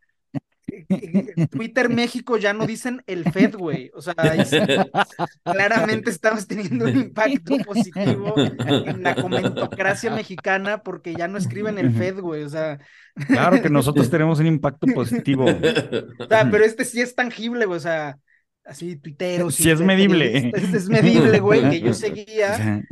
Twitter 1.50 1.88
México 1.88 2.36
ya 2.36 2.52
no 2.52 2.66
dicen 2.66 3.02
el 3.06 3.30
Fed, 3.30 3.56
güey. 3.56 3.90
O 3.94 4.02
sea, 4.02 4.14
ahí 4.18 4.44
sí, 4.44 4.56
claramente 5.44 6.10
estamos 6.10 6.46
teniendo 6.46 6.86
un 6.86 6.96
impacto 6.96 7.56
positivo 7.66 8.34
en 8.36 9.02
la 9.02 9.14
comentocracia 9.14 10.10
mexicana 10.10 10.82
porque 10.82 11.14
ya 11.14 11.28
no 11.28 11.38
escriben 11.38 11.78
el 11.78 11.92
Fed, 11.92 12.20
güey. 12.20 12.42
O 12.42 12.48
sea, 12.48 12.78
Claro 13.26 13.62
que 13.62 13.70
nosotros 13.70 14.10
tenemos 14.10 14.40
un 14.40 14.46
impacto 14.46 14.86
positivo. 14.88 15.46
o 15.46 16.26
sea, 16.28 16.50
pero 16.50 16.64
este 16.64 16.84
sí 16.84 17.00
es 17.00 17.14
tangible, 17.14 17.64
güey. 17.64 17.78
O 17.78 17.80
sea, 17.80 18.18
así 18.66 18.96
tuiteros. 18.96 19.54
Sí 19.54 19.68
y 19.68 19.70
es 19.70 19.80
medible. 19.80 20.50
Este 20.54 20.76
es 20.76 20.88
medible, 20.88 21.40
güey, 21.40 21.68
que 21.70 21.80
yo 21.80 21.94
seguía 21.94 22.84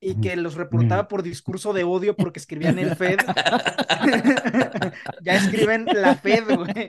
y 0.00 0.20
que 0.20 0.36
los 0.36 0.54
reportaba 0.54 1.08
por 1.08 1.22
discurso 1.22 1.72
de 1.72 1.84
odio 1.84 2.14
porque 2.14 2.38
escribían 2.38 2.78
el 2.78 2.94
Fed. 2.96 3.18
ya 5.22 5.34
escriben 5.34 5.86
la 5.92 6.14
Fed, 6.16 6.44
güey. 6.44 6.88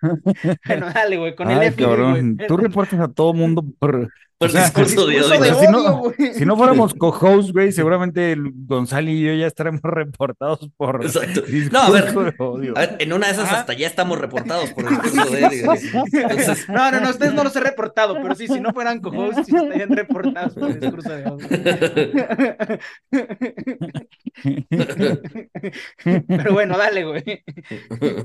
bueno, 0.66 0.86
dale, 0.94 1.16
güey, 1.16 1.34
con 1.34 1.48
Ay, 1.48 1.66
el 1.66 1.72
FID, 1.72 1.84
cabrón, 1.84 2.38
tú 2.48 2.56
reportas 2.56 3.00
a 3.00 3.08
todo 3.08 3.34
mundo 3.34 3.64
por, 3.78 4.10
Por 4.40 4.48
o 4.48 4.52
sea, 4.52 4.62
discurso 4.62 5.06
de 5.06 5.16
Discurso 5.16 5.38
odio. 5.38 5.54
de 5.54 5.66
Si 5.66 5.70
no- 5.70 5.96
güey. 5.98 6.34
Si 6.34 6.46
no 6.46 6.56
fuéramos 6.56 6.94
co-hosts, 6.94 7.52
güey, 7.52 7.72
seguramente 7.72 8.34
Gonzalo 8.38 9.10
y 9.10 9.20
yo 9.22 9.34
ya 9.34 9.46
estaremos 9.46 9.80
reportados 9.84 10.66
por 10.78 11.04
Exacto. 11.04 11.42
discurso 11.42 11.70
No, 11.72 11.80
a 11.80 11.90
ver, 11.90 12.14
de 12.14 12.34
odio. 12.38 12.72
A 12.74 12.80
ver, 12.80 12.96
en 13.00 13.12
una 13.12 13.26
de 13.26 13.32
esas 13.34 13.44
Ajá. 13.44 13.60
hasta 13.60 13.74
ya 13.74 13.86
estamos 13.86 14.18
reportados 14.18 14.72
por 14.72 14.88
discurso 14.88 15.30
de 15.30 15.44
odio. 15.44 15.72
Entonces, 16.22 16.66
No, 16.70 16.90
no, 16.90 17.00
no, 17.00 17.10
ustedes 17.10 17.34
no 17.34 17.44
los 17.44 17.54
he 17.54 17.60
reportado, 17.60 18.14
pero 18.22 18.34
sí, 18.34 18.46
si 18.46 18.60
no 18.60 18.72
fueran 18.72 19.00
co-hosts, 19.00 19.42
sí 19.46 19.54
estarían 19.54 19.90
reportados 19.90 20.54
por 20.54 20.70
el 20.70 20.80
discurso 20.80 21.10
de 21.10 21.26
odio. 21.26 21.48
Pero 26.26 26.52
bueno, 26.52 26.78
dale, 26.78 27.04
güey. 27.04 27.22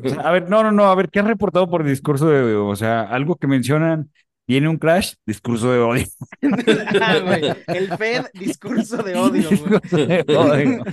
O 0.03 0.09
sea, 0.09 0.21
a 0.21 0.31
ver, 0.31 0.49
no, 0.49 0.63
no, 0.63 0.71
no, 0.71 0.85
a 0.85 0.95
ver, 0.95 1.09
¿qué 1.09 1.19
has 1.19 1.27
reportado 1.27 1.69
por 1.69 1.83
discurso 1.83 2.27
de 2.29 2.41
odio? 2.43 2.67
O 2.67 2.75
sea, 2.75 3.01
algo 3.01 3.35
que 3.35 3.47
mencionan 3.47 4.09
Viene 4.47 4.69
un 4.69 4.77
crash, 4.77 5.13
discurso 5.25 5.71
de 5.71 5.79
odio. 5.79 6.05
Ah, 7.01 7.17
güey, 7.19 7.41
El 7.67 7.87
Fed, 7.97 8.25
discurso 8.33 8.97
de 9.01 9.15
odio, 9.15 9.49
güey. 9.49 9.59
Discurso 9.59 9.97
de 9.97 10.25
odio. 10.37 10.83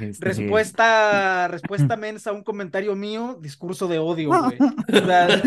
Este, 0.00 0.24
Respuesta, 0.26 1.48
respuesta 1.48 1.96
mensa 1.96 2.30
a 2.30 2.32
un 2.34 2.42
comentario 2.44 2.94
mío, 2.94 3.38
discurso 3.40 3.88
de 3.88 3.98
odio, 3.98 4.28
güey. 4.28 4.58
O 4.60 5.06
sea, 5.06 5.28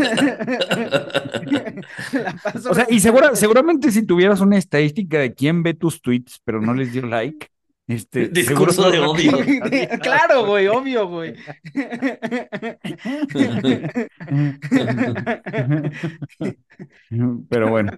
O 2.70 2.74
sea, 2.74 2.88
y 2.90 3.00
segura- 3.00 3.36
seguramente 3.36 3.92
si 3.92 4.06
tuvieras 4.06 4.42
una 4.42 4.58
estadística 4.58 5.20
de 5.20 5.34
quién 5.34 5.64
ve 5.64 5.74
tus 5.74 6.02
tweets, 6.02 6.42
pero 6.44 6.62
no 6.62 6.74
les 6.74 6.94
dio 6.94 7.06
like, 7.06 7.48
este, 7.88 8.28
Discurso 8.30 8.92
de 8.92 9.00
odio. 9.00 9.32
Claro, 10.02 10.46
güey, 10.46 10.68
obvio, 10.68 11.08
güey. 11.08 11.34
Pero 17.50 17.70
bueno. 17.70 17.92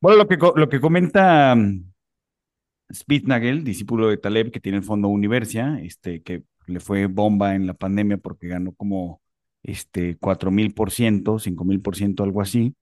Bueno, 0.00 0.18
lo 0.18 0.28
que, 0.28 0.36
lo 0.36 0.68
que 0.68 0.80
comenta 0.80 1.54
mm, 1.54 1.92
Spitnagel, 2.92 3.64
discípulo 3.64 4.08
de 4.08 4.18
Taleb, 4.18 4.50
que 4.50 4.60
tiene 4.60 4.78
el 4.78 4.84
fondo 4.84 5.08
Universia, 5.08 5.78
este, 5.80 6.22
que 6.22 6.42
le 6.66 6.80
fue 6.80 7.06
bomba 7.06 7.54
en 7.54 7.66
la 7.66 7.74
pandemia 7.74 8.18
porque 8.18 8.48
ganó 8.48 8.72
como 8.72 9.22
este, 9.62 10.16
4 10.18 10.50
mil 10.50 10.74
por 10.74 10.90
ciento, 10.90 11.38
5 11.38 11.64
mil 11.64 11.80
por 11.80 11.96
ciento, 11.96 12.24
algo 12.24 12.40
así, 12.40 12.74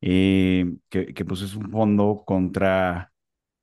eh, 0.00 0.76
que, 0.88 1.14
que 1.14 1.24
pues 1.24 1.42
es 1.42 1.54
un 1.56 1.70
fondo 1.70 2.24
contra, 2.26 3.12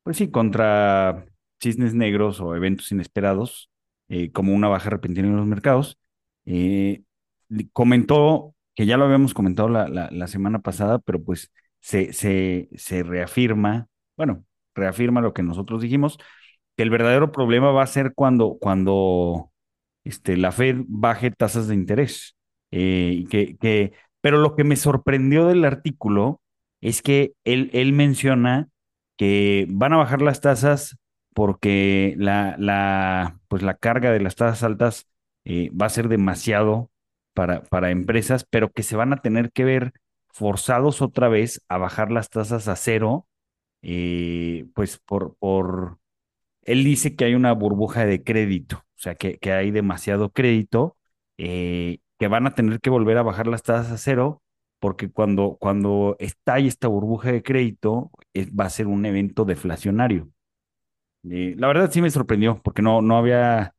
pues 0.02 0.16
sí, 0.16 0.30
contra 0.30 1.26
cisnes 1.64 1.94
negros 1.94 2.40
o 2.40 2.54
eventos 2.54 2.92
inesperados, 2.92 3.70
eh, 4.08 4.30
como 4.32 4.54
una 4.54 4.68
baja 4.68 4.90
repentina 4.90 5.28
en 5.28 5.36
los 5.36 5.46
mercados. 5.46 5.98
Eh, 6.46 7.02
comentó, 7.72 8.54
que 8.74 8.86
ya 8.86 8.96
lo 8.96 9.04
habíamos 9.04 9.34
comentado 9.34 9.68
la, 9.68 9.88
la, 9.88 10.26
semana 10.28 10.60
pasada, 10.60 10.98
pero 10.98 11.22
pues 11.22 11.52
se, 11.80 12.12
se, 12.12 12.68
se 12.76 13.02
reafirma, 13.02 13.88
bueno, 14.16 14.44
reafirma 14.74 15.20
lo 15.20 15.32
que 15.34 15.42
nosotros 15.42 15.82
dijimos, 15.82 16.18
que 16.76 16.82
el 16.82 16.90
verdadero 16.90 17.32
problema 17.32 17.70
va 17.72 17.82
a 17.84 17.86
ser 17.86 18.14
cuando, 18.14 18.58
cuando 18.60 19.50
este, 20.04 20.36
la 20.36 20.52
Fed 20.52 20.78
baje 20.88 21.30
tasas 21.30 21.68
de 21.68 21.74
interés. 21.74 22.36
Eh, 22.70 23.26
que, 23.30 23.56
que, 23.58 23.92
pero 24.20 24.38
lo 24.38 24.56
que 24.56 24.64
me 24.64 24.76
sorprendió 24.76 25.46
del 25.46 25.64
artículo 25.64 26.40
es 26.80 27.02
que 27.02 27.34
él, 27.44 27.70
él 27.72 27.92
menciona 27.92 28.68
que 29.16 29.66
van 29.70 29.92
a 29.92 29.98
bajar 29.98 30.22
las 30.22 30.40
tasas 30.40 30.98
porque 31.34 32.14
la, 32.18 32.56
la, 32.58 33.40
pues 33.48 33.62
la 33.62 33.76
carga 33.76 34.12
de 34.12 34.20
las 34.20 34.36
tasas 34.36 34.62
altas 34.64 35.08
eh, 35.44 35.70
va 35.70 35.86
a 35.86 35.90
ser 35.90 36.08
demasiado 36.08 36.90
para, 37.34 37.62
para 37.64 37.90
empresas, 37.90 38.46
pero 38.48 38.72
que 38.72 38.82
se 38.84 38.96
van 38.96 39.12
a 39.12 39.22
tener 39.22 39.52
que 39.52 39.64
ver 39.64 39.92
forzados 40.32 41.02
otra 41.02 41.28
vez 41.28 41.62
a 41.68 41.78
bajar 41.78 42.10
las 42.12 42.30
tasas 42.30 42.68
a 42.68 42.76
cero, 42.76 43.28
eh, 43.82 44.66
pues 44.74 44.98
por, 44.98 45.36
por, 45.38 45.98
él 46.62 46.84
dice 46.84 47.16
que 47.16 47.24
hay 47.26 47.34
una 47.34 47.52
burbuja 47.52 48.06
de 48.06 48.22
crédito, 48.24 48.78
o 48.78 48.84
sea, 48.96 49.14
que, 49.16 49.38
que 49.38 49.52
hay 49.52 49.70
demasiado 49.70 50.30
crédito, 50.32 50.96
eh, 51.38 51.98
que 52.18 52.28
van 52.28 52.46
a 52.46 52.54
tener 52.54 52.80
que 52.80 52.90
volver 52.90 53.18
a 53.18 53.22
bajar 53.22 53.46
las 53.46 53.62
tasas 53.62 53.92
a 53.92 53.98
cero, 53.98 54.42
porque 54.78 55.10
cuando, 55.10 55.56
cuando 55.60 56.16
estalle 56.18 56.68
esta 56.68 56.88
burbuja 56.88 57.32
de 57.32 57.42
crédito, 57.42 58.10
va 58.58 58.66
a 58.66 58.70
ser 58.70 58.86
un 58.86 59.06
evento 59.06 59.44
deflacionario. 59.44 60.30
Eh, 61.30 61.54
la 61.56 61.68
verdad 61.68 61.90
sí 61.90 62.02
me 62.02 62.10
sorprendió, 62.10 62.60
porque 62.62 62.82
no, 62.82 63.00
no 63.02 63.16
había, 63.16 63.74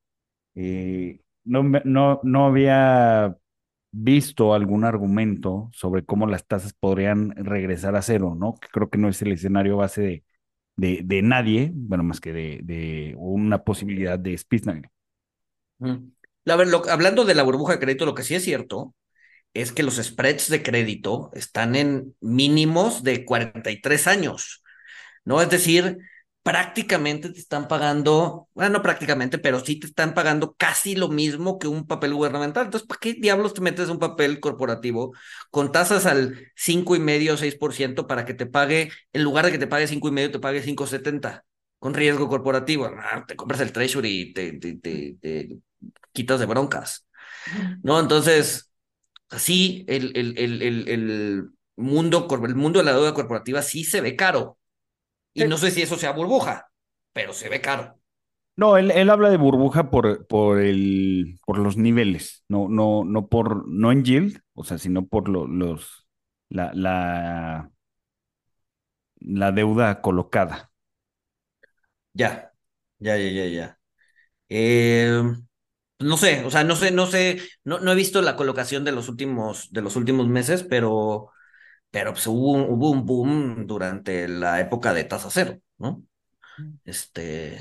eh, 0.56 1.22
no, 1.44 1.64
no, 1.64 2.20
no 2.24 2.46
había 2.48 3.38
visto 3.92 4.54
algún 4.54 4.84
argumento 4.84 5.70
sobre 5.74 6.04
cómo 6.04 6.28
las 6.28 6.46
tasas 6.46 6.74
podrían 6.74 7.32
regresar 7.36 7.96
a 7.96 8.02
cero, 8.02 8.36
¿no? 8.38 8.56
Que 8.56 8.68
creo 8.70 8.90
que 8.90 8.98
no 8.98 9.10
es 9.10 9.22
el 9.22 9.32
escenario 9.32 9.78
base 9.78 10.24
de, 10.76 11.02
de, 11.04 11.22
nadie, 11.22 11.72
bueno, 11.74 12.04
más 12.04 12.20
que 12.20 12.34
de, 12.34 12.60
de 12.64 13.16
una 13.18 13.64
posibilidad 13.64 14.20
de 14.20 14.38
Spitznagel. 14.38 14.90
Hablando 16.46 17.26
de 17.26 17.36
la 17.36 17.44
burbuja 17.44 17.74
de 17.74 17.80
crédito, 17.80 18.06
lo 18.06 18.16
que 18.16 18.24
sí 18.24 18.36
es 18.36 18.44
cierto 18.44 18.94
es 19.54 19.72
que 19.72 19.84
los 19.84 19.96
spreads 19.96 20.50
de 20.50 20.62
crédito 20.62 21.32
están 21.34 21.76
en 21.76 22.16
mínimos 22.20 23.04
de 23.04 23.24
43 23.24 24.08
años, 24.08 24.64
¿no? 25.24 25.42
Es 25.42 25.50
decir, 25.50 26.00
prácticamente 26.46 27.32
te 27.32 27.40
están 27.40 27.68
pagando, 27.68 28.50
bueno, 28.54 28.74
no 28.78 28.84
prácticamente, 28.84 29.40
pero 29.40 29.60
sí 29.66 29.80
te 29.80 29.88
están 29.88 30.14
pagando 30.14 30.56
casi 30.56 30.96
lo 30.96 31.10
mismo 31.10 31.58
que 31.58 31.68
un 31.68 31.88
papel 31.88 32.14
gubernamental. 32.14 32.66
Entonces, 32.66 32.88
¿para 32.88 33.00
qué 33.00 33.14
diablos 33.16 33.56
te 33.56 33.62
metes 33.62 33.90
un 33.90 33.98
papel 34.00 34.40
corporativo 34.40 35.14
con 35.50 35.72
tasas 35.72 36.06
al 36.06 36.52
5,5 36.56 37.34
o 37.34 37.38
6% 37.38 38.08
para 38.08 38.26
que 38.26 38.36
te 38.36 38.46
pague, 38.46 38.92
en 39.14 39.24
lugar 39.24 39.46
de 39.46 39.52
que 39.54 39.58
te 39.58 39.68
pague 39.68 39.88
5,5, 39.88 40.34
te 40.34 40.40
pague 40.40 40.62
5,70 40.62 41.44
con 41.80 41.96
riesgo 41.96 42.30
corporativo? 42.30 42.86
Ah, 42.96 43.26
te 43.28 43.36
compras 43.36 43.62
el 43.62 43.72
treasury 43.72 44.22
y 44.22 44.34
te, 44.34 44.54
te, 44.54 44.76
te, 44.78 45.18
te 45.20 45.50
quitas 46.14 46.40
de 46.40 46.46
broncas, 46.48 47.08
¿no? 47.84 48.00
Entonces, 48.00 48.72
así 49.30 49.86
el, 49.88 50.12
el, 50.18 50.38
el, 50.38 50.62
el, 50.62 50.90
el 50.90 51.50
mundo, 51.78 52.28
el 52.46 52.56
mundo 52.56 52.80
de 52.80 52.86
la 52.86 52.94
deuda 52.94 53.14
corporativa 53.14 53.62
sí 53.62 53.84
se 53.84 54.02
ve 54.02 54.16
caro. 54.16 54.60
Y 55.36 55.46
no 55.46 55.58
sé 55.58 55.70
si 55.72 55.82
eso 55.84 55.98
sea 55.98 56.12
burbuja, 56.14 56.72
pero 57.14 57.32
se 57.34 57.48
ve 57.50 57.62
caro. 57.62 58.00
No, 58.58 58.78
él, 58.78 58.92
él 58.92 59.10
habla 59.10 59.30
de 59.30 59.38
burbuja 59.38 59.90
por, 59.90 60.26
por, 60.28 60.62
el, 60.62 61.40
por 61.46 61.58
los 61.58 61.76
niveles, 61.78 62.46
no, 62.48 62.70
no, 62.70 63.04
no, 63.04 63.28
por, 63.28 63.68
no 63.68 63.92
en 63.92 64.06
yield, 64.06 64.40
o 64.54 64.64
sea, 64.64 64.78
sino 64.78 65.06
por 65.08 65.28
lo- 65.28 65.46
los, 65.48 66.08
la, 66.50 66.72
la, 66.74 67.70
la 69.40 69.52
deuda 69.52 70.00
colocada. 70.02 70.72
Ya, 72.14 72.52
ya, 73.00 73.18
ya, 73.18 73.30
ya, 73.32 73.46
ya. 73.48 73.80
Eh, 74.50 75.24
no 76.00 76.18
sé, 76.18 76.46
o 76.46 76.52
sea, 76.52 76.64
no 76.66 76.76
sé, 76.78 76.92
no 76.92 77.08
sé, 77.08 77.42
no, 77.66 77.80
no 77.80 77.92
he 77.94 77.96
visto 77.96 78.22
la 78.22 78.36
colocación 78.38 78.84
de 78.86 78.92
los 78.94 79.10
últimos, 79.10 79.72
de 79.74 79.82
los 79.82 79.96
últimos 79.98 80.28
meses, 80.30 80.64
pero, 80.64 81.32
pero 81.96 82.12
pues 82.14 82.28
hubo, 82.28 82.52
un- 82.54 82.64
hubo 82.70 82.90
un 82.92 83.06
boom 83.06 83.68
durante 83.68 84.28
la 84.28 84.60
época 84.60 84.94
de 84.94 85.06
tasa 85.06 85.30
cero, 85.32 85.60
¿no? 85.78 86.04
Este, 86.86 87.60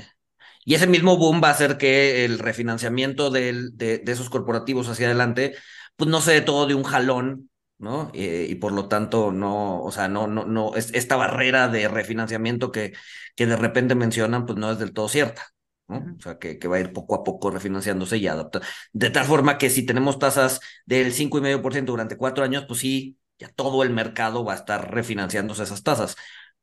y 0.65 0.75
ese 0.75 0.87
mismo 0.87 1.17
boom 1.17 1.41
va 1.43 1.49
a 1.49 1.51
hacer 1.51 1.77
que 1.77 2.25
el 2.25 2.39
refinanciamiento 2.39 3.29
del, 3.31 3.77
de, 3.77 3.99
de 3.99 4.11
esos 4.13 4.29
corporativos 4.29 4.89
hacia 4.89 5.07
adelante, 5.07 5.55
pues 5.97 6.09
no 6.09 6.21
se 6.21 6.33
dé 6.33 6.41
todo 6.41 6.67
de 6.67 6.75
un 6.75 6.83
jalón, 6.83 7.49
¿no? 7.79 8.11
Eh, 8.13 8.47
y 8.49 8.55
por 8.55 8.73
lo 8.73 8.87
tanto, 8.89 9.31
no, 9.31 9.81
o 9.83 9.91
sea, 9.91 10.07
no, 10.09 10.27
no, 10.27 10.45
no, 10.45 10.75
es, 10.75 10.93
esta 10.93 11.15
barrera 11.17 11.67
de 11.69 11.87
refinanciamiento 11.87 12.71
que, 12.71 12.93
que 13.35 13.47
de 13.47 13.57
repente 13.57 13.95
mencionan, 13.95 14.45
pues 14.45 14.57
no 14.59 14.71
es 14.71 14.79
del 14.79 14.93
todo 14.93 15.09
cierta. 15.09 15.43
O 16.17 16.21
sea, 16.21 16.39
que, 16.39 16.57
que 16.57 16.67
va 16.67 16.77
a 16.77 16.79
ir 16.79 16.93
poco 16.93 17.13
a 17.15 17.23
poco 17.23 17.51
refinanciándose 17.51 18.17
y 18.17 18.27
adaptando. 18.27 18.67
De 18.93 19.09
tal 19.11 19.25
forma 19.25 19.57
que 19.59 19.69
si 19.69 19.85
tenemos 19.85 20.17
tasas 20.17 20.59
del 20.85 21.13
5,5% 21.13 21.91
durante 21.91 22.17
cuatro 22.17 22.43
años, 22.43 22.65
pues 22.67 22.79
sí, 22.79 23.17
ya 23.37 23.49
todo 23.49 23.83
el 23.83 23.89
mercado 23.89 24.45
va 24.45 24.53
a 24.53 24.57
estar 24.57 24.93
refinanciándose 24.93 25.63
esas 25.63 25.83
tasas 25.83 26.15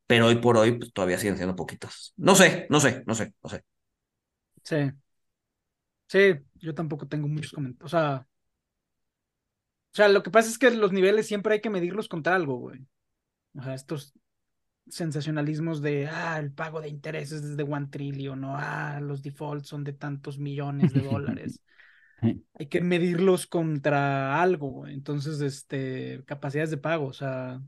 pero 0.07 0.27
hoy 0.27 0.37
por 0.37 0.59
hoy 0.59 0.73
pues, 0.73 0.93
todavía 0.93 1.19
siguen 1.19 1.37
siendo 1.37 1.57
poquitas. 1.57 2.13
No 2.19 2.35
sé, 2.35 2.67
no 2.69 2.81
sé, 2.81 3.03
no 3.07 3.15
sé, 3.15 3.35
no 3.43 3.49
sé. 3.49 3.65
Sí. 4.63 4.93
Sí, 6.07 6.35
yo 6.57 6.75
tampoco 6.75 7.09
tengo 7.09 7.29
muchos 7.29 7.53
comentarios. 7.53 7.87
O 7.87 7.89
sea, 7.89 8.27
o 9.93 9.95
sea, 9.95 10.09
lo 10.09 10.23
que 10.23 10.31
pasa 10.31 10.51
es 10.51 10.59
que 10.59 10.71
los 10.71 10.93
niveles 10.93 11.27
siempre 11.27 11.55
hay 11.55 11.61
que 11.63 11.71
medirlos 11.71 12.09
contra 12.09 12.35
algo, 12.35 12.57
güey. 12.57 12.87
O 13.57 13.63
sea, 13.63 13.75
estos 13.75 14.13
sensacionalismos 14.89 15.81
de, 15.81 16.09
ah, 16.09 16.39
el 16.39 16.53
pago 16.53 16.83
de 16.83 16.89
intereses 16.89 17.43
es 17.43 17.57
de 17.57 17.63
one 17.63 17.87
trillion, 17.91 18.45
o 18.45 18.55
ah, 18.55 19.01
los 19.01 19.23
defaults 19.23 19.69
son 19.69 19.85
de 19.85 19.95
tantos 19.95 20.39
millones 20.39 20.93
de 20.93 21.01
dólares. 21.11 21.63
Hay 22.23 22.67
que 22.69 22.81
medirlos 22.81 23.47
contra 23.47 24.41
algo, 24.43 24.69
güey. 24.71 24.95
Entonces, 24.95 25.41
este, 25.41 26.23
capacidades 26.27 26.71
de 26.71 26.77
pago, 26.77 27.07
o 27.07 27.13
sea, 27.13 27.61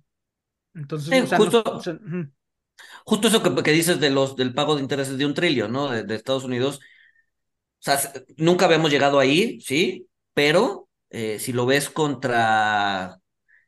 entonces, 0.74 1.10
Sí, 1.10 1.20
o 1.20 1.26
sea, 1.26 1.38
no- 1.38 1.44
justo- 1.44 1.62
o 1.66 1.80
sea, 1.80 1.94
ujú. 1.94 2.30
Justo 3.04 3.28
eso 3.28 3.42
que, 3.42 3.62
que 3.62 3.70
dices 3.72 4.00
de 4.00 4.10
los, 4.10 4.36
del 4.36 4.54
pago 4.54 4.76
de 4.76 4.82
intereses 4.82 5.18
de 5.18 5.26
un 5.26 5.34
trillón, 5.34 5.72
¿no? 5.72 5.90
De, 5.90 6.02
de 6.04 6.14
Estados 6.14 6.44
Unidos. 6.44 6.80
O 7.80 7.84
sea, 7.84 7.98
nunca 8.38 8.64
habíamos 8.64 8.90
llegado 8.90 9.20
ahí, 9.20 9.60
sí, 9.60 10.08
pero 10.32 10.88
eh, 11.10 11.38
si 11.38 11.52
lo 11.52 11.66
ves 11.66 11.90
contra, 11.90 13.18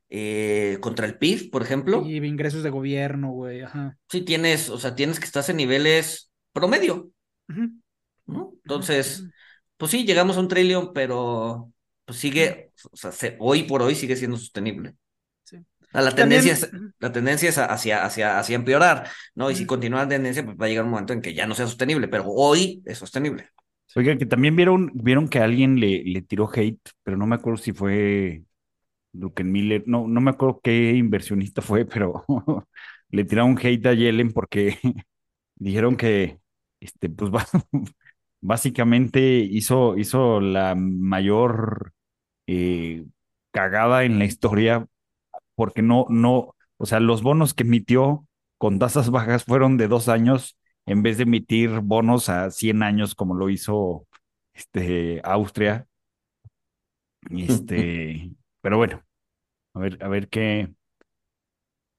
eh, 0.08 0.78
contra 0.80 1.06
el 1.06 1.18
PIB, 1.18 1.50
por 1.50 1.62
ejemplo, 1.62 2.02
Y 2.04 2.16
ingresos 2.24 2.62
de 2.62 2.70
gobierno, 2.70 3.30
güey, 3.30 3.60
ajá. 3.62 3.98
sí 4.10 4.22
tienes, 4.22 4.70
o 4.70 4.78
sea, 4.78 4.94
tienes 4.94 5.20
que 5.20 5.26
estar 5.26 5.44
en 5.48 5.56
niveles 5.58 6.30
promedio. 6.52 7.10
Entonces. 8.64 9.24
Pues 9.76 9.90
sí, 9.90 10.04
llegamos 10.04 10.36
a 10.36 10.40
un 10.40 10.48
trillón, 10.48 10.92
pero 10.94 11.72
pues 12.04 12.18
sigue, 12.18 12.72
o 12.92 12.96
sea, 12.96 13.12
se- 13.12 13.36
hoy 13.40 13.64
por 13.64 13.82
hoy 13.82 13.94
sigue 13.94 14.16
siendo 14.16 14.36
sostenible. 14.36 14.94
Sí. 15.44 15.58
la 15.92 16.14
También- 16.14 16.16
tendencia 16.44 16.52
es, 16.52 16.70
la 16.98 17.12
tendencia 17.12 17.48
es 17.48 17.58
hacia, 17.58 18.04
hacia, 18.04 18.38
hacia 18.38 18.56
empeorar, 18.56 19.08
¿no? 19.34 19.50
Y 19.50 19.56
si 19.56 19.66
continúa 19.66 20.02
la 20.02 20.08
tendencia, 20.08 20.44
pues 20.44 20.56
va 20.56 20.66
a 20.66 20.68
llegar 20.68 20.84
un 20.84 20.90
momento 20.92 21.12
en 21.12 21.22
que 21.22 21.34
ya 21.34 21.46
no 21.46 21.54
sea 21.54 21.66
sostenible, 21.66 22.08
pero 22.08 22.24
hoy 22.26 22.82
es 22.86 22.98
sostenible. 22.98 23.48
Oiga, 23.94 24.16
que 24.18 24.26
también 24.26 24.54
vieron, 24.56 24.90
vieron 24.94 25.28
que 25.28 25.38
alguien 25.40 25.80
le, 25.80 26.02
le 26.04 26.20
tiró 26.22 26.50
hate, 26.52 26.80
pero 27.02 27.16
no 27.16 27.26
me 27.26 27.36
acuerdo 27.36 27.56
si 27.62 27.72
fue 27.72 28.42
Miller, 29.44 29.82
no, 29.86 30.06
no 30.08 30.20
me 30.20 30.30
acuerdo 30.30 30.60
qué 30.62 30.90
inversionista 30.92 31.62
fue, 31.62 31.84
pero 31.86 32.24
le 33.10 33.24
tiraron 33.24 33.58
hate 33.58 33.86
a 33.86 33.94
Yellen 33.94 34.32
porque 34.32 34.78
dijeron 35.56 35.96
que, 35.96 36.40
este, 36.80 37.08
pues 37.10 37.30
básicamente 38.46 39.38
hizo, 39.38 39.96
hizo 39.96 40.40
la 40.40 40.74
mayor 40.76 41.92
eh, 42.46 43.04
cagada 43.52 44.04
en 44.04 44.18
la 44.18 44.24
historia 44.24 44.86
porque 45.56 45.82
no, 45.82 46.06
no, 46.10 46.54
o 46.78 46.86
sea, 46.86 47.00
los 47.00 47.22
bonos 47.22 47.54
que 47.54 47.64
emitió 47.64 48.26
con 48.58 48.78
tasas 48.78 49.10
bajas 49.10 49.44
fueron 49.44 49.76
de 49.76 49.88
dos 49.88 50.08
años 50.08 50.58
en 50.86 51.02
vez 51.02 51.18
de 51.18 51.24
emitir 51.24 51.80
bonos 51.80 52.28
a 52.28 52.50
100 52.50 52.82
años 52.82 53.14
como 53.14 53.34
lo 53.34 53.50
hizo 53.50 54.06
este, 54.54 55.20
Austria. 55.24 55.86
Este, 57.30 58.30
pero 58.60 58.76
bueno, 58.76 59.02
a 59.74 59.80
ver, 59.80 59.98
a 60.02 60.08
ver 60.08 60.28
qué, 60.28 60.72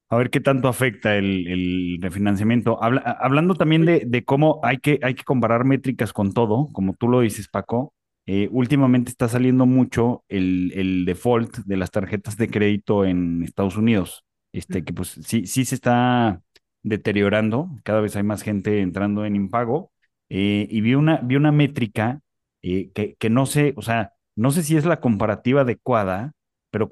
a 0.10 0.18
ver 0.18 0.30
qué 0.30 0.40
tanto 0.40 0.68
afecta 0.68 1.16
el, 1.16 2.00
refinanciamiento. 2.02 2.80
hablando 2.82 3.56
también 3.56 3.86
de, 3.86 4.24
cómo 4.26 4.60
hay 4.64 4.78
que, 4.78 5.00
hay 5.04 5.16
que 5.16 5.24
comparar 5.24 5.66
métricas 5.66 6.14
con 6.14 6.34
todo, 6.34 6.70
como 6.72 6.94
tú 6.94 7.08
lo 7.10 7.22
dices, 7.22 7.48
Paco. 7.48 7.94
Eh, 8.26 8.50
últimamente 8.52 9.10
está 9.10 9.30
saliendo 9.30 9.66
mucho 9.66 10.26
el, 10.28 10.74
el, 10.76 11.06
default 11.06 11.60
de 11.60 11.78
las 11.78 11.92
tarjetas 11.92 12.36
de 12.36 12.50
crédito 12.50 13.06
en 13.06 13.44
Estados 13.44 13.78
Unidos, 13.78 14.26
este, 14.52 14.84
que 14.84 14.92
pues 14.92 15.18
sí, 15.24 15.46
sí 15.48 15.64
se 15.64 15.76
está 15.76 16.42
deteriorando, 16.84 17.70
cada 17.84 18.02
vez 18.02 18.18
hay 18.18 18.24
más 18.24 18.44
gente 18.44 18.82
entrando 18.82 19.26
en 19.26 19.38
impago, 19.38 19.92
eh, 20.30 20.68
y 20.70 20.82
vi 20.82 20.96
una, 20.96 21.22
vi 21.24 21.38
una 21.38 21.54
métrica 21.54 22.20
eh, 22.62 22.92
que, 22.94 23.16
que 23.16 23.30
no 23.30 23.46
sé, 23.46 23.74
o 23.78 23.82
sea, 23.82 24.14
no 24.36 24.52
sé 24.52 24.64
si 24.64 24.76
es 24.76 24.86
la 24.86 25.00
comparativa 25.00 25.62
adecuada, 25.62 26.34
pero 26.78 26.90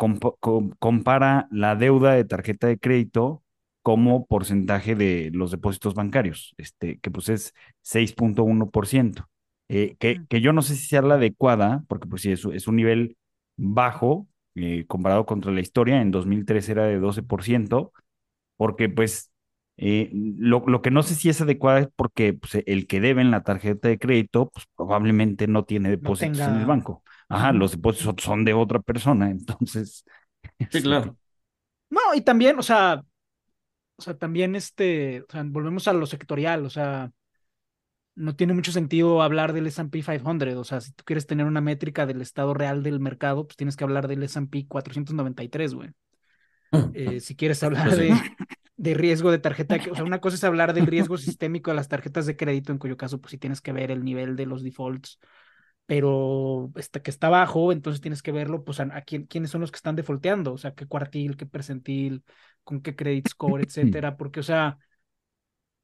compara 0.80 1.48
la 1.52 1.76
deuda 1.76 2.14
de 2.14 2.26
tarjeta 2.26 2.66
de 2.66 2.80
crédito 2.80 3.44
como 3.84 4.26
porcentaje 4.26 4.96
de 4.96 5.30
los 5.32 5.52
depósitos 5.52 5.94
bancarios, 5.94 6.56
este, 6.58 6.98
que 6.98 7.12
pues 7.12 7.30
es 7.30 7.54
6.1%, 7.84 9.30
eh, 9.70 9.96
que, 10.00 10.26
que 10.28 10.42
yo 10.42 10.54
no 10.54 10.64
sé 10.64 10.76
si 10.76 10.88
sea 10.88 11.04
la 11.04 11.16
adecuada, 11.16 11.84
porque 11.88 12.08
pues 12.08 12.24
sí, 12.24 12.32
es, 12.32 12.46
es 12.46 12.68
un 12.68 12.78
nivel 12.78 13.16
bajo 13.58 14.28
eh, 14.56 14.86
comparado 14.88 15.28
contra 15.28 15.52
la 15.52 15.62
historia, 15.62 16.02
en 16.02 16.10
2003 16.10 16.68
era 16.70 16.86
de 16.86 17.00
12%, 17.00 17.92
porque 18.58 18.90
pues 18.90 19.30
eh, 19.78 20.10
lo, 20.12 20.64
lo, 20.66 20.82
que 20.82 20.90
no 20.90 21.04
sé 21.04 21.14
si 21.14 21.30
es 21.30 21.42
adecuada 21.42 21.82
es 21.82 21.90
porque 21.96 22.34
pues, 22.34 22.64
el 22.66 22.88
que 22.88 23.02
debe 23.02 23.22
en 23.22 23.30
la 23.30 23.44
tarjeta 23.44 23.88
de 23.88 24.00
crédito, 24.00 24.50
pues 24.50 24.66
probablemente 24.76 25.46
no 25.46 25.64
tiene 25.64 25.92
depósitos 25.92 26.40
en 26.40 26.56
el 26.56 26.66
banco. 26.66 27.04
Ajá, 27.30 27.52
los 27.52 27.72
depósitos 27.72 28.24
son 28.24 28.46
de 28.46 28.54
otra 28.54 28.80
persona, 28.80 29.30
entonces. 29.32 30.06
Sí, 30.44 30.50
este, 30.60 30.82
claro. 30.82 31.18
No, 31.90 32.00
y 32.14 32.22
también, 32.22 32.58
o 32.60 32.64
sea, 32.64 33.04
o 33.96 34.02
sea, 34.02 34.18
también 34.18 34.56
este, 34.56 35.22
o 35.22 35.32
sea, 35.32 35.44
volvemos 35.46 35.88
a 35.88 35.94
lo 35.94 36.06
sectorial, 36.06 36.66
o 36.66 36.70
sea, 36.70 37.12
no 38.16 38.36
tiene 38.36 38.54
mucho 38.54 38.72
sentido 38.72 39.22
hablar 39.22 39.54
del 39.54 39.68
S&P 39.68 40.02
500, 40.02 40.56
o 40.56 40.64
sea, 40.64 40.82
si 40.82 40.92
tú 40.94 41.04
quieres 41.06 41.28
tener 41.28 41.46
una 41.46 41.62
métrica 41.62 42.06
del 42.06 42.22
estado 42.22 42.54
real 42.54 42.84
del 42.84 43.00
mercado, 43.00 43.46
pues 43.46 43.58
tienes 43.58 43.76
que 43.76 43.84
hablar 43.84 44.08
del 44.08 44.24
S&P 44.24 44.68
493, 44.68 45.74
güey. 45.74 45.90
Eh, 46.94 47.20
si 47.22 47.36
quieres 47.36 47.64
hablar 47.64 47.86
pues 47.88 47.98
de, 47.98 48.14
de, 48.76 48.94
riesgo 48.94 49.32
de 49.32 49.40
tarjeta, 49.40 49.78
o 49.92 49.96
sea, 49.96 50.04
una 50.04 50.20
cosa 50.20 50.36
es 50.36 50.44
hablar 50.44 50.74
del 50.74 50.88
riesgo 50.88 51.18
sistémico 51.18 51.72
de 51.72 51.76
las 51.76 51.88
tarjetas 51.88 52.26
de 52.26 52.36
crédito, 52.36 52.72
en 52.72 52.80
cuyo 52.80 52.98
caso, 52.98 53.22
pues 53.22 53.32
sí 53.32 53.38
tienes 53.38 53.62
que 53.62 53.72
ver 53.72 53.92
el 53.92 54.04
nivel 54.04 54.36
de 54.36 54.46
los 54.46 54.64
defaults 54.64 55.20
pero 55.86 56.72
este, 56.76 57.02
que 57.02 57.12
está 57.12 57.30
bajo, 57.30 57.72
entonces 57.72 58.02
tienes 58.02 58.22
que 58.22 58.32
verlo, 58.32 58.64
pues 58.64 58.80
a, 58.80 59.02
quién, 59.02 59.26
quiénes 59.26 59.52
son 59.52 59.62
los 59.62 59.72
que 59.72 59.78
están 59.78 59.96
defaulteando, 59.96 60.54
o 60.54 60.58
sea, 60.58 60.74
qué 60.74 60.88
cuartil, 60.88 61.38
qué 61.38 61.46
percentil, 61.46 62.24
con 62.64 62.82
qué 62.82 62.96
credit 62.96 63.30
score, 63.30 63.62
etcétera, 63.66 64.18
porque, 64.18 64.40
o 64.40 64.44
sea, 64.44 64.78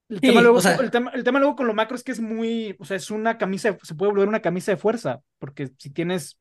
el, 0.09 0.19
tema 0.19 0.41
luego, 0.41 0.59
el, 0.59 0.91
tema, 0.91 1.11
el 1.11 1.23
tema 1.23 1.39
luego 1.39 1.55
con 1.55 1.67
lo 1.67 1.73
macro 1.73 1.95
es 1.95 2.03
que 2.03 2.11
es 2.11 2.19
muy, 2.19 2.75
o 2.79 2.85
sea, 2.85 2.97
es 2.97 3.11
una 3.11 3.37
camisa, 3.37 3.77
se 3.81 3.95
puede 3.95 4.11
volver 4.11 4.27
una 4.27 4.41
camisa 4.41 4.71
de 4.71 4.77
fuerza, 4.77 5.21
porque 5.39 5.71
si 5.77 5.89
tienes 5.91 6.37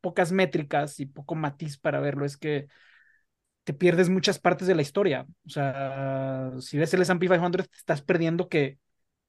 pocas 0.00 0.32
métricas 0.32 1.00
y 1.00 1.06
poco 1.06 1.34
matiz 1.34 1.78
para 1.78 2.00
verlo, 2.00 2.24
es 2.24 2.36
que 2.36 2.66
te 3.64 3.72
pierdes 3.72 4.10
muchas 4.10 4.38
partes 4.38 4.66
de 4.68 4.74
la 4.74 4.82
historia. 4.82 5.26
O 5.46 5.50
sea, 5.50 6.50
si 6.58 6.78
ves 6.78 6.92
el 6.94 7.02
S&P 7.02 7.28
500, 7.28 7.68
te 7.68 7.76
estás 7.76 8.02
perdiendo 8.02 8.48
que 8.48 8.78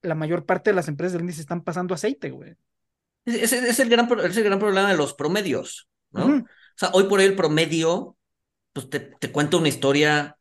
la 0.02 0.14
mayor 0.14 0.44
parte 0.44 0.70
de 0.70 0.76
las 0.76 0.88
empresas 0.88 1.12
del 1.12 1.22
índice 1.22 1.40
están 1.40 1.62
pasando 1.62 1.94
aceite, 1.94 2.30
güey. 2.30 2.56
Ese 3.24 3.68
es 3.68 3.78
el 3.80 3.88
gran, 3.88 4.08
es 4.20 4.36
el 4.36 4.44
gran 4.44 4.58
problema 4.58 4.90
de 4.90 4.96
los 4.96 5.14
promedios, 5.14 5.88
¿no? 6.12 6.26
O 6.26 6.76
sea, 6.76 6.90
hoy 6.92 7.04
por 7.04 7.20
hoy 7.20 7.26
el 7.26 7.36
promedio, 7.36 8.16
pues 8.72 8.90
te, 8.90 9.00
te 9.00 9.32
cuenta 9.32 9.56
una 9.56 9.68
historia, 9.68 10.36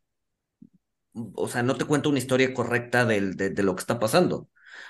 o 1.13 1.47
sea, 1.47 1.63
no 1.63 1.75
te 1.75 1.85
cuenta 1.85 2.09
una 2.09 2.17
historia 2.17 2.53
correcta 2.53 3.05
del, 3.05 3.35
de, 3.35 3.63
lo 3.63 3.75
que 3.75 3.81
está 3.81 3.99
pasando. 3.99 4.49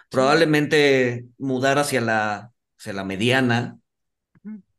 Probablemente 0.09 1.25
mudar 1.37 1.77
hacia 1.77 2.01
la, 2.01 2.51
hacia 2.79 2.93
la 2.93 3.03
mediana, 3.03 3.77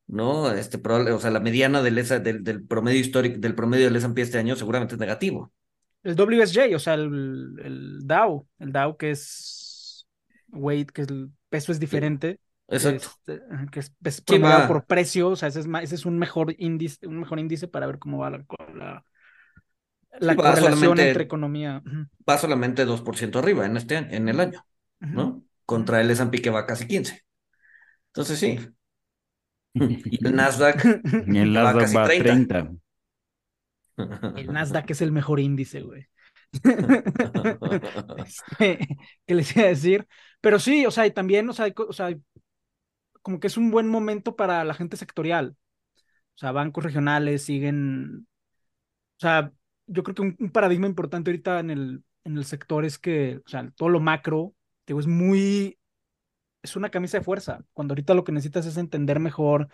¿no? 0.07 0.51
Este, 0.53 0.81
o 0.89 1.21
sea, 1.21 1.31
la 1.31 1.41
mediana 1.41 1.83
del, 1.83 1.95
del, 1.95 2.43
del 2.43 2.67
promedio 2.67 3.01
histórico, 3.01 3.39
del 3.39 3.55
promedio 3.55 3.85
del 3.87 3.97
S&P 3.97 4.23
este 4.23 4.39
año 4.39 4.57
seguramente 4.57 4.95
es 4.95 5.01
negativo. 5.01 5.53
El 6.03 6.17
WSJ, 6.17 6.75
o 6.75 6.79
sea, 6.79 6.95
el, 6.95 7.55
el 7.63 7.99
Dow, 8.07 8.47
el 8.59 8.73
Dow 8.73 8.97
que 8.97 9.11
es 9.11 10.07
weight, 10.49 10.91
que 10.91 11.03
el 11.03 11.31
peso 11.49 11.73
es 11.73 11.81
diferente. 11.81 12.41
Exacto. 12.69 13.09
Este, 13.27 13.41
que 13.71 13.81
es, 13.81 13.93
es 14.03 14.23
por 14.67 14.87
precio, 14.87 15.31
o 15.31 15.37
sea, 15.37 15.49
ese 15.49 15.61
es, 15.61 15.67
ese 15.83 15.95
es 15.95 16.07
un 16.07 16.19
mejor 16.19 16.55
índice, 16.59 17.07
un 17.07 17.21
mejor 17.21 17.39
índice 17.39 17.69
para 17.69 17.87
ver 17.87 17.99
cómo 17.99 18.19
va 18.19 18.31
la, 18.31 18.45
la, 18.75 19.05
la 20.19 20.37
correlación 20.37 20.99
entre 20.99 21.25
economía. 21.25 21.83
Va 22.29 22.39
solamente 22.39 22.87
2% 22.87 23.39
arriba 23.39 23.67
en 23.67 23.77
este 23.77 23.97
año, 23.97 24.09
en 24.11 24.29
el 24.29 24.41
año, 24.41 24.65
¿no? 25.01 25.45
Contra 25.67 26.01
el 26.01 26.11
S&P 26.11 26.41
que 26.41 26.51
va 26.51 26.67
casi 26.67 26.87
15. 26.87 27.23
Entonces 28.09 28.39
sí. 28.39 28.59
Y 29.75 30.27
el 30.27 30.37
Nasdaq, 30.37 30.85
el 31.27 31.53
Nasdaq 31.53 31.97
va, 31.97 32.07
casi 32.07 32.19
30. 32.19 32.73
El 34.37 34.53
Nasdaq 34.53 34.91
es 34.91 35.03
el 35.03 35.13
mejor 35.13 35.41
índice, 35.41 35.83
güey. 35.83 36.07
este, 38.25 38.79
¿Qué 39.27 39.35
les 39.35 39.57
iba 39.57 39.65
a 39.65 39.69
decir? 39.69 40.07
Pero 40.41 40.59
sí, 40.59 40.87
o 40.87 40.91
sea, 40.91 41.07
y 41.07 41.11
también, 41.11 41.49
o 41.49 41.53
sea, 41.53 41.73
o 41.77 41.93
sea, 41.93 42.15
como 43.25 43.41
que 43.41 43.47
es 43.47 43.57
un 43.57 43.71
buen 43.71 43.89
momento 43.89 44.37
para 44.37 44.65
la 44.65 44.75
gente 44.75 44.99
sectorial. 44.99 45.57
O 46.37 46.39
sea, 46.39 46.53
bancos 46.53 46.85
regionales 46.85 47.43
siguen. 47.43 48.29
O 49.17 49.21
sea, 49.21 49.51
yo 49.87 50.03
creo 50.03 50.15
que 50.15 50.23
un, 50.23 50.51
paradigma 50.53 50.87
importante 50.87 51.31
ahorita 51.31 51.61
en 51.61 51.71
el, 51.71 52.05
en 52.25 52.37
el 52.37 52.45
sector 52.45 52.85
es 52.85 52.99
que, 52.99 53.41
o 53.47 53.49
sea, 53.49 53.71
todo 53.77 53.89
lo 53.89 54.01
macro, 54.01 54.55
digo, 54.87 55.01
es 55.01 55.07
muy. 55.07 55.79
Es 56.63 56.77
una 56.77 56.91
camisa 56.91 57.19
de 57.19 57.25
fuerza. 57.25 57.65
Cuando 57.73 57.93
ahorita 57.93 58.13
lo 58.15 58.25
que 58.25 58.33
necesitas 58.33 58.67
es 58.67 58.77
entender 58.77 59.21
mejor 59.21 59.69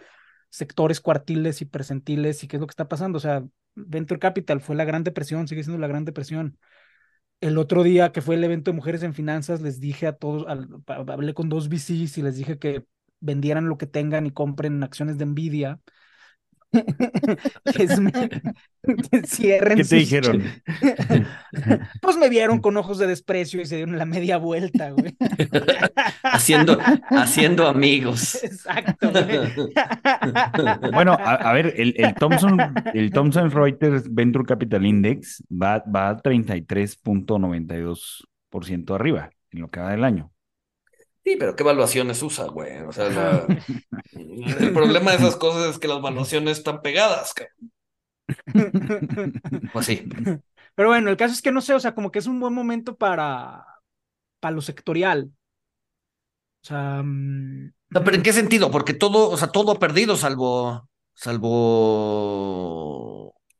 sectores 0.51 1.01
cuartiles 1.01 1.61
y 1.61 1.65
percentiles 1.65 2.45
y 2.45 2.49
qué 2.49 2.57
es 2.57 2.61
lo 2.61 2.67
que 2.69 2.73
está 2.73 2.89
pasando. 2.89 3.17
O 3.19 3.21
sea, 3.21 3.45
Venture 3.75 4.21
Capital 4.21 4.61
fue 4.61 4.77
la 4.77 4.85
gran 4.85 5.03
depresión, 5.05 5.49
sigue 5.49 5.65
siendo 5.65 5.81
la 5.81 5.89
gran 5.89 6.05
depresión. 6.05 6.57
El 7.41 7.59
otro 7.59 7.83
día 7.83 8.13
que 8.13 8.23
fue 8.23 8.37
el 8.37 8.45
evento 8.45 8.71
de 8.71 8.77
mujeres 8.77 9.03
en 9.03 9.15
finanzas, 9.15 9.61
les 9.61 9.81
dije 9.81 10.07
a 10.07 10.13
todos, 10.13 10.47
hablé 10.87 11.35
con 11.35 11.49
dos 11.49 11.69
VCs 11.69 12.19
y 12.19 12.23
les 12.23 12.37
dije 12.37 12.59
que 12.59 12.85
vendieran 13.21 13.69
lo 13.69 13.79
que 13.79 13.87
tengan 13.87 14.27
y 14.27 14.33
compren 14.33 14.83
acciones 14.83 15.19
de 15.19 15.27
Nvidia. 15.27 15.81
cierren 19.27 19.79
¿Qué 19.79 19.85
te 19.85 19.97
dijeron? 19.97 20.45
pues 22.01 22.17
me 22.17 22.29
vieron 22.29 22.61
con 22.61 22.77
ojos 22.77 22.99
de 22.99 23.09
desprecio 23.09 23.61
y 23.61 23.67
se 23.67 23.75
dieron 23.77 23.99
la 23.99 24.07
media 24.07 24.37
vuelta, 24.37 24.91
güey. 24.91 25.17
haciendo, 26.23 26.79
haciendo 27.09 27.67
amigos. 27.67 28.45
Exacto. 28.45 29.11
bueno, 30.93 31.17
a, 31.19 31.53
ver, 31.53 31.75
el, 31.77 31.93
el, 31.97 32.15
Thomson, 32.15 32.57
el 32.95 33.11
Thomson 33.11 33.51
Reuters 33.51 34.15
Venture 34.15 34.45
Capital 34.45 34.87
Index 34.87 35.43
va, 35.51 35.83
va 35.85 36.11
a 36.11 36.23
33.92% 36.23 38.95
arriba 38.95 39.31
en 39.51 39.61
lo 39.61 39.69
que 39.71 39.81
va 39.81 39.91
del 39.91 40.05
año. 40.05 40.31
Sí, 41.25 41.37
pero 41.39 41.55
¿qué 41.55 41.63
evaluaciones 41.63 42.23
usa, 42.23 42.47
güey? 42.47 42.79
O 42.83 42.93
sea, 42.93 43.47
el 44.13 44.73
problema 44.73 45.11
de 45.11 45.19
esas 45.19 45.37
cosas 45.37 45.71
es 45.71 45.79
que 45.79 45.89
las 45.89 45.99
evaluaciones 45.99 46.59
están 46.59 46.81
pegadas, 46.83 47.35
Pues 49.73 49.87
sí. 49.87 50.09
Pero 50.75 50.89
bueno, 50.89 51.11
el 51.11 51.17
caso 51.17 51.35
es 51.35 51.43
que 51.43 51.53
no 51.53 51.61
sé, 51.61 51.75
o 51.75 51.81
sea, 51.81 51.95
como 51.95 52.11
que 52.11 52.21
es 52.21 52.27
un 52.27 52.41
buen 52.41 52.55
momento 52.55 52.97
para, 52.97 53.67
para 54.41 54.55
lo 54.55 54.63
sectorial. 54.63 55.31
O 56.63 56.67
sea. 56.67 57.03
Mm, 57.03 57.73
pero 57.89 58.15
¿en 58.15 58.23
qué 58.23 58.33
sentido? 58.33 58.71
Porque 58.71 58.95
todo, 58.95 59.31
o 59.31 59.37
sea, 59.37 59.49
todo 59.49 59.73
ha 59.73 59.79
perdido, 59.79 60.17
salvo. 60.17 60.89
Salvo. 61.15 61.51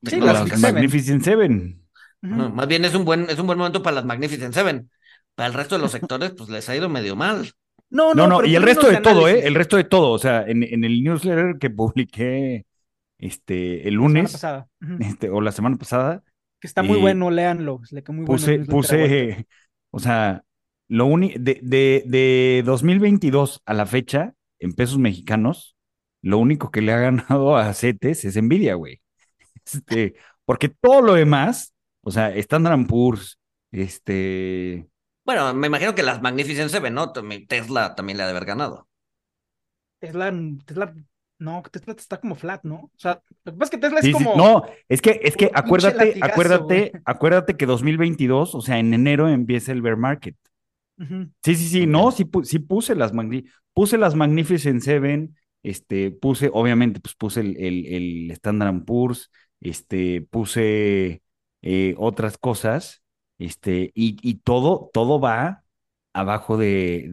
Sí, 0.03 0.19
las 0.21 0.59
Magnificent 0.59 1.23
Seven. 1.23 1.87
más 2.23 2.67
bien 2.67 2.85
es 2.87 2.95
un 2.95 3.05
buen, 3.05 3.29
es 3.29 3.39
un 3.39 3.47
buen 3.47 3.59
momento 3.59 3.83
para 3.83 3.97
las 3.97 4.05
Magnificent 4.07 4.55
Seven. 4.55 4.91
Para 5.35 5.49
el 5.49 5.55
resto 5.55 5.77
de 5.77 5.83
los 5.83 5.93
sectores, 5.93 6.33
pues 6.33 6.51
les 6.51 6.69
ha 6.69 6.77
ido 6.77 6.89
medio 6.89 7.17
mal. 7.17 7.51
No, 7.89 8.15
no, 8.15 8.27
no, 8.27 8.45
y 8.45 8.55
el 8.55 8.63
resto 8.63 8.89
de 8.89 9.01
todo, 9.01 9.29
¿eh? 9.29 9.47
El 9.47 9.55
resto 9.55 9.77
de 9.77 9.85
todo. 9.85 10.11
O 10.11 10.19
sea, 10.19 10.43
en, 10.47 10.63
en 10.63 10.85
el 10.85 11.03
newsletter 11.03 11.59
que 11.59 11.71
publiqué 11.71 12.67
este, 13.19 13.89
el 13.89 13.95
La 13.95 14.01
semana 14.01 14.09
lunes, 14.09 14.33
pasada. 14.33 14.69
Este, 15.01 15.31
o 15.31 15.41
la 15.41 15.53
semana 15.53 15.77
pasada, 15.77 16.23
Que 16.61 16.67
está 16.67 16.83
muy 16.83 16.99
eh, 16.99 17.01
bueno, 17.01 17.31
léanlo. 17.31 17.81
Muy 18.09 18.21
el 18.21 18.25
puse, 18.25 18.59
puse, 18.61 19.47
o 19.91 19.99
sea, 19.99 20.43
lo 20.89 21.07
único, 21.07 21.39
de, 21.39 21.61
de, 21.63 22.05
de 22.07 22.63
2022 22.65 23.63
a 23.65 23.75
la 23.75 23.87
fecha, 23.87 24.35
en 24.59 24.73
pesos 24.73 24.99
mexicanos, 24.99 25.77
lo 26.23 26.39
único 26.39 26.71
que 26.71 26.83
le 26.83 26.93
ha 26.93 26.99
ganado 27.11 27.57
a 27.57 27.73
CETES 27.75 28.25
es 28.25 28.43
Nvidia, 28.43 28.75
güey. 28.75 29.01
Este, 29.65 30.15
porque 30.45 30.69
todo 30.69 31.03
lo 31.03 31.15
demás, 31.15 31.75
o 32.03 32.11
sea, 32.11 32.35
Standard 32.37 32.87
Poor's, 32.87 33.39
este, 33.71 34.89
Bueno, 35.31 35.55
me 35.55 35.69
imagino 35.69 35.95
que 35.95 36.03
las 36.03 36.21
Magnificent 36.23 36.71
Seven, 36.71 36.93
¿no? 36.95 37.13
Tesla 37.49 37.95
también 37.95 38.17
le 38.19 38.25
ha 38.25 38.27
de 38.27 38.33
haber 38.33 38.45
ganado. 38.47 38.89
Tesla, 39.99 40.33
Tesla, 40.67 40.95
no, 41.39 41.63
Tesla 41.71 41.95
está 41.97 42.21
como 42.21 42.35
flat, 42.35 42.65
¿no? 42.65 42.77
O 42.77 42.91
sea, 42.97 43.23
lo 43.45 43.53
que 43.53 43.59
pasa 43.59 43.65
es 43.65 43.71
que 43.71 43.79
Tesla 43.79 44.01
Sí, 44.01 44.11
es 44.11 44.17
sí, 44.19 44.25
como. 44.25 44.37
no, 44.37 44.65
es 44.89 45.03
que, 45.03 45.21
es 45.23 45.37
que 45.37 45.51
acuérdate, 45.53 46.07
latigazo, 46.07 46.33
acuérdate, 46.33 46.91
güey. 46.91 47.03
acuérdate 47.05 47.57
que 47.57 47.67
2022, 47.67 48.55
o 48.55 48.61
sea, 48.63 48.79
en 48.79 48.95
enero 48.95 49.29
empieza 49.29 49.73
el 49.73 49.83
bear 49.83 49.97
market. 49.97 50.37
Sí, 51.43 51.55
sí, 51.55 51.69
sí, 51.69 51.87
no, 51.87 52.11
sí, 52.13 52.25
pu- 52.25 52.45
sí 52.45 52.59
puse 52.59 52.95
las 52.95 53.13
magni- 53.15 53.49
puse 53.73 53.97
las 53.99 54.15
Magnificent 54.15 54.83
Seven, 54.83 55.37
este, 55.63 56.11
puse, 56.11 56.51
obviamente, 56.53 57.01
pues 57.01 57.15
puse 57.15 57.41
el, 57.41 57.57
el, 57.59 57.87
el 57.87 58.31
Standard 58.33 58.85
Poor's, 58.85 59.31
este, 59.61 60.21
puse 60.31 61.23
eh, 61.63 61.95
otras 61.99 62.37
cosas, 62.39 63.00
este, 63.41 63.93
y, 63.95 64.17
y 64.23 64.37
todo, 64.37 64.91
todo 64.93 65.21
va 65.21 65.65
abajo 66.13 66.57
de, 66.57 67.07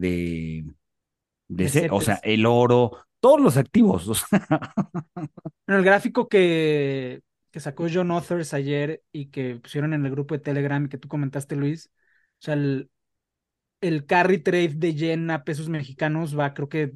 de, 1.48 1.64
ese, 1.64 1.88
o 1.90 2.00
sea, 2.00 2.16
el 2.24 2.46
oro, 2.46 2.98
todos 3.20 3.40
los 3.40 3.56
activos, 3.56 4.08
o 4.08 4.14
sea, 4.14 4.28
Bueno, 5.66 5.80
el 5.80 5.84
gráfico 5.84 6.28
que, 6.28 7.22
que 7.50 7.60
sacó 7.60 7.86
John 7.92 8.10
Authors 8.10 8.54
ayer 8.54 9.02
y 9.12 9.26
que 9.30 9.56
pusieron 9.56 9.94
en 9.94 10.04
el 10.06 10.12
grupo 10.12 10.34
de 10.34 10.40
Telegram 10.40 10.84
y 10.84 10.88
que 10.88 10.98
tú 10.98 11.08
comentaste, 11.08 11.56
Luis, 11.56 11.90
o 12.40 12.42
sea, 12.44 12.54
el, 12.54 12.90
el 13.80 14.06
carry 14.06 14.38
trade 14.42 14.74
de 14.76 14.94
yen 14.94 15.30
a 15.30 15.44
pesos 15.44 15.68
mexicanos 15.68 16.38
va, 16.38 16.54
creo 16.54 16.68
que 16.68 16.94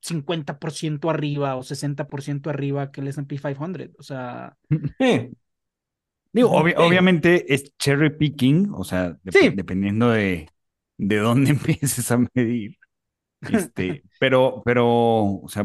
50% 0.00 1.10
arriba 1.10 1.56
o 1.56 1.62
60% 1.62 2.50
arriba 2.50 2.90
que 2.92 3.00
el 3.00 3.08
S&P 3.08 3.36
500. 3.38 3.94
O 3.98 4.02
sea, 4.02 4.56
Sí. 4.98 5.30
Digo, 6.32 6.50
obvi- 6.50 6.74
obviamente 6.76 7.52
es 7.52 7.76
cherry 7.78 8.10
picking, 8.16 8.70
o 8.74 8.84
sea, 8.84 9.18
Sí. 9.30 9.50
dependiendo 9.50 10.10
de, 10.10 10.48
de 10.98 11.16
dónde 11.18 11.50
empieces 11.78 12.10
a 12.10 12.18
medir. 12.34 12.78
Este, 13.46 14.04
pero, 14.18 14.62
pero, 14.64 14.86
o 15.42 15.48
sea, 15.48 15.64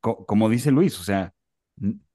co- 0.00 0.26
como 0.26 0.48
dice 0.50 0.70
Luis, 0.72 0.98
o 1.00 1.04
sea, 1.04 1.34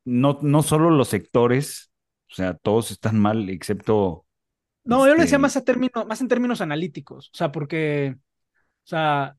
no, 0.06 0.40
no 0.42 0.64
solo 0.64 0.90
los 0.92 1.10
sectores, 1.10 1.92
o 2.32 2.36
sea, 2.36 2.56
todos 2.56 2.92
están 2.92 3.20
mal, 3.20 3.50
excepto. 3.50 4.26
no, 4.84 5.08
yo 5.08 5.16
lo 5.16 5.22
decía 5.22 5.38
este, 5.38 5.40
más, 5.40 5.58
a 5.58 5.64
término, 5.64 6.06
más 6.08 6.22
en 6.22 6.28
términos 6.28 6.62
analíticos, 6.62 7.30
o 7.34 7.38
sea, 7.38 7.52
porque, 7.52 8.16
o 8.18 8.88
sea, 8.88 9.38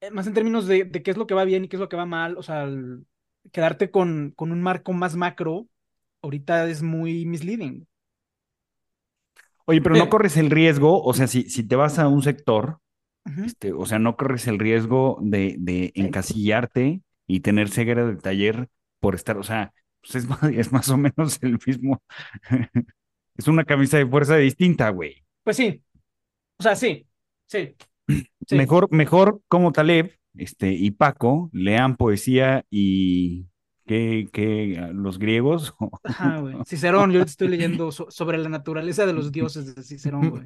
eh, 0.00 0.10
más 0.10 0.26
en 0.26 0.34
términos 0.34 0.66
de, 0.66 0.84
de 0.84 1.02
qué 1.02 1.10
es 1.12 1.16
lo 1.16 1.26
que 1.26 1.34
va 1.34 1.44
bien 1.44 1.64
y 1.64 1.68
qué 1.68 1.76
es 1.76 1.80
lo 1.80 1.88
que 1.88 1.96
va 1.96 2.06
mal, 2.06 2.36
o 2.38 2.42
sea, 2.42 2.64
el- 2.64 3.06
quedarte 3.52 3.90
con, 3.90 4.32
con 4.36 4.52
un 4.52 4.62
marco 4.62 4.92
más 4.94 5.16
macro 5.16 5.68
ahorita 6.26 6.68
es 6.68 6.82
muy 6.82 7.24
misleading. 7.24 7.86
Oye, 9.64 9.80
pero 9.80 9.96
no 9.96 10.08
corres 10.08 10.36
el 10.36 10.50
riesgo, 10.50 11.02
o 11.02 11.12
sea, 11.14 11.26
si, 11.26 11.48
si 11.50 11.64
te 11.64 11.74
vas 11.74 11.98
a 11.98 12.08
un 12.08 12.22
sector, 12.22 12.78
este, 13.44 13.72
o 13.72 13.84
sea, 13.86 13.98
no 13.98 14.16
corres 14.16 14.46
el 14.46 14.58
riesgo 14.58 15.18
de, 15.22 15.56
de 15.58 15.90
encasillarte 15.94 17.00
y 17.26 17.40
tener 17.40 17.68
ceguera 17.68 18.06
de 18.06 18.16
taller 18.16 18.68
por 19.00 19.16
estar, 19.16 19.36
o 19.38 19.42
sea, 19.42 19.72
pues 20.00 20.16
es 20.16 20.28
más, 20.28 20.42
es 20.54 20.72
más 20.72 20.88
o 20.90 20.96
menos 20.96 21.38
el 21.42 21.58
mismo. 21.66 22.02
Es 23.38 23.48
una 23.48 23.64
camisa 23.64 23.98
de 23.98 24.06
fuerza 24.06 24.36
distinta, 24.36 24.88
güey. 24.88 25.22
Pues 25.44 25.58
sí, 25.58 25.82
o 26.58 26.62
sea, 26.62 26.74
sí, 26.74 27.06
sí, 27.46 27.74
sí. 28.46 28.56
Mejor, 28.56 28.90
mejor 28.90 29.42
como 29.46 29.72
Taleb, 29.72 30.16
este, 30.36 30.72
y 30.72 30.90
Paco, 30.92 31.50
lean 31.52 31.96
poesía 31.96 32.64
y 32.70 33.46
que, 33.86 34.28
que 34.32 34.90
los 34.92 35.18
griegos. 35.18 35.74
Ajá, 36.04 36.40
güey. 36.40 36.56
Cicerón, 36.66 37.12
yo 37.12 37.22
estoy 37.22 37.48
leyendo 37.56 37.92
so- 37.92 38.10
sobre 38.10 38.38
la 38.38 38.48
naturaleza 38.48 39.06
de 39.06 39.12
los 39.12 39.32
dioses 39.32 39.74
de 39.74 39.82
Cicerón, 39.82 40.30
güey. 40.30 40.42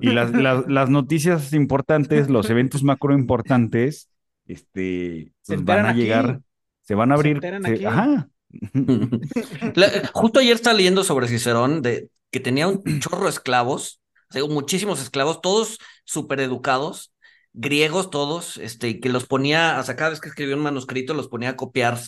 Y 0.00 0.10
las, 0.10 0.32
las, 0.32 0.66
las 0.68 0.90
noticias 0.90 1.52
importantes, 1.52 2.28
los 2.28 2.48
eventos 2.50 2.82
macro 2.82 3.14
importantes, 3.14 4.08
este, 4.46 5.32
Se 5.42 5.54
pues 5.54 5.64
van 5.64 5.86
a 5.86 5.90
aquí. 5.90 6.00
llegar, 6.00 6.40
se 6.82 6.94
van 6.94 7.12
a 7.12 7.14
abrir. 7.14 7.36
enteran 7.36 7.62
se- 7.62 7.72
aquí. 7.74 7.84
ajá. 7.84 8.28
La- 9.74 10.10
justo 10.12 10.40
ayer 10.40 10.54
estaba 10.54 10.76
leyendo 10.76 11.04
sobre 11.04 11.28
Cicerón 11.28 11.82
de 11.82 12.08
que 12.30 12.40
tenía 12.40 12.66
un 12.68 12.82
chorro 13.00 13.24
de 13.24 13.30
esclavos, 13.30 14.00
o 14.30 14.32
sea, 14.32 14.44
muchísimos 14.46 15.00
esclavos, 15.00 15.40
todos 15.40 15.78
súper 16.04 16.40
educados, 16.40 17.12
griegos 17.52 18.10
todos, 18.10 18.56
este, 18.58 19.00
que 19.00 19.08
los 19.08 19.26
ponía, 19.26 19.78
o 19.80 19.82
sea, 19.82 19.96
cada 19.96 20.10
vez 20.10 20.20
que 20.20 20.28
escribía 20.28 20.56
un 20.56 20.62
manuscrito, 20.62 21.14
los 21.14 21.28
ponía 21.28 21.50
a 21.50 21.56
copiar 21.56 21.98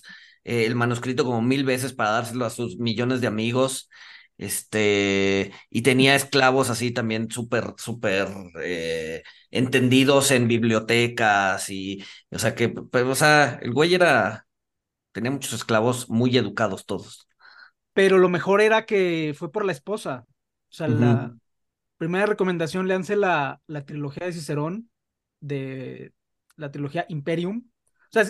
eh, 0.45 0.67
el 0.67 0.75
manuscrito 0.75 1.25
como 1.25 1.43
mil 1.43 1.65
veces 1.65 1.93
para 1.93 2.11
dárselo 2.11 2.45
a 2.45 2.51
sus 2.51 2.79
millones 2.79 3.21
de 3.21 3.27
amigos. 3.27 3.89
Este, 4.39 5.53
y 5.69 5.83
tenía 5.83 6.15
esclavos 6.15 6.71
así 6.71 6.93
también 6.93 7.31
súper, 7.31 7.75
súper 7.77 8.27
eh, 8.63 9.23
entendidos 9.51 10.31
en 10.31 10.49
bibliotecas 10.49 11.69
y, 11.69 12.03
o 12.31 12.39
sea, 12.39 12.55
que, 12.55 12.71
pues, 12.71 13.05
o 13.05 13.15
sea, 13.15 13.59
el 13.61 13.73
güey 13.73 13.95
era, 13.95 14.47
tenía 15.13 15.31
muchos 15.31 15.53
esclavos 15.53 16.09
muy 16.09 16.37
educados 16.39 16.87
todos. 16.87 17.29
Pero 17.93 18.19
lo 18.19 18.31
mejor 18.31 18.61
era 18.63 18.87
que 18.87 19.35
fue 19.37 19.53
por 19.53 19.67
la 19.67 19.73
esposa. 19.73 20.25
O 20.71 20.73
sea, 20.73 20.89
la 20.89 21.37
primera 21.99 22.25
recomendación, 22.25 22.89
léanse 22.89 23.17
la, 23.17 23.61
la 23.67 23.85
trilogía 23.85 24.27
de 24.27 24.33
Cicerón, 24.33 24.90
de 25.41 26.13
la 26.57 26.71
trilogía 26.71 27.07
Imperium. 27.09 27.65
O 27.67 28.13
sea, 28.13 28.25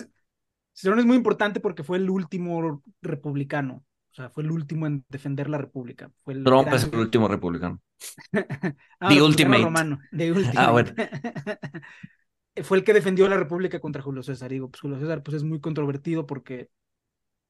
Cicerón 0.73 0.99
es 0.99 1.05
muy 1.05 1.17
importante 1.17 1.59
porque 1.59 1.83
fue 1.83 1.97
el 1.97 2.09
último 2.09 2.83
republicano. 3.01 3.85
O 4.11 4.13
sea, 4.15 4.29
fue 4.29 4.43
el 4.43 4.51
último 4.51 4.87
en 4.87 5.05
defender 5.09 5.49
la 5.49 5.57
república. 5.57 6.11
Fue 6.23 6.33
el 6.33 6.43
Trump 6.43 6.65
gran- 6.65 6.75
es 6.75 6.83
el 6.85 6.99
último 6.99 7.27
republicano. 7.27 7.81
Ah, 8.99 9.09
The 9.09 9.21
republicano 9.21 9.25
Ultimate. 9.25 9.63
romano, 9.63 9.99
The 10.11 10.31
Ultimate. 10.31 10.57
Ah, 10.59 10.71
bueno. 10.71 10.91
Fue 12.63 12.77
el 12.77 12.83
que 12.83 12.93
defendió 12.93 13.27
la 13.29 13.37
república 13.37 13.79
contra 13.79 14.01
Julio 14.01 14.23
César. 14.23 14.49
Digo, 14.51 14.69
pues 14.69 14.81
Julio 14.81 14.99
César 14.99 15.23
pues, 15.23 15.37
es 15.37 15.43
muy 15.43 15.59
controvertido 15.61 16.27
porque 16.27 16.69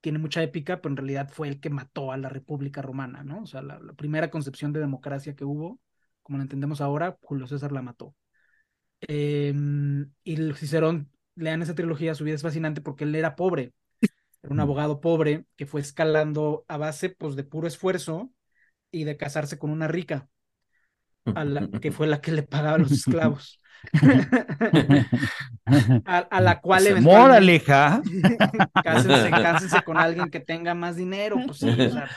tiene 0.01 0.19
mucha 0.19 0.43
épica, 0.43 0.81
pero 0.81 0.93
en 0.93 0.97
realidad 0.97 1.29
fue 1.31 1.47
el 1.47 1.59
que 1.59 1.69
mató 1.69 2.11
a 2.11 2.17
la 2.17 2.29
república 2.29 2.81
romana, 2.81 3.23
¿no? 3.23 3.41
O 3.43 3.47
sea, 3.47 3.61
la, 3.61 3.79
la 3.79 3.93
primera 3.93 4.29
concepción 4.31 4.73
de 4.73 4.79
democracia 4.79 5.35
que 5.35 5.45
hubo, 5.45 5.79
como 6.23 6.37
la 6.39 6.43
entendemos 6.43 6.81
ahora, 6.81 7.17
Julio 7.21 7.47
César 7.47 7.71
la 7.71 7.81
mató. 7.81 8.15
Eh, 9.07 9.53
y 10.23 10.35
el 10.35 10.55
Cicerón, 10.55 11.11
lean 11.35 11.61
esa 11.61 11.75
trilogía, 11.75 12.15
su 12.15 12.23
vida 12.23 12.35
es 12.35 12.41
fascinante 12.41 12.81
porque 12.81 13.03
él 13.03 13.15
era 13.15 13.35
pobre. 13.35 13.73
Era 14.43 14.53
un 14.53 14.59
abogado 14.59 15.01
pobre 15.01 15.45
que 15.55 15.65
fue 15.65 15.81
escalando 15.81 16.65
a 16.67 16.77
base 16.77 17.09
pues, 17.09 17.35
de 17.35 17.43
puro 17.43 17.67
esfuerzo 17.67 18.31
y 18.91 19.03
de 19.03 19.17
casarse 19.17 19.59
con 19.59 19.69
una 19.71 19.87
rica, 19.87 20.29
a 21.25 21.45
la, 21.45 21.69
que 21.79 21.91
fue 21.91 22.07
la 22.07 22.21
que 22.21 22.31
le 22.31 22.43
pagaba 22.43 22.75
a 22.75 22.79
los 22.79 22.91
esclavos. 22.91 23.60
a, 26.05 26.17
a 26.19 26.41
la 26.41 26.59
cual 26.61 26.87
eventualmente- 26.87 27.21
Moraleja. 27.21 28.01
cásense, 28.83 29.29
cásense 29.31 29.81
con 29.83 29.97
alguien 29.97 30.29
que 30.29 30.39
tenga 30.39 30.73
más 30.75 30.95
dinero, 30.95 31.37
pues 31.45 31.59
sí, 31.59 31.69
o 31.69 31.75
sea, 31.91 32.09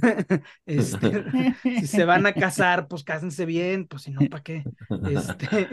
pues, 0.00 0.26
este, 0.66 1.24
si 1.62 1.86
se 1.86 2.04
van 2.04 2.26
a 2.26 2.32
casar, 2.32 2.88
pues 2.88 3.04
cásense 3.04 3.46
bien, 3.46 3.86
pues 3.86 4.02
si 4.02 4.10
no, 4.12 4.20
¿para 4.30 4.42
qué? 4.42 4.64
Este, 5.10 5.66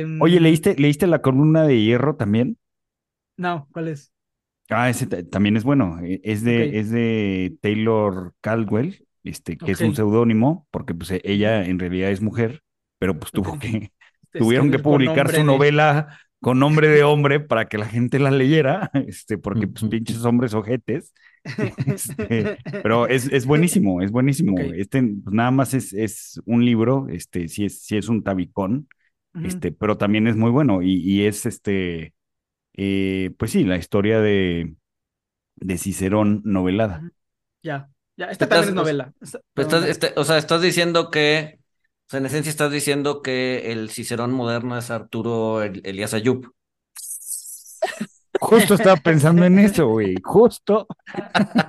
em, 0.00 0.20
Oye, 0.22 0.40
¿leíste, 0.40 0.74
¿leíste 0.78 1.06
la 1.06 1.20
columna 1.22 1.64
de 1.64 1.80
hierro 1.80 2.16
también? 2.16 2.58
No, 3.36 3.68
¿cuál 3.72 3.88
es? 3.88 4.12
Ah, 4.70 4.90
ese 4.90 5.06
ta- 5.06 5.22
también 5.22 5.56
es 5.56 5.64
bueno. 5.64 5.98
eh, 6.02 6.20
Es 6.24 6.42
de, 6.42 6.78
es 6.80 6.90
de 6.90 7.56
Taylor 7.60 8.34
Caldwell, 8.40 9.06
este, 9.22 9.56
que 9.56 9.72
es 9.72 9.80
un 9.80 9.94
seudónimo, 9.94 10.66
porque 10.70 10.94
pues 10.94 11.10
e- 11.12 11.20
ella 11.24 11.64
en 11.64 11.78
realidad 11.78 12.10
es 12.10 12.20
mujer, 12.20 12.62
pero 12.98 13.18
pues 13.18 13.32
tuvo 13.32 13.58
que, 13.58 13.92
tuvieron 14.36 14.70
que 14.70 14.78
publicar 14.78 15.30
su 15.30 15.36
de- 15.38 15.44
novela 15.44 16.18
con 16.40 16.58
nombre 16.58 16.88
de 16.88 17.02
hombre 17.02 17.40
para 17.40 17.66
que 17.68 17.78
la 17.78 17.86
gente 17.86 18.18
la 18.18 18.30
leyera, 18.30 18.90
este, 19.06 19.38
porque 19.38 19.66
pues 19.68 19.84
pinches 19.84 20.24
hombres 20.24 20.54
ojetes. 20.54 21.12
Este, 21.86 22.58
pero 22.82 23.06
es, 23.06 23.26
es 23.32 23.46
buenísimo, 23.46 24.02
es 24.02 24.10
buenísimo. 24.10 24.72
Este 24.74 25.00
pues, 25.02 25.32
nada 25.34 25.50
más 25.52 25.74
es, 25.74 25.92
es 25.92 26.40
un 26.44 26.64
libro, 26.64 27.06
este, 27.08 27.48
sí 27.48 27.64
es, 27.66 27.82
sí 27.82 27.96
es 27.96 28.08
un 28.08 28.22
tabicón, 28.24 28.88
este, 29.42 29.70
pero 29.72 29.96
también 29.96 30.26
es 30.26 30.36
muy 30.36 30.50
bueno 30.50 30.82
y, 30.82 30.94
y 30.96 31.26
es 31.26 31.46
este, 31.46 32.14
eh, 32.74 33.32
pues 33.38 33.52
sí, 33.52 33.64
la 33.64 33.76
historia 33.76 34.20
de, 34.20 34.74
de 35.56 35.78
Cicerón 35.78 36.42
novelada. 36.44 37.12
Ya, 37.62 37.90
ya, 38.16 38.26
esta 38.26 38.48
también 38.48 38.70
es 38.70 38.74
novela. 38.74 39.12
Esta- 39.20 39.40
estás, 39.56 39.84
este, 39.86 40.12
o 40.16 40.24
sea, 40.24 40.38
estás 40.38 40.62
diciendo 40.62 41.10
que, 41.10 41.58
o 42.06 42.10
sea, 42.10 42.20
en 42.20 42.26
esencia 42.26 42.50
estás 42.50 42.70
diciendo 42.70 43.20
que 43.22 43.72
el 43.72 43.90
Cicerón 43.90 44.32
moderno 44.32 44.78
es 44.78 44.90
Arturo 44.90 45.62
El- 45.62 45.82
Elías 45.84 46.14
Ayub. 46.14 46.52
Justo 48.40 48.74
estaba 48.74 48.96
pensando 48.96 49.44
en 49.44 49.58
eso, 49.58 49.88
güey. 49.88 50.14
Justo. 50.22 50.86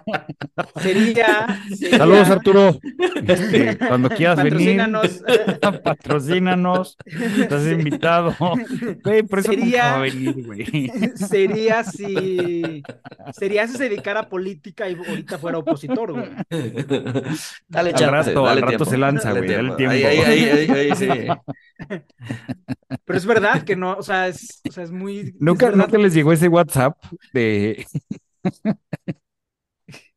Sería, 0.82 1.60
sería- 1.76 1.97
Saludos, 1.97 2.30
Arturo. 2.30 2.80
Este, 3.28 3.78
cuando 3.88 4.10
quieras 4.10 4.38
venir, 4.38 4.78
patrocínanos. 4.78 5.24
patrocínanos. 5.84 6.97
Estás 7.39 7.66
invitado. 7.68 8.36
Güey, 9.03 9.24
por 9.24 9.39
eso 9.39 9.51
nunca 9.51 9.62
Sería- 9.64 9.84
va 9.91 9.95
a 9.97 9.99
venir, 9.99 10.45
güey. 10.45 10.91
sería 11.16 11.84
si 11.84 12.84
sería 13.34 13.68
si 13.68 13.78
se 13.78 13.84
dedicara 13.84 14.22
a 14.22 14.30
política 14.30 14.89
y 14.89 14.95
ahorita 14.95 15.38
fuera 15.38 15.58
opositor, 15.60 16.14
güey. 16.14 16.30
Dale 17.68 17.89
Al 17.89 17.95
chance, 17.95 18.30
rato, 18.32 18.43
dale 18.43 18.49
al 18.51 18.62
rato 18.62 18.68
tiempo, 18.70 18.86
se 18.86 18.97
lanza, 18.97 19.32
güey, 19.32 19.49
dale 19.49 19.72
tiempo. 19.76 19.93
ahí, 19.93 20.03
ahí, 20.03 20.20
ahí, 20.20 20.70
ahí, 20.70 20.95
sí. 20.95 21.08
Pero 23.05 23.18
es 23.18 23.26
verdad 23.26 23.64
que 23.64 23.76
no, 23.76 23.93
o 23.93 24.01
sea, 24.03 24.28
es, 24.28 24.62
o 24.68 24.72
sea, 24.72 24.84
es 24.84 24.91
muy. 24.91 25.36
Nunca, 25.39 25.68
es 25.70 25.76
nunca 25.76 25.97
les 25.97 26.14
llegó 26.14 26.32
ese 26.34 26.47
WhatsApp 26.47 26.97
de 27.34 27.86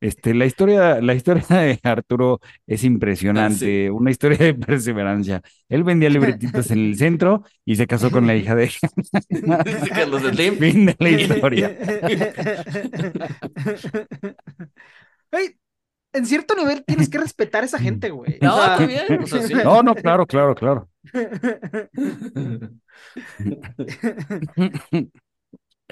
este, 0.01 0.35
la 0.35 0.47
historia, 0.47 1.01
la 1.01 1.15
historia 1.15 1.45
de 1.49 1.79
Arturo 1.83 2.41
es 2.67 2.85
impresionante, 2.85 3.91
una 3.91 4.11
historia 4.11 4.39
de 4.39 4.55
perseverancia. 4.55 5.43
Él 5.69 5.85
vendía 5.85 6.09
libretitos 6.11 6.71
en 6.71 6.79
el 6.79 6.97
centro 6.97 7.45
y 7.65 7.77
se 7.77 7.87
casó 7.87 8.11
con 8.11 8.27
la 8.27 8.37
hija 8.37 8.55
de 8.55 8.71
Dice 9.29 9.91
Carlos 9.91 10.23
Slim. 10.23 10.57
fin 10.59 10.87
de 10.87 10.97
la 10.99 11.11
historia. 11.11 11.77
En 16.13 16.27
cierto 16.27 16.57
nivel 16.57 16.85
tienes 16.85 17.09
que 17.09 17.19
respetar 17.19 17.63
a 17.63 17.67
esa 17.67 17.79
gente, 17.79 18.11
güey. 18.11 18.37
O 18.41 18.45
No, 18.45 18.57
sea, 18.57 18.73
está 18.73 18.87
bien. 18.87 19.23
O 19.23 19.27
sea, 19.29 19.43
sí. 19.43 19.55
No, 19.55 19.81
no, 19.83 19.95
claro, 19.95 20.27
claro, 20.27 20.55
claro. 20.57 20.89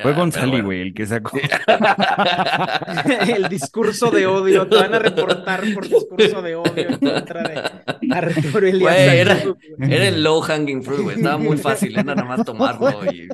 Fue 0.02 0.12
Ah, 0.12 0.14
Gonzali, 0.14 0.52
pero 0.52 0.64
güey, 0.64 0.80
el 0.80 0.94
que 0.94 1.06
sacó. 1.06 1.38
el 3.28 3.48
discurso 3.48 4.10
de 4.10 4.26
odio, 4.26 4.66
te 4.66 4.76
van 4.76 4.94
a 4.94 4.98
reportar 4.98 5.62
por 5.74 5.88
discurso 5.88 6.42
de 6.42 6.56
odio 6.56 6.88
en 6.88 6.98
contra 6.98 7.42
de 7.42 8.12
Arturo 8.12 8.66
Elías 8.66 9.26
Güey. 9.76 9.92
Era 9.92 10.08
el 10.08 10.22
low 10.22 10.40
hanging 10.40 10.82
fruit, 10.82 11.00
güey. 11.00 11.16
Estaba 11.16 11.38
muy 11.38 11.56
fácil, 11.56 11.92
era 11.92 12.02
nada 12.04 12.24
más 12.24 12.44
tomarlo 12.44 13.04
y. 13.12 13.28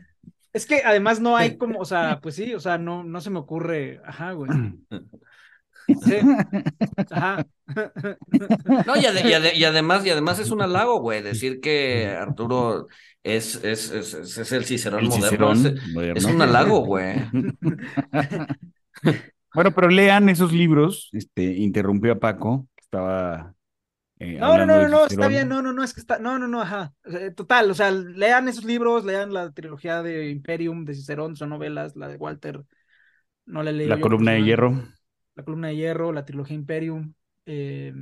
Es 0.53 0.67
que 0.67 0.83
además 0.85 1.21
no 1.21 1.37
hay 1.37 1.57
como, 1.57 1.81
o 1.81 1.85
sea, 1.85 2.21
pues 2.23 2.37
sí, 2.37 2.55
o 2.55 2.61
sea, 2.61 2.79
no, 2.79 3.03
no 3.03 3.21
se 3.21 3.29
me 3.31 3.41
ocurre, 3.41 4.01
ajá, 4.05 4.33
güey. 4.33 4.51
Sí, 5.87 6.15
ajá. 7.11 7.47
No, 8.87 8.97
y, 8.97 9.05
ade- 9.07 9.23
y 9.29 9.33
ade- 9.33 9.55
y 9.55 9.65
además, 9.65 10.05
y 10.07 10.11
además 10.11 10.39
es 10.39 10.51
un 10.51 10.63
halago, 10.63 11.01
güey, 11.01 11.23
decir 11.23 11.61
que 11.61 12.09
Arturo 12.09 12.89
es, 13.23 13.57
es, 13.65 13.91
es, 13.91 14.15
es- 14.15 14.53
el 14.53 14.65
Cicerón 14.65 15.01
El 15.01 15.09
moderno. 15.09 15.29
Cicerón 15.29 15.67
es, 15.67 15.89
moderno. 15.93 16.15
es 16.19 16.25
un 16.25 16.43
halago, 16.43 16.81
güey. 16.81 17.15
Bueno, 19.55 19.73
pero 19.73 19.89
lean 19.89 20.29
esos 20.29 20.53
libros. 20.53 21.11
Este, 21.13 21.45
interrumpió 21.45 22.13
a 22.13 22.19
Paco, 22.19 22.67
que 22.75 22.81
estaba. 22.83 23.55
eh, 24.19 24.37
No, 24.41 24.59
no, 24.59 24.67
no, 24.67 24.79
no, 24.83 24.89
no, 24.89 25.07
está 25.07 25.29
bien, 25.29 25.49
no, 25.49 25.63
no, 25.63 25.73
no, 25.73 25.85
es 25.85 25.95
que 25.95 26.01
está, 26.01 26.19
no, 26.19 26.39
no, 26.39 26.49
no, 26.49 26.61
ajá. 26.63 26.93
Eh, 27.05 27.31
Total, 27.31 27.71
o 27.71 27.75
sea, 27.75 27.91
lean 27.93 28.49
esos 28.49 28.65
libros, 28.65 29.05
lean 29.05 29.33
la 29.33 29.53
trilogía 29.53 30.03
de 30.03 30.31
Imperium, 30.31 30.85
de 30.85 30.95
Cicerón, 30.95 31.37
son 31.37 31.51
novelas, 31.51 31.95
la 31.97 32.09
de 32.09 32.17
Walter, 32.17 32.65
no 33.47 33.63
la 33.63 33.73
leí 33.73 33.89
La 33.89 34.01
columna 34.01 34.33
de 34.33 34.43
hierro. 34.43 34.83
La 35.35 35.45
columna 35.45 35.69
de 35.69 35.77
hierro, 35.77 36.13
la 36.13 36.25
trilogía 36.25 36.57
Imperium. 36.57 37.15
eh, 37.47 37.93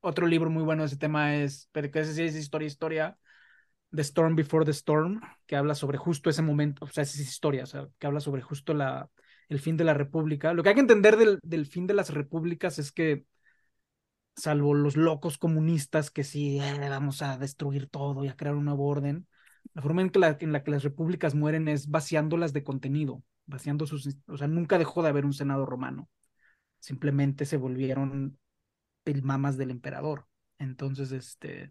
otro 0.00 0.26
libro 0.26 0.50
muy 0.50 0.62
bueno 0.62 0.82
de 0.82 0.86
ese 0.86 0.96
tema 0.96 1.36
es, 1.36 1.68
pero 1.72 1.90
que 1.90 2.04
sí 2.04 2.22
es 2.22 2.36
historia, 2.36 2.66
historia, 2.66 3.18
The 3.94 4.02
Storm 4.02 4.36
Before 4.36 4.64
the 4.64 4.72
Storm, 4.72 5.20
que 5.46 5.56
habla 5.56 5.74
sobre 5.74 5.98
justo 5.98 6.30
ese 6.30 6.42
momento, 6.42 6.84
o 6.84 6.88
sea, 6.88 7.02
es 7.02 7.18
historia, 7.18 7.64
o 7.64 7.66
sea, 7.66 7.88
que 7.98 8.06
habla 8.06 8.20
sobre 8.20 8.42
justo 8.42 8.74
la, 8.74 9.10
el 9.48 9.60
fin 9.60 9.76
de 9.76 9.84
la 9.84 9.94
república. 9.94 10.54
Lo 10.54 10.62
que 10.62 10.70
hay 10.70 10.74
que 10.76 10.82
entender 10.82 11.16
del, 11.16 11.38
del 11.42 11.66
fin 11.66 11.86
de 11.86 11.94
las 11.94 12.12
repúblicas 12.14 12.78
es 12.78 12.92
que, 12.92 13.24
salvo 14.36 14.74
los 14.74 14.96
locos 14.96 15.38
comunistas 15.38 16.10
que 16.10 16.24
sí, 16.24 16.58
eh, 16.60 16.88
vamos 16.88 17.22
a 17.22 17.38
destruir 17.38 17.88
todo 17.88 18.24
y 18.24 18.28
a 18.28 18.36
crear 18.36 18.54
un 18.54 18.66
nuevo 18.66 18.86
orden, 18.86 19.26
la 19.74 19.82
forma 19.82 20.02
en, 20.02 20.10
que 20.10 20.18
la, 20.18 20.36
en 20.40 20.52
la 20.52 20.62
que 20.62 20.70
las 20.70 20.82
repúblicas 20.84 21.34
mueren 21.34 21.68
es 21.68 21.90
vaciándolas 21.90 22.52
de 22.52 22.64
contenido, 22.64 23.22
vaciando 23.46 23.86
sus, 23.86 24.16
o 24.26 24.36
sea, 24.36 24.48
nunca 24.48 24.78
dejó 24.78 25.02
de 25.02 25.08
haber 25.08 25.24
un 25.24 25.32
senado 25.32 25.66
romano, 25.66 26.08
simplemente 26.80 27.46
se 27.46 27.56
volvieron 27.56 28.38
pilmamas 29.04 29.56
del 29.56 29.70
emperador. 29.70 30.26
Entonces, 30.58 31.12
este, 31.12 31.70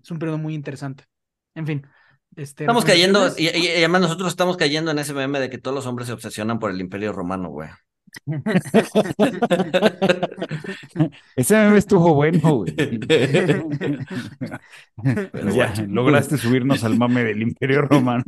es 0.00 0.10
un 0.10 0.18
periodo 0.18 0.38
muy 0.38 0.54
interesante. 0.54 1.04
En 1.54 1.66
fin, 1.66 1.86
este, 2.36 2.64
Estamos 2.64 2.84
cayendo, 2.84 3.28
y 3.36 3.48
además 3.48 4.02
nosotros 4.02 4.28
estamos 4.28 4.56
cayendo 4.56 4.90
en 4.90 4.98
ese 4.98 5.14
meme 5.14 5.40
de 5.40 5.50
que 5.50 5.58
todos 5.58 5.74
los 5.74 5.86
hombres 5.86 6.08
se 6.08 6.14
obsesionan 6.14 6.58
por 6.58 6.70
el 6.70 6.80
imperio 6.80 7.12
romano, 7.12 7.48
güey. 7.50 7.68
Ese 11.36 11.56
meme 11.56 11.78
estuvo 11.78 12.14
bueno, 12.14 12.56
güey. 12.56 12.74
ya, 15.54 15.72
bueno. 15.74 15.86
lograste 15.88 16.38
subirnos 16.38 16.84
al 16.84 16.96
mame 16.96 17.24
del 17.24 17.42
Imperio 17.42 17.82
Romano. 17.82 18.24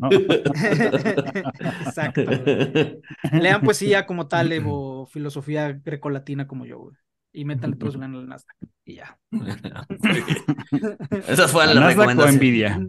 Exacto. 1.87 2.25
güey. 2.25 3.01
Lean 3.33 3.63
poesía 3.63 4.07
como 4.07 4.29
Taleb 4.29 4.65
o 4.67 5.07
filosofía 5.07 5.73
grecolatina 5.73 6.47
como 6.47 6.67
yo, 6.67 6.79
güey. 6.79 6.97
Y 7.33 7.45
métanle 7.45 7.77
todos 7.77 7.97
en 7.97 8.05
el 8.05 8.27
Nasdaq. 8.27 8.57
Y 8.85 8.95
ya. 8.95 9.19
Esa 11.29 11.49
fue 11.49 11.65
¿A 11.65 11.67
la 11.67 11.81
Nasdaq 11.81 11.99
o 11.99 12.01
recomendación. 12.01 12.37
Nvidia? 12.37 12.81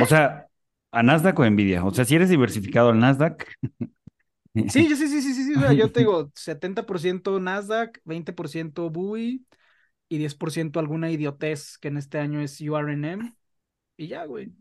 O 0.00 0.06
sea, 0.06 0.46
¿a 0.92 1.02
Nasdaq 1.02 1.36
o 1.38 1.50
Nvidia? 1.50 1.84
O 1.84 1.92
sea, 1.92 2.04
si 2.04 2.14
eres 2.14 2.28
diversificado 2.28 2.90
al 2.90 3.00
Nasdaq. 3.00 3.46
Sí, 4.66 4.88
yo 4.88 4.94
sí, 4.96 5.08
sí, 5.08 5.20
sí, 5.22 5.34
sí, 5.34 5.44
sí. 5.44 5.54
o 5.56 5.60
sea, 5.60 5.72
yo 5.72 5.90
te 5.90 6.00
digo 6.00 6.30
70% 6.34 7.40
Nasdaq, 7.40 8.00
20% 8.04 8.88
BUI 8.90 9.46
y 10.08 10.18
10% 10.18 10.78
alguna 10.80 11.10
idiotez 11.10 11.76
que 11.78 11.88
en 11.88 11.96
este 11.98 12.18
año 12.18 12.40
es 12.40 12.60
URNM. 12.60 13.34
Y 13.96 14.08
ya, 14.08 14.24
güey. 14.26 14.52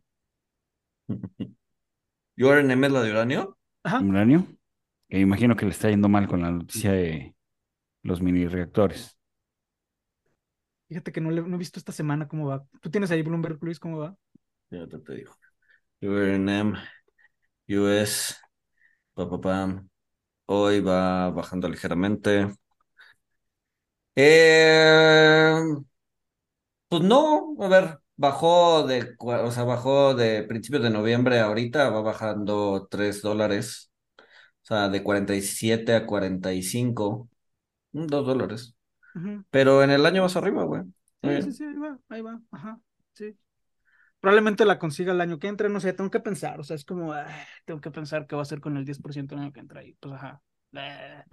¿URNM 2.37 2.87
es 2.87 2.91
la 2.93 3.01
de 3.03 3.11
uranio? 3.11 3.57
Ajá. 3.83 4.09
Uranio. 4.09 4.47
Que 5.09 5.19
imagino 5.19 5.55
que 5.55 5.65
le 5.65 5.71
está 5.71 5.89
yendo 5.89 6.09
mal 6.09 6.27
con 6.27 6.41
la 6.41 6.51
noticia 6.51 6.91
de 6.93 7.35
los 8.03 8.21
mini 8.21 8.47
reactores. 8.47 9.17
Fíjate 10.87 11.11
que 11.11 11.21
no, 11.21 11.31
le- 11.31 11.41
no 11.43 11.55
he 11.55 11.59
visto 11.59 11.79
esta 11.79 11.91
semana 11.91 12.27
cómo 12.27 12.47
va. 12.47 12.65
¿Tú 12.81 12.89
tienes 12.91 13.11
ahí 13.11 13.21
Bloomberg, 13.21 13.59
Luis, 13.63 13.79
cómo 13.79 13.99
va? 13.99 14.17
Ya 14.71 14.87
te, 14.87 14.97
te 14.99 15.13
digo. 15.15 15.33
URNM, 16.01 16.75
US, 17.69 18.35
pa, 19.19 19.25
pa, 19.29 19.37
pam. 19.45 19.73
Hoy 20.47 20.81
va 20.81 21.29
bajando 21.31 21.69
ligeramente. 21.69 22.47
Eh, 24.15 25.63
pues 26.87 27.03
no, 27.03 27.55
a 27.59 27.67
ver, 27.67 27.99
bajó 28.15 28.85
de, 28.87 29.15
o 29.19 29.51
sea, 29.51 29.63
bajó 29.63 30.13
de 30.15 30.43
principios 30.43 30.83
de 30.83 30.89
noviembre 30.89 31.39
a 31.39 31.45
ahorita, 31.45 31.89
va 31.89 32.01
bajando 32.01 32.87
3 32.89 33.21
dólares. 33.21 33.91
O 34.63 34.67
sea, 34.67 34.89
de 34.89 35.03
47 35.03 35.95
a 35.95 36.05
45, 36.07 37.29
2 37.91 38.25
dólares. 38.27 38.75
Ujú. 39.15 39.43
Pero 39.51 39.83
en 39.83 39.91
el 39.91 40.05
año 40.05 40.23
vas 40.23 40.35
arriba, 40.37 40.63
güey. 40.65 40.83
Sí, 41.23 41.41
sí, 41.41 41.51
sí, 41.53 41.63
ahí 41.65 41.75
va, 41.75 41.99
ahí 42.09 42.21
va, 42.21 42.41
ajá, 42.51 42.81
sí. 43.13 43.37
Probablemente 44.19 44.65
la 44.65 44.79
consiga 44.79 45.13
el 45.13 45.21
año 45.21 45.39
que 45.39 45.47
entra, 45.47 45.69
no 45.69 45.79
sé, 45.79 45.93
tengo 45.93 46.11
que 46.11 46.19
pensar, 46.19 46.59
o 46.59 46.63
sea, 46.63 46.75
es 46.75 46.83
como, 46.83 47.13
ah, 47.13 47.25
tengo 47.65 47.79
que 47.79 47.91
pensar 47.91 48.27
qué 48.27 48.35
va 48.35 48.41
a 48.41 48.43
hacer 48.43 48.59
con 48.59 48.75
el 48.75 48.83
10% 48.85 49.35
el 49.35 49.41
año 49.41 49.53
que 49.53 49.61
entra 49.61 49.83
y 49.83 49.93
pues 49.93 50.13
ajá. 50.13 50.41
eh, 50.73 51.23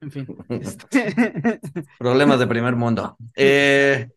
En 0.00 0.10
fin. 0.10 0.26
este, 0.48 1.14
Problemas 1.98 2.38
de 2.38 2.46
primer 2.46 2.76
mundo. 2.76 3.16
Eh, 3.36 4.10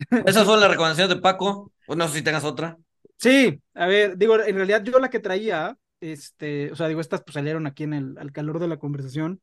esas 0.26 0.44
fueron 0.44 0.60
las 0.60 0.70
recomendaciones 0.70 1.14
de 1.14 1.20
Paco. 1.20 1.72
No 1.88 2.08
sé 2.08 2.18
si 2.18 2.22
tengas 2.22 2.44
otra. 2.44 2.78
Sí, 3.16 3.60
a 3.74 3.86
ver, 3.86 4.16
digo, 4.16 4.38
en 4.40 4.56
realidad 4.56 4.82
yo 4.84 4.98
la 4.98 5.10
que 5.10 5.18
traía, 5.18 5.76
este, 6.00 6.70
o 6.70 6.76
sea, 6.76 6.88
digo, 6.88 7.00
estas 7.00 7.22
pues 7.22 7.34
salieron 7.34 7.66
aquí 7.66 7.84
en 7.84 7.94
el, 7.94 8.18
al 8.18 8.32
calor 8.32 8.58
de 8.58 8.68
la 8.68 8.78
conversación. 8.78 9.40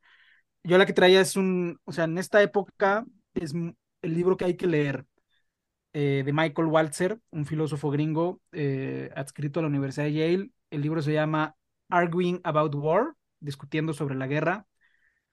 Yo 0.64 0.78
la 0.78 0.86
que 0.86 0.94
traía 0.94 1.22
es 1.22 1.36
un, 1.36 1.80
o 1.86 1.92
sea, 1.92 2.06
en 2.06 2.18
esta 2.18 2.42
época 2.42 3.06
es 3.34 3.54
el 3.54 4.14
libro 4.14 4.38
que 4.38 4.46
hay 4.46 4.56
que 4.56 4.68
leer 4.68 5.06
eh, 5.98 6.24
de 6.26 6.34
Michael 6.34 6.68
Walzer, 6.68 7.22
un 7.30 7.46
filósofo 7.46 7.90
gringo 7.90 8.42
eh, 8.52 9.12
adscrito 9.16 9.62
a 9.62 9.64
la 9.64 9.70
Universidad 9.70 10.04
de 10.04 10.12
Yale. 10.12 10.50
El 10.70 10.82
libro 10.82 11.02
se 11.02 11.14
llama 11.14 11.56
Arguing 11.88 12.42
About 12.44 12.76
War, 12.76 13.14
discutiendo 13.40 13.94
sobre 13.94 14.16
la 14.16 14.28
guerra, 14.28 14.68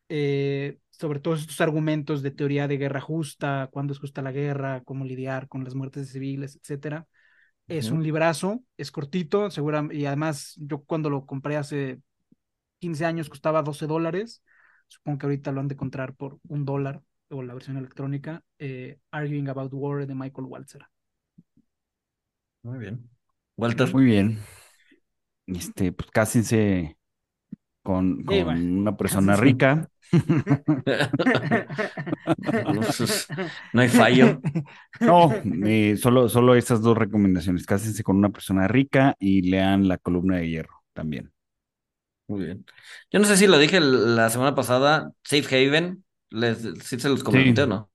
eh, 0.09 0.79
sobre 0.91 1.19
todos 1.19 1.41
estos 1.41 1.61
argumentos 1.61 2.23
de 2.23 2.31
teoría 2.31 2.69
de 2.69 2.77
guerra 2.77 3.01
justa, 3.01 3.71
cuándo 3.73 3.93
es 3.93 3.99
justa 3.99 4.23
la 4.23 4.31
guerra, 4.31 4.85
cómo 4.85 5.05
lidiar 5.05 5.49
con 5.49 5.65
las 5.65 5.75
muertes 5.75 6.13
civiles, 6.13 6.55
etcétera. 6.55 7.09
Es 7.67 7.91
un 7.91 8.05
librazo, 8.05 8.63
es 8.77 8.93
cortito, 8.93 9.51
segura, 9.51 9.89
y 9.91 10.07
además 10.07 10.55
yo 10.61 10.85
cuando 10.85 11.11
lo 11.11 11.27
compré 11.27 11.57
hace 11.57 12.01
15 12.79 13.05
años 13.05 13.29
costaba 13.29 13.63
12 13.63 13.89
dólares. 13.89 14.45
Supongo 14.87 15.19
que 15.19 15.27
ahorita 15.27 15.51
lo 15.51 15.59
han 15.59 15.67
de 15.67 15.75
encontrar 15.75 16.15
por 16.15 16.39
un 16.47 16.65
dólar 16.65 17.03
o 17.33 17.43
la 17.43 17.55
versión 17.55 17.77
electrónica. 17.79 18.45
eh, 18.59 18.99
Arguing 19.11 19.49
About 19.49 19.73
War 19.75 20.07
de 20.07 20.15
Michael 20.15 20.47
Walzer. 20.49 20.83
Muy 22.63 22.79
bien. 22.79 23.09
Walter. 23.57 23.89
Muy 23.93 24.05
bien. 24.05 24.39
este, 25.47 25.93
pues 25.93 26.11
cásense 26.11 26.97
con, 27.83 28.25
Sí, 28.29 28.43
con 28.45 28.45
bueno, 28.45 28.63
una 28.81 28.97
persona 28.97 29.37
cásense. 29.37 29.37
rica. 29.37 29.89
No 33.73 33.81
hay 33.83 33.89
fallo. 33.89 34.41
No, 35.01 35.33
eh, 35.67 35.97
solo, 35.97 36.29
solo 36.29 36.55
esas 36.55 36.81
dos 36.83 36.97
recomendaciones. 36.97 37.67
Cásense 37.67 38.03
con 38.05 38.17
una 38.17 38.31
persona 38.31 38.69
rica 38.69 39.17
y 39.19 39.43
lean 39.43 39.89
La 39.89 39.99
columna 39.99 40.37
de 40.39 40.49
hierro 40.49 40.83
también. 40.93 41.33
Muy 42.29 42.45
bien. 42.45 42.65
Yo 43.11 43.19
no 43.19 43.27
sé 43.27 43.37
si 43.37 43.47
lo 43.47 43.59
dije 43.59 43.81
la 43.81 44.31
semana 44.31 44.55
pasada, 44.55 45.13
Safe 45.25 45.45
Haven, 45.67 46.05
les, 46.33 46.59
¿sí 46.85 46.99
se 47.01 47.09
los 47.09 47.25
comenté 47.25 47.63
o 47.63 47.67
no? 47.67 47.91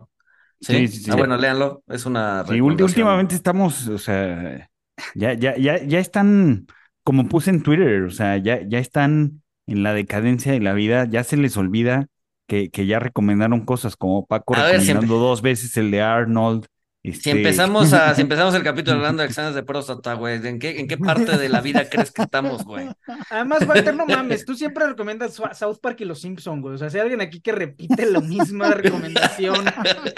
Sí, 0.62 0.88
sí, 0.88 1.02
sí. 1.02 1.12
Ah, 1.12 1.16
bueno, 1.16 1.38
léanlo, 1.38 1.84
es 1.88 2.06
una 2.06 2.44
Sí, 2.44 2.62
últimamente 2.62 3.36
estamos, 3.36 3.88
o 3.90 3.98
sea, 3.98 4.70
ya, 5.14 5.34
ya, 5.34 5.58
ya, 5.58 5.84
ya 5.84 6.00
están, 6.00 6.68
como 7.04 7.28
puse 7.28 7.50
en 7.50 7.62
Twitter, 7.62 8.04
o 8.04 8.10
sea, 8.10 8.38
ya, 8.38 8.62
ya 8.66 8.80
están 8.80 9.44
en 9.66 9.84
la 9.84 9.94
decadencia 9.94 10.54
de 10.54 10.62
la 10.62 10.72
vida, 10.74 11.06
ya 11.10 11.24
se 11.26 11.36
les 11.36 11.58
olvida 11.58 12.08
que, 12.48 12.70
que 12.72 12.86
ya 12.86 13.00
recomendaron 13.00 13.66
cosas 13.66 13.98
como 13.98 14.26
Paco 14.26 14.56
A 14.56 14.64
ver, 14.66 14.82
si 14.82 14.94
recomendando 14.94 15.18
dos 15.20 15.42
veces 15.42 15.76
el 15.76 15.92
de 15.92 16.02
Arnold. 16.02 16.68
Si 17.14 17.30
este, 17.30 17.32
empezamos 17.32 17.94
a, 17.94 18.14
si 18.16 18.22
empezamos 18.28 18.54
el 18.54 18.64
capítulo 18.64 18.98
hablando 18.98 19.22
de 19.22 19.30
exámenes 19.30 19.56
de 19.56 19.64
próstata, 19.64 20.14
güey, 20.14 20.46
¿en 20.46 20.60
qué, 20.60 20.80
en 20.80 20.88
qué 20.88 20.98
parte 20.98 21.38
de 21.38 21.48
la 21.48 21.62
vida 21.62 21.88
crees 21.90 22.12
que 22.12 22.24
estamos, 22.24 22.66
güey? 22.66 22.90
Además, 23.30 23.66
Walter, 23.66 23.96
no 23.96 24.06
mames, 24.06 24.46
tú 24.46 24.56
siempre 24.56 24.88
recomiendas 24.88 25.34
South 25.54 25.78
Park 25.82 26.02
y 26.02 26.06
Los 26.06 26.22
Simpsons, 26.22 26.62
güey. 26.62 26.76
O 26.76 26.78
sea, 26.78 26.90
si 26.90 26.98
hay 26.98 27.04
alguien 27.04 27.22
aquí 27.22 27.40
que 27.40 27.52
repite 27.54 28.06
la 28.06 28.20
misma 28.20 28.72
recomendación 28.74 29.66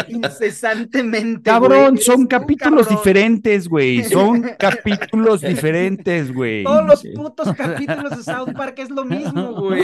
incesantemente, 0.07 1.43
Cabrón, 1.43 1.95
güey, 1.95 2.03
son 2.03 2.25
capítulos 2.25 2.87
cabrón. 2.87 2.97
diferentes, 2.97 3.67
güey. 3.67 4.03
Son 4.05 4.41
capítulos 4.59 5.41
diferentes, 5.41 6.33
güey. 6.33 6.63
Todos 6.63 6.85
los 6.85 7.03
putos 7.15 7.55
capítulos 7.55 8.17
de 8.17 8.23
South 8.23 8.53
Park 8.55 8.79
es 8.79 8.89
lo 8.89 9.05
mismo, 9.05 9.53
güey. 9.53 9.83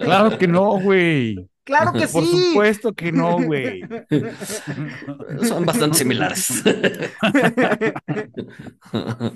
Claro 0.00 0.38
que 0.38 0.48
no, 0.48 0.80
güey. 0.80 1.48
Claro 1.68 1.92
que 1.92 2.08
Por 2.12 2.24
sí. 2.24 2.46
supuesto 2.48 2.94
que 2.94 3.12
no, 3.12 3.38
güey. 3.42 3.82
Son 5.46 5.66
bastante 5.66 5.98
similares. 5.98 6.64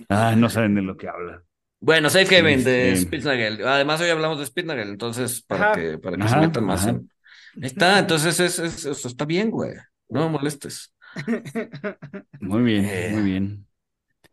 Ah, 0.09 0.35
no 0.37 0.49
saben 0.49 0.74
de 0.74 0.83
lo 0.83 0.97
que 0.97 1.09
hablan. 1.09 1.43
Bueno, 1.80 2.09
Safe 2.09 2.39
Haven 2.39 2.64
de 2.64 2.93
Este- 2.93 3.07
Spitznagel. 3.07 3.66
Además, 3.66 4.01
hoy 4.01 4.09
hablamos 4.11 4.39
de 4.39 4.47
Spitznagel, 4.47 4.89
entonces, 4.89 5.43
para 5.43 5.72
Ajá. 5.72 5.80
que, 5.80 5.99
para 5.99 6.16
que 6.16 6.22
Ajá, 6.22 6.41
se 6.41 6.47
metan 6.47 6.64
más 6.64 6.87
en. 6.87 7.11
Ahí 7.57 7.66
está, 7.66 7.99
entonces 7.99 8.41
es, 8.41 8.59
es- 8.59 8.85
eso 8.87 9.09
está 9.09 9.24
bien, 9.26 9.51
güey. 9.51 9.74
No 10.09 10.24
me 10.24 10.30
molestes. 10.30 10.95
Muy 12.41 12.62
bien, 12.62 12.85
Eh. 12.87 13.11
muy 13.12 13.22
bien. 13.24 13.66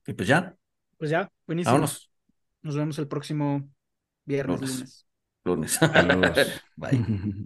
Y 0.07 0.13
pues 0.13 0.27
ya, 0.27 0.55
Pues 0.97 1.11
ya, 1.11 1.29
buenísimo. 1.45 1.73
vámonos. 1.73 2.09
Nos 2.61 2.75
vemos 2.77 2.97
el 2.99 3.07
próximo 3.07 3.67
viernes, 4.25 4.61
Lunes. 4.61 5.05
lunes. 5.43 5.79
Lunes. 5.81 6.61
Bye. 6.77 7.45